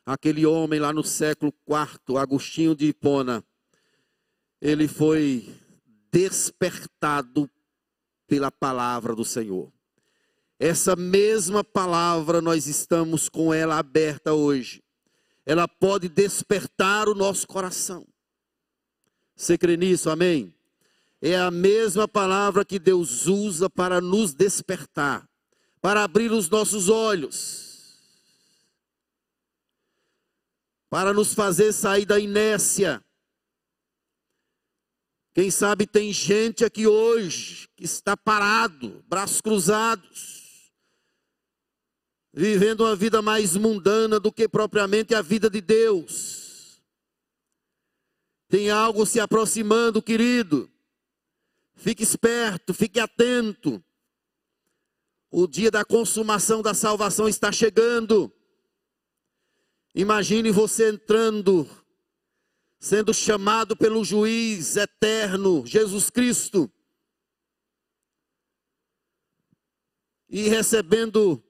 Aquele 0.05 0.45
homem 0.45 0.81
lá 0.81 0.93
no 0.93 1.05
século 1.05 1.53
IV, 1.69 2.17
Agostinho 2.19 2.75
de 2.75 2.87
Hipona, 2.87 3.45
ele 4.61 4.89
foi 4.89 5.49
despertado 6.13 7.49
pela 8.27 8.51
palavra 8.51 9.15
do 9.15 9.25
Senhor. 9.25 9.73
Essa 10.61 10.95
mesma 10.95 11.65
palavra 11.65 12.41
nós 12.41 12.69
estamos 12.69 13.29
com 13.29 13.53
ela 13.53 13.79
aberta 13.79 14.33
hoje. 14.33 14.81
Ela 15.45 15.67
pode 15.67 16.09
despertar 16.09 17.09
o 17.09 17.15
nosso 17.17 17.49
coração. 17.49 18.07
Você 19.35 19.59
crê 19.59 19.77
nisso? 19.77 20.09
Amém? 20.09 20.55
é 21.21 21.37
a 21.37 21.51
mesma 21.51 22.09
palavra 22.09 22.65
que 22.65 22.79
Deus 22.79 23.27
usa 23.27 23.69
para 23.69 24.01
nos 24.01 24.33
despertar, 24.33 25.29
para 25.81 26.03
abrir 26.03 26.33
os 26.33 26.49
nossos 26.49 26.89
olhos, 26.89 27.99
para 30.89 31.13
nos 31.13 31.35
fazer 31.35 31.73
sair 31.73 32.07
da 32.07 32.19
inércia. 32.19 33.05
Quem 35.35 35.51
sabe 35.51 35.87
tem 35.87 36.13
gente 36.13 36.65
aqui 36.65 36.87
hoje 36.87 37.69
que 37.77 37.85
está 37.85 38.17
parado, 38.17 39.05
braços 39.07 39.41
cruzados, 39.41 40.40
vivendo 42.33 42.83
uma 42.83 42.95
vida 42.95 43.21
mais 43.21 43.57
mundana 43.57 44.21
do 44.21 44.33
que 44.33 44.49
propriamente 44.49 45.15
a 45.15 45.23
vida 45.23 45.51
de 45.51 45.61
Deus. 45.61 46.81
Tem 48.49 48.71
algo 48.71 49.07
se 49.07 49.21
aproximando, 49.21 50.03
querido. 50.03 50.71
Fique 51.75 52.03
esperto, 52.03 52.75
fique 52.75 52.99
atento. 52.99 53.83
O 55.31 55.47
dia 55.47 55.71
da 55.71 55.85
consumação 55.85 56.61
da 56.61 56.75
salvação 56.75 57.29
está 57.29 57.53
chegando. 57.53 58.33
Imagine 59.95 60.51
você 60.51 60.91
entrando, 60.91 61.69
sendo 62.79 63.15
chamado 63.15 63.77
pelo 63.77 64.05
juiz 64.05 64.77
eterno, 64.77 65.65
Jesus 65.67 66.11
Cristo, 66.11 66.71
e 70.29 70.49
recebendo 70.49 71.43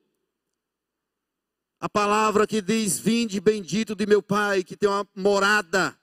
a 1.81 1.89
palavra 1.89 2.47
que 2.47 2.61
diz: 2.61 2.99
Vinde, 2.99 3.41
bendito 3.41 3.97
de 3.97 4.05
meu 4.05 4.23
Pai, 4.23 4.63
que 4.63 4.77
tem 4.77 4.89
uma 4.89 5.09
morada 5.17 5.99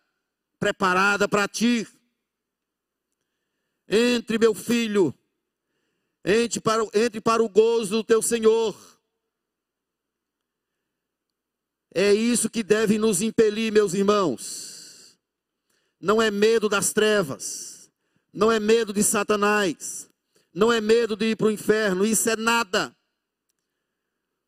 preparada 0.59 1.29
para 1.29 1.47
ti. 1.47 1.87
Entre, 3.87 4.39
meu 4.39 4.53
filho, 4.53 5.13
entre 6.25 6.59
para, 6.59 6.83
entre 6.93 7.21
para 7.21 7.43
o 7.43 7.47
gozo 7.47 7.97
do 7.97 8.03
teu 8.03 8.21
Senhor. 8.21 8.75
É 11.93 12.13
isso 12.13 12.49
que 12.49 12.63
deve 12.63 12.97
nos 12.97 13.21
impelir, 13.21 13.71
meus 13.71 13.93
irmãos. 13.93 15.17
Não 15.99 16.21
é 16.21 16.29
medo 16.29 16.67
das 16.67 16.91
trevas, 16.91 17.91
não 18.33 18.51
é 18.51 18.59
medo 18.59 18.91
de 18.91 19.01
Satanás, 19.03 20.09
não 20.53 20.71
é 20.71 20.81
medo 20.81 21.15
de 21.15 21.31
ir 21.31 21.35
para 21.35 21.47
o 21.47 21.51
inferno, 21.51 22.05
isso 22.05 22.29
é 22.29 22.35
nada. 22.35 22.96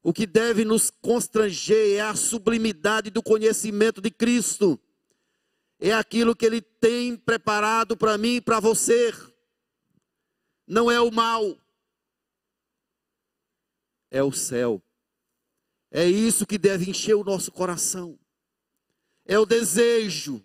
O 0.01 0.13
que 0.13 0.25
deve 0.25 0.63
nos 0.63 0.89
constranger 0.89 1.97
é 1.97 2.01
a 2.01 2.15
sublimidade 2.15 3.09
do 3.09 3.21
conhecimento 3.21 4.01
de 4.01 4.09
Cristo, 4.09 4.79
é 5.79 5.93
aquilo 5.93 6.35
que 6.35 6.45
Ele 6.45 6.61
tem 6.61 7.15
preparado 7.15 7.95
para 7.95 8.17
mim 8.17 8.35
e 8.35 8.41
para 8.41 8.59
você 8.59 9.13
não 10.67 10.89
é 10.89 11.01
o 11.01 11.11
mal, 11.11 11.57
é 14.11 14.23
o 14.23 14.31
céu. 14.31 14.81
É 15.91 16.05
isso 16.05 16.45
que 16.45 16.57
deve 16.57 16.89
encher 16.89 17.15
o 17.15 17.23
nosso 17.23 17.51
coração. 17.51 18.17
É 19.25 19.39
o 19.39 19.45
desejo 19.45 20.43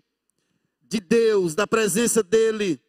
de 0.82 1.00
Deus, 1.00 1.54
da 1.54 1.66
presença 1.66 2.22
dEle. 2.22 2.80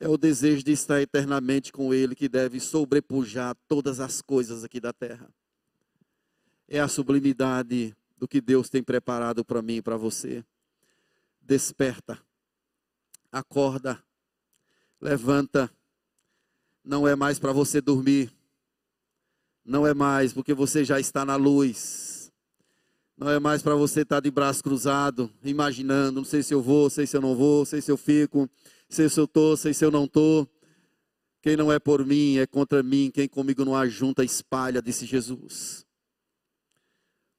É 0.00 0.08
o 0.08 0.16
desejo 0.16 0.62
de 0.62 0.72
estar 0.72 1.00
eternamente 1.00 1.72
com 1.72 1.92
Ele 1.92 2.14
que 2.14 2.28
deve 2.28 2.60
sobrepujar 2.60 3.56
todas 3.66 4.00
as 4.00 4.22
coisas 4.22 4.64
aqui 4.64 4.80
da 4.80 4.92
terra. 4.92 5.28
É 6.68 6.78
a 6.78 6.88
sublimidade 6.88 7.96
do 8.16 8.28
que 8.28 8.40
Deus 8.40 8.68
tem 8.68 8.82
preparado 8.82 9.44
para 9.44 9.62
mim 9.62 9.76
e 9.76 9.82
para 9.82 9.96
você. 9.96 10.44
Desperta, 11.40 12.18
acorda, 13.32 14.02
Levanta. 15.00 15.70
Não 16.84 17.06
é 17.06 17.14
mais 17.14 17.38
para 17.38 17.52
você 17.52 17.80
dormir. 17.80 18.32
Não 19.64 19.86
é 19.86 19.94
mais 19.94 20.32
porque 20.32 20.54
você 20.54 20.84
já 20.84 20.98
está 20.98 21.24
na 21.24 21.36
luz. 21.36 22.32
Não 23.16 23.30
é 23.30 23.38
mais 23.38 23.62
para 23.62 23.74
você 23.74 24.02
estar 24.02 24.20
de 24.20 24.30
braço 24.30 24.62
cruzado, 24.62 25.30
imaginando, 25.42 26.20
não 26.20 26.24
sei 26.24 26.40
se 26.42 26.54
eu 26.54 26.62
vou, 26.62 26.88
sei 26.88 27.04
se 27.04 27.16
eu 27.16 27.20
não 27.20 27.34
vou, 27.34 27.66
sei 27.66 27.80
se 27.80 27.90
eu 27.90 27.96
fico, 27.96 28.48
sei 28.88 29.08
se 29.08 29.20
eu 29.20 29.24
estou, 29.24 29.56
sei 29.56 29.74
se 29.74 29.84
eu 29.84 29.90
não 29.90 30.04
estou. 30.04 30.48
Quem 31.40 31.56
não 31.56 31.72
é 31.72 31.78
por 31.78 32.04
mim 32.04 32.38
é 32.38 32.46
contra 32.46 32.82
mim, 32.82 33.10
quem 33.12 33.28
comigo 33.28 33.64
não 33.64 33.74
ajunta, 33.74 34.24
espalha, 34.24 34.82
disse 34.82 35.06
Jesus. 35.06 35.86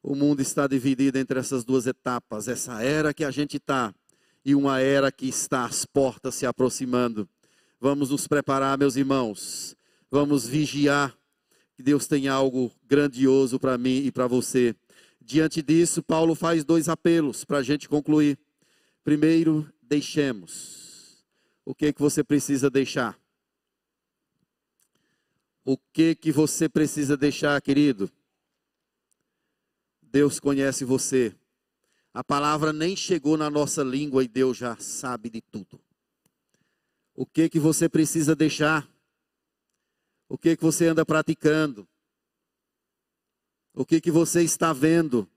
O 0.01 0.15
mundo 0.15 0.41
está 0.41 0.65
dividido 0.67 1.17
entre 1.17 1.39
essas 1.39 1.65
duas 1.65 1.85
etapas, 1.85 2.47
essa 2.47 2.81
era 2.81 3.13
que 3.13 3.25
a 3.25 3.31
gente 3.31 3.57
está 3.57 3.93
e 4.43 4.55
uma 4.55 4.79
era 4.79 5.11
que 5.11 5.27
está 5.27 5.65
às 5.65 5.85
portas 5.85 6.35
se 6.35 6.45
aproximando. 6.45 7.27
Vamos 7.79 8.09
nos 8.09 8.27
preparar, 8.27 8.77
meus 8.77 8.95
irmãos. 8.95 9.75
Vamos 10.09 10.47
vigiar 10.47 11.15
que 11.75 11.83
Deus 11.83 12.07
tem 12.07 12.27
algo 12.27 12.71
grandioso 12.87 13.59
para 13.59 13.77
mim 13.77 14.05
e 14.05 14.11
para 14.11 14.27
você. 14.27 14.75
Diante 15.21 15.61
disso, 15.61 16.01
Paulo 16.01 16.33
faz 16.35 16.63
dois 16.63 16.89
apelos 16.89 17.45
para 17.45 17.59
a 17.59 17.63
gente 17.63 17.87
concluir. 17.87 18.39
Primeiro, 19.03 19.67
deixemos. 19.81 20.88
O 21.65 21.75
que 21.75 21.93
que 21.93 22.01
você 22.01 22.23
precisa 22.23 22.69
deixar? 22.69 23.19
O 25.63 25.77
que 25.77 26.15
que 26.15 26.31
você 26.31 26.67
precisa 26.67 27.15
deixar, 27.15 27.61
querido? 27.61 28.11
Deus 30.01 30.39
conhece 30.39 30.83
você. 30.83 31.35
A 32.13 32.23
palavra 32.23 32.73
nem 32.73 32.95
chegou 32.95 33.37
na 33.37 33.49
nossa 33.49 33.83
língua 33.83 34.23
e 34.23 34.27
Deus 34.27 34.57
já 34.57 34.75
sabe 34.77 35.29
de 35.29 35.41
tudo. 35.41 35.79
O 37.13 37.25
que 37.25 37.49
que 37.49 37.59
você 37.59 37.87
precisa 37.87 38.35
deixar? 38.35 38.89
O 40.27 40.37
que 40.37 40.55
que 40.55 40.63
você 40.63 40.87
anda 40.87 41.05
praticando? 41.05 41.87
O 43.73 43.85
que 43.85 44.01
que 44.01 44.09
você 44.09 44.41
está 44.41 44.73
vendo? 44.73 45.29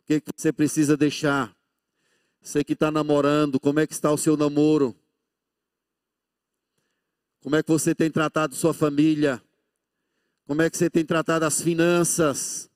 O 0.00 0.04
que 0.04 0.20
que 0.20 0.32
você 0.36 0.52
precisa 0.52 0.96
deixar? 0.96 1.56
Você 2.40 2.64
que 2.64 2.72
está 2.72 2.90
namorando, 2.90 3.60
como 3.60 3.80
é 3.80 3.86
que 3.86 3.92
está 3.92 4.10
o 4.10 4.16
seu 4.16 4.36
namoro? 4.36 4.96
Como 7.42 7.56
é 7.56 7.62
que 7.62 7.70
você 7.70 7.94
tem 7.94 8.10
tratado 8.10 8.54
sua 8.54 8.72
família? 8.72 9.42
Como 10.46 10.62
é 10.62 10.70
que 10.70 10.76
você 10.76 10.90
tem 10.90 11.04
tratado 11.04 11.44
as 11.44 11.60
finanças? 11.60 12.70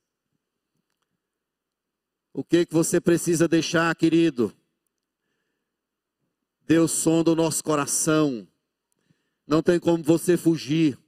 O 2.32 2.44
que 2.44 2.66
que 2.66 2.72
você 2.72 3.00
precisa 3.00 3.48
deixar, 3.48 3.94
querido? 3.94 4.54
Deus 6.66 6.90
sonda 6.92 7.30
o 7.30 7.34
nosso 7.34 7.62
coração. 7.62 8.46
Não 9.46 9.62
tem 9.62 9.78
como 9.78 10.02
você 10.02 10.36
fugir. 10.36 10.98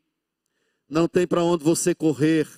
Não 0.89 1.09
tem 1.09 1.27
para 1.27 1.43
onde 1.43 1.65
você 1.65 1.95
correr. 1.95 2.49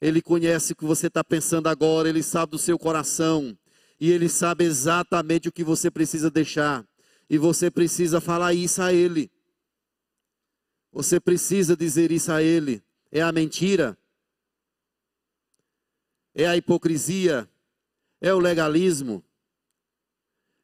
Ele 0.00 0.22
conhece 0.22 0.72
o 0.72 0.76
que 0.76 0.84
você 0.84 1.08
está 1.08 1.22
pensando 1.22 1.68
agora. 1.68 2.08
Ele 2.08 2.22
sabe 2.22 2.52
do 2.52 2.58
seu 2.58 2.78
coração. 2.78 3.56
E 4.02 4.10
Ele 4.10 4.28
sabe 4.28 4.64
exatamente 4.64 5.48
o 5.48 5.52
que 5.52 5.62
você 5.62 5.88
precisa 5.88 6.28
deixar. 6.28 6.84
E 7.30 7.38
você 7.38 7.70
precisa 7.70 8.20
falar 8.20 8.52
isso 8.52 8.82
a 8.82 8.92
Ele. 8.92 9.30
Você 10.90 11.20
precisa 11.20 11.76
dizer 11.76 12.10
isso 12.10 12.32
a 12.32 12.42
Ele. 12.42 12.82
É 13.12 13.22
a 13.22 13.30
mentira? 13.30 13.96
É 16.34 16.48
a 16.48 16.56
hipocrisia? 16.56 17.48
É 18.20 18.34
o 18.34 18.40
legalismo? 18.40 19.24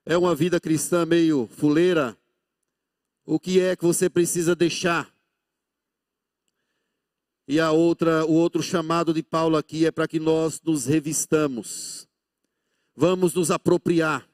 É 0.04 0.18
uma 0.18 0.34
vida 0.34 0.58
cristã 0.58 1.06
meio 1.06 1.46
fuleira? 1.46 2.18
O 3.24 3.38
que 3.38 3.60
é 3.60 3.76
que 3.76 3.84
você 3.84 4.10
precisa 4.10 4.56
deixar? 4.56 5.14
E 7.46 7.60
a 7.60 7.70
outra, 7.70 8.26
o 8.26 8.32
outro 8.32 8.64
chamado 8.64 9.14
de 9.14 9.22
Paulo 9.22 9.56
aqui 9.56 9.86
é 9.86 9.92
para 9.92 10.08
que 10.08 10.18
nós 10.18 10.60
nos 10.60 10.86
revistamos. 10.86 12.07
Vamos 13.00 13.32
nos 13.32 13.52
apropriar. 13.52 14.28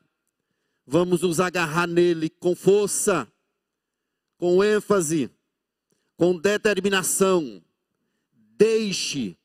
Vamos 0.87 1.21
nos 1.21 1.39
agarrar 1.39 1.87
nele 1.87 2.31
com 2.31 2.57
força, 2.57 3.31
com 4.39 4.65
ênfase, 4.65 5.31
com 6.17 6.39
determinação. 6.39 7.63
Deixe 8.57 9.37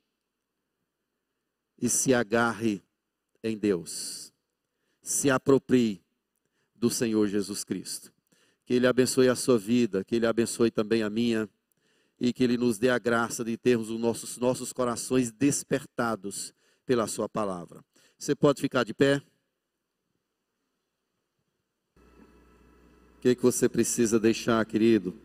e 1.77 1.89
se 1.89 2.13
agarre 2.13 2.81
em 3.43 3.57
Deus. 3.57 4.31
Se 5.01 5.29
aproprie 5.29 6.01
do 6.73 6.89
Senhor 6.89 7.27
Jesus 7.27 7.65
Cristo. 7.65 8.13
Que 8.65 8.75
Ele 8.75 8.87
abençoe 8.87 9.27
a 9.27 9.35
sua 9.35 9.59
vida, 9.59 10.01
que 10.01 10.15
Ele 10.15 10.27
abençoe 10.27 10.71
também 10.71 11.03
a 11.03 11.09
minha, 11.09 11.49
e 12.17 12.31
que 12.31 12.41
Ele 12.41 12.57
nos 12.57 12.77
dê 12.77 12.89
a 12.89 12.97
graça 12.97 13.43
de 13.43 13.57
termos 13.57 13.89
os 13.89 13.99
nossos, 13.99 14.37
nossos 14.37 14.71
corações 14.71 15.29
despertados 15.29 16.53
pela 16.85 17.05
Sua 17.05 17.27
palavra. 17.27 17.83
Você 18.19 18.35
pode 18.35 18.61
ficar 18.61 18.83
de 18.83 18.93
pé? 18.93 19.23
O 23.17 23.21
que, 23.21 23.33
que 23.33 23.41
você 23.41 23.67
precisa 23.67 24.19
deixar, 24.19 24.63
querido? 24.65 25.15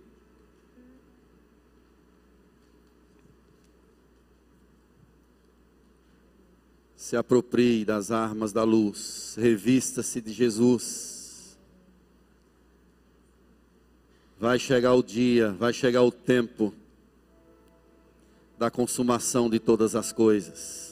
Se 6.97 7.17
aproprie 7.17 7.85
das 7.85 8.11
armas 8.11 8.53
da 8.53 8.65
luz, 8.65 9.35
revista-se 9.37 10.23
de 10.23 10.33
Jesus 10.33 11.15
Vai 14.45 14.59
chegar 14.59 14.93
o 14.93 15.03
dia, 15.03 15.53
vai 15.53 15.73
chegar 15.73 16.03
o 16.03 16.13
tempo 16.13 16.75
da 18.59 18.71
consumação 18.71 19.49
de 19.49 19.59
todas 19.59 19.95
as 19.95 20.13
coisas. 20.13 20.84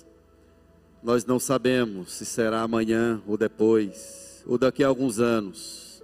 Nós 1.03 1.25
não 1.25 1.39
sabemos 1.39 2.13
se 2.13 2.25
será 2.25 2.63
amanhã 2.63 3.21
ou 3.27 3.37
depois, 3.37 4.43
ou 4.47 4.57
daqui 4.57 4.85
a 4.85 4.89
alguns 4.89 5.19
anos. 5.19 6.03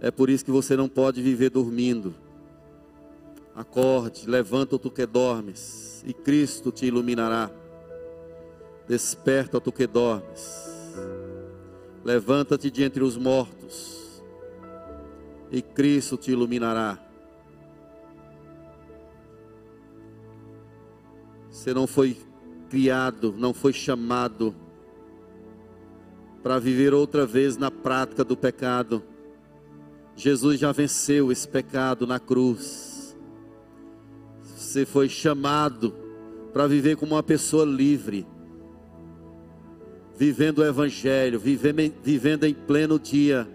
É 0.00 0.10
por 0.10 0.30
isso 0.30 0.44
que 0.44 0.50
você 0.50 0.76
não 0.76 0.88
pode 0.88 1.20
viver 1.22 1.50
dormindo. 1.50 2.14
Acorde, 3.54 4.28
levanta 4.28 4.78
tu 4.78 4.90
que 4.90 5.06
dormes, 5.06 6.02
e 6.06 6.12
Cristo 6.12 6.72
te 6.72 6.86
iluminará. 6.86 7.50
Desperta 8.88 9.60
tu 9.60 9.70
que 9.70 9.86
dormes. 9.86 10.64
Levanta-te 12.04 12.70
de 12.70 12.82
entre 12.82 13.02
os 13.02 13.16
mortos 13.16 13.94
e 15.54 15.62
Cristo 15.62 16.16
te 16.16 16.32
iluminará. 16.32 16.98
Você 21.48 21.72
não 21.72 21.86
foi 21.86 22.16
criado, 22.74 23.32
não 23.38 23.54
foi 23.54 23.72
chamado 23.72 24.52
para 26.42 26.58
viver 26.58 26.92
outra 26.92 27.24
vez 27.24 27.56
na 27.56 27.70
prática 27.70 28.24
do 28.24 28.36
pecado. 28.36 29.00
Jesus 30.16 30.58
já 30.58 30.72
venceu 30.72 31.30
esse 31.30 31.46
pecado 31.46 32.04
na 32.04 32.18
cruz. 32.18 33.16
Você 34.42 34.84
foi 34.84 35.08
chamado 35.08 35.94
para 36.52 36.66
viver 36.66 36.96
como 36.96 37.14
uma 37.14 37.22
pessoa 37.22 37.64
livre, 37.64 38.26
vivendo 40.18 40.58
o 40.58 40.64
Evangelho, 40.64 41.38
vivendo, 41.38 42.42
em 42.42 42.54
pleno 42.54 42.98
dia 42.98 43.48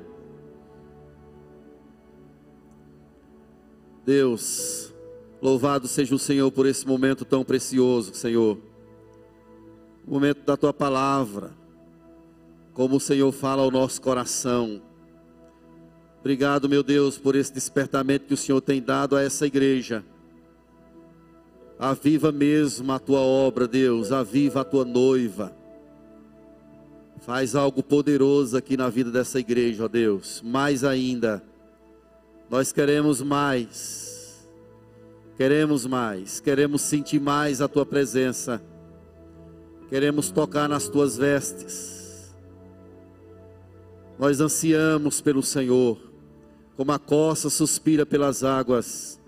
Deus, 4.05 4.93
louvado 5.41 5.89
seja 5.89 6.15
o 6.15 6.19
Senhor 6.19 6.49
por 6.53 6.65
esse 6.65 6.87
momento 6.87 7.25
tão 7.25 7.43
precioso, 7.43 8.13
Senhor. 8.13 8.68
O 10.09 10.13
momento 10.13 10.43
da 10.43 10.57
tua 10.57 10.73
palavra, 10.73 11.51
como 12.73 12.95
o 12.95 12.99
Senhor 12.99 13.31
fala 13.31 13.61
ao 13.61 13.69
nosso 13.69 14.01
coração. 14.01 14.81
Obrigado, 16.19 16.67
meu 16.67 16.81
Deus, 16.81 17.19
por 17.19 17.35
esse 17.35 17.53
despertamento 17.53 18.25
que 18.25 18.33
o 18.33 18.37
Senhor 18.37 18.59
tem 18.59 18.81
dado 18.81 19.15
a 19.15 19.21
essa 19.21 19.45
igreja. 19.45 20.03
Aviva 21.77 22.31
mesmo 22.31 22.91
a 22.91 22.97
tua 22.97 23.19
obra, 23.19 23.67
Deus, 23.67 24.11
aviva 24.11 24.61
a 24.61 24.63
tua 24.63 24.83
noiva. 24.83 25.55
Faz 27.19 27.55
algo 27.55 27.83
poderoso 27.83 28.57
aqui 28.57 28.75
na 28.75 28.89
vida 28.89 29.11
dessa 29.11 29.39
igreja, 29.39 29.85
ó 29.85 29.87
Deus. 29.87 30.41
Mais 30.43 30.83
ainda 30.83 31.43
nós 32.49 32.71
queremos 32.71 33.21
mais, 33.21 34.49
queremos 35.37 35.85
mais, 35.85 36.39
queremos 36.39 36.81
sentir 36.81 37.21
mais 37.21 37.61
a 37.61 37.67
tua 37.67 37.85
presença, 37.85 38.59
queremos 39.89 40.29
tocar 40.29 40.69
nas 40.69 40.87
tuas 40.87 41.17
vestes. 41.17 42.35
Nós 44.17 44.39
ansiamos 44.39 45.21
pelo 45.21 45.41
Senhor, 45.41 45.97
como 46.75 46.91
a 46.91 46.99
coça 46.99 47.49
suspira 47.49 48.05
pelas 48.05 48.43
águas. 48.43 49.19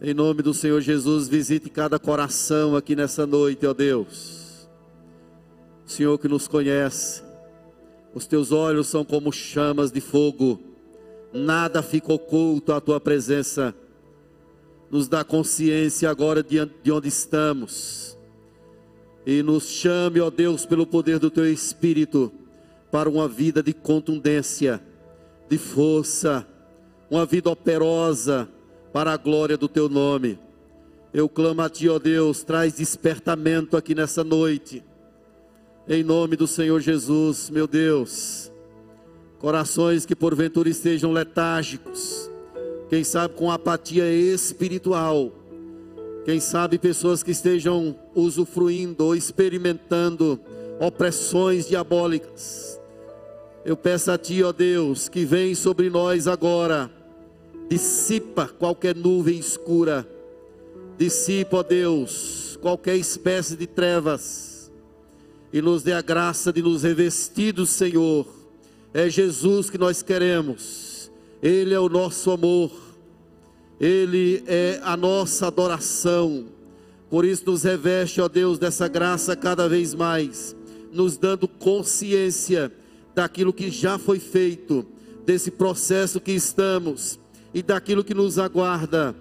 Em 0.00 0.14
nome 0.14 0.42
do 0.42 0.54
Senhor 0.54 0.80
Jesus, 0.80 1.28
visite 1.28 1.70
cada 1.70 1.98
coração 1.98 2.74
aqui 2.74 2.96
nessa 2.96 3.26
noite, 3.26 3.66
ó 3.66 3.72
Deus. 3.72 4.68
Senhor 5.84 6.18
que 6.18 6.28
nos 6.28 6.48
conhece, 6.48 7.22
os 8.14 8.26
teus 8.26 8.50
olhos 8.50 8.88
são 8.88 9.04
como 9.04 9.32
chamas 9.32 9.92
de 9.92 10.00
fogo 10.00 10.72
nada 11.32 11.82
fica 11.82 12.12
oculto 12.12 12.72
à 12.72 12.80
tua 12.80 13.00
presença. 13.00 13.74
Nos 14.90 15.08
dá 15.08 15.24
consciência 15.24 16.10
agora 16.10 16.42
de 16.42 16.92
onde 16.92 17.08
estamos. 17.08 18.18
E 19.26 19.42
nos 19.42 19.68
chame, 19.68 20.20
ó 20.20 20.30
Deus, 20.30 20.66
pelo 20.66 20.86
poder 20.86 21.18
do 21.18 21.30
teu 21.30 21.50
Espírito, 21.50 22.32
para 22.90 23.08
uma 23.08 23.28
vida 23.28 23.62
de 23.62 23.72
contundência, 23.72 24.82
de 25.48 25.58
força, 25.58 26.46
uma 27.10 27.24
vida 27.24 27.50
operosa 27.50 28.48
para 28.92 29.12
a 29.12 29.16
glória 29.16 29.56
do 29.56 29.68
teu 29.68 29.88
nome. 29.88 30.38
Eu 31.14 31.28
clamo 31.28 31.62
a 31.62 31.68
ti, 31.68 31.88
ó 31.88 31.98
Deus, 31.98 32.42
traz 32.42 32.74
despertamento 32.74 33.76
aqui 33.76 33.94
nessa 33.94 34.24
noite. 34.24 34.82
Em 35.88 36.02
nome 36.02 36.36
do 36.36 36.46
Senhor 36.46 36.80
Jesus, 36.80 37.50
meu 37.50 37.66
Deus 37.66 38.52
corações 39.42 40.06
que 40.06 40.14
porventura 40.14 40.68
estejam 40.68 41.10
letárgicos, 41.10 42.30
quem 42.88 43.02
sabe 43.02 43.34
com 43.34 43.50
apatia 43.50 44.08
espiritual, 44.08 45.32
quem 46.24 46.38
sabe 46.38 46.78
pessoas 46.78 47.22
que 47.22 47.32
estejam 47.32 47.96
usufruindo 48.14 49.04
ou 49.04 49.16
experimentando 49.16 50.38
opressões 50.78 51.68
diabólicas. 51.68 52.80
Eu 53.64 53.76
peço 53.76 54.10
a 54.10 54.18
Ti, 54.18 54.42
ó 54.42 54.52
Deus, 54.52 55.08
que 55.08 55.24
vem 55.24 55.54
sobre 55.54 55.90
nós 55.90 56.26
agora, 56.26 56.90
dissipa 57.68 58.46
qualquer 58.46 58.94
nuvem 58.94 59.38
escura, 59.38 60.06
dissipa, 60.98 61.58
ó 61.58 61.62
Deus, 61.62 62.58
qualquer 62.60 62.96
espécie 62.96 63.56
de 63.56 63.66
trevas, 63.66 64.70
e 65.52 65.60
nos 65.60 65.82
dê 65.82 65.92
a 65.92 66.02
graça 66.02 66.52
de 66.52 66.62
nos 66.62 66.82
revestir 66.82 67.52
do 67.52 67.66
Senhor. 67.66 68.26
É 68.94 69.08
Jesus 69.08 69.70
que 69.70 69.78
nós 69.78 70.02
queremos, 70.02 71.10
Ele 71.42 71.74
é 71.74 71.80
o 71.80 71.88
nosso 71.88 72.30
amor, 72.30 72.70
Ele 73.82 74.44
é 74.46 74.78
a 74.84 74.96
nossa 74.96 75.48
adoração. 75.48 76.46
Por 77.10 77.24
isso, 77.24 77.42
nos 77.46 77.64
reveste, 77.64 78.20
ó 78.20 78.28
Deus, 78.28 78.56
dessa 78.56 78.86
graça 78.86 79.34
cada 79.34 79.68
vez 79.68 79.92
mais, 79.92 80.54
nos 80.92 81.16
dando 81.16 81.48
consciência 81.48 82.72
daquilo 83.12 83.52
que 83.52 83.72
já 83.72 83.98
foi 83.98 84.20
feito, 84.20 84.86
desse 85.26 85.50
processo 85.50 86.20
que 86.20 86.30
estamos 86.30 87.18
e 87.52 87.60
daquilo 87.60 88.04
que 88.04 88.14
nos 88.14 88.38
aguarda. 88.38 89.16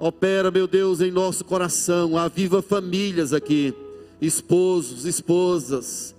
Opera, 0.00 0.50
meu 0.50 0.66
Deus, 0.66 1.00
em 1.00 1.12
nosso 1.12 1.44
coração, 1.44 2.18
aviva 2.18 2.60
famílias 2.60 3.32
aqui, 3.32 3.72
esposos, 4.20 5.04
esposas, 5.04 6.12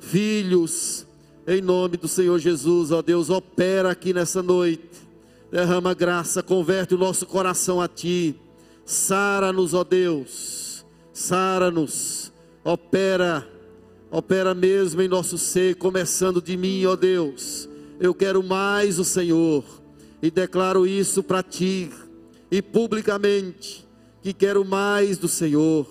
filhos, 0.00 1.06
em 1.46 1.62
nome 1.62 1.96
do 1.96 2.08
Senhor 2.08 2.40
Jesus, 2.40 2.90
ó 2.90 3.00
Deus, 3.00 3.30
opera 3.30 3.92
aqui 3.92 4.12
nessa 4.12 4.42
noite. 4.42 5.09
Derrama 5.50 5.94
graça, 5.94 6.42
converte 6.42 6.94
o 6.94 6.98
nosso 6.98 7.26
coração 7.26 7.80
a 7.80 7.88
Ti. 7.88 8.34
Sara-nos, 8.84 9.74
ó 9.74 9.84
Deus. 9.84 10.84
Sara-nos. 11.12 12.32
Opera 12.64 13.46
Opera 14.12 14.54
mesmo 14.54 15.00
em 15.00 15.06
nosso 15.06 15.38
ser, 15.38 15.76
começando 15.76 16.42
de 16.42 16.56
mim, 16.56 16.84
ó 16.84 16.96
Deus. 16.96 17.68
Eu 18.00 18.12
quero 18.12 18.42
mais 18.42 18.98
o 18.98 19.04
Senhor 19.04 19.62
e 20.20 20.32
declaro 20.32 20.84
isso 20.84 21.22
para 21.22 21.44
ti 21.44 21.90
e 22.50 22.60
publicamente 22.60 23.86
que 24.20 24.32
quero 24.32 24.64
mais 24.64 25.16
do 25.16 25.28
Senhor. 25.28 25.86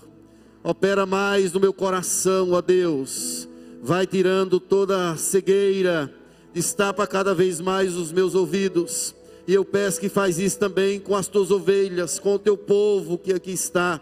Opera 0.62 1.06
mais 1.06 1.54
no 1.54 1.62
meu 1.62 1.72
coração, 1.72 2.52
ó 2.52 2.62
Deus. 2.62 3.48
Vai 3.82 4.06
tirando 4.06 4.60
toda 4.60 5.12
a 5.12 5.16
cegueira, 5.16 6.14
destapa 6.54 7.08
cada 7.08 7.34
vez 7.34 7.62
mais 7.62 7.96
os 7.96 8.12
meus 8.12 8.36
ouvidos. 8.36 9.16
E 9.50 9.54
eu 9.56 9.66
peço 9.66 10.00
que 10.00 10.10
faz 10.10 10.38
isso 10.38 10.60
também 10.60 11.00
com 11.00 11.16
as 11.16 11.28
tuas 11.28 11.50
ovelhas, 11.50 12.20
com 12.20 12.36
o 12.36 12.38
teu 12.38 12.56
povo 12.56 13.18
que 13.18 13.34
aqui 13.34 13.50
está. 13.50 14.00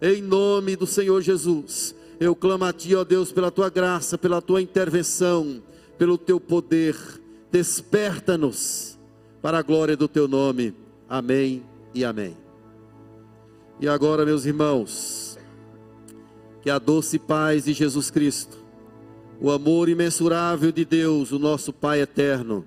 Em 0.00 0.22
nome 0.22 0.76
do 0.76 0.86
Senhor 0.86 1.20
Jesus. 1.20 1.96
Eu 2.20 2.36
clamo 2.36 2.64
a 2.64 2.72
ti, 2.72 2.94
ó 2.94 3.02
Deus, 3.02 3.32
pela 3.32 3.50
tua 3.50 3.68
graça, 3.68 4.16
pela 4.16 4.40
tua 4.40 4.62
intervenção, 4.62 5.60
pelo 5.98 6.16
teu 6.16 6.38
poder. 6.38 6.94
Desperta-nos 7.50 8.96
para 9.42 9.58
a 9.58 9.62
glória 9.62 9.96
do 9.96 10.06
teu 10.06 10.28
nome. 10.28 10.72
Amém 11.08 11.64
e 11.92 12.04
amém. 12.04 12.36
E 13.80 13.88
agora, 13.88 14.24
meus 14.24 14.46
irmãos, 14.46 15.36
que 16.62 16.70
a 16.70 16.78
doce 16.78 17.18
paz 17.18 17.64
de 17.64 17.72
Jesus 17.72 18.12
Cristo, 18.12 18.58
o 19.40 19.50
amor 19.50 19.88
imensurável 19.88 20.70
de 20.70 20.84
Deus, 20.84 21.32
o 21.32 21.38
nosso 21.40 21.72
Pai 21.72 22.00
eterno, 22.00 22.64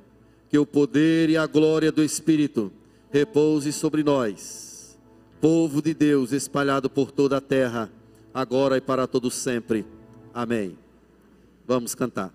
que 0.50 0.58
o 0.58 0.66
poder 0.66 1.30
e 1.30 1.38
a 1.38 1.46
glória 1.46 1.92
do 1.92 2.04
Espírito 2.04 2.72
repouse 3.12 3.72
sobre 3.72 4.04
nós, 4.04 4.98
povo 5.42 5.82
de 5.82 5.94
Deus 5.94 6.32
espalhado 6.32 6.90
por 6.90 7.12
toda 7.12 7.38
a 7.38 7.42
terra, 7.42 7.92
agora 8.34 8.78
e 8.78 8.82
para 8.82 9.08
todo 9.08 9.30
sempre. 9.30 9.86
Amém. 10.34 10.78
Vamos 11.66 11.94
cantar. 11.94 12.34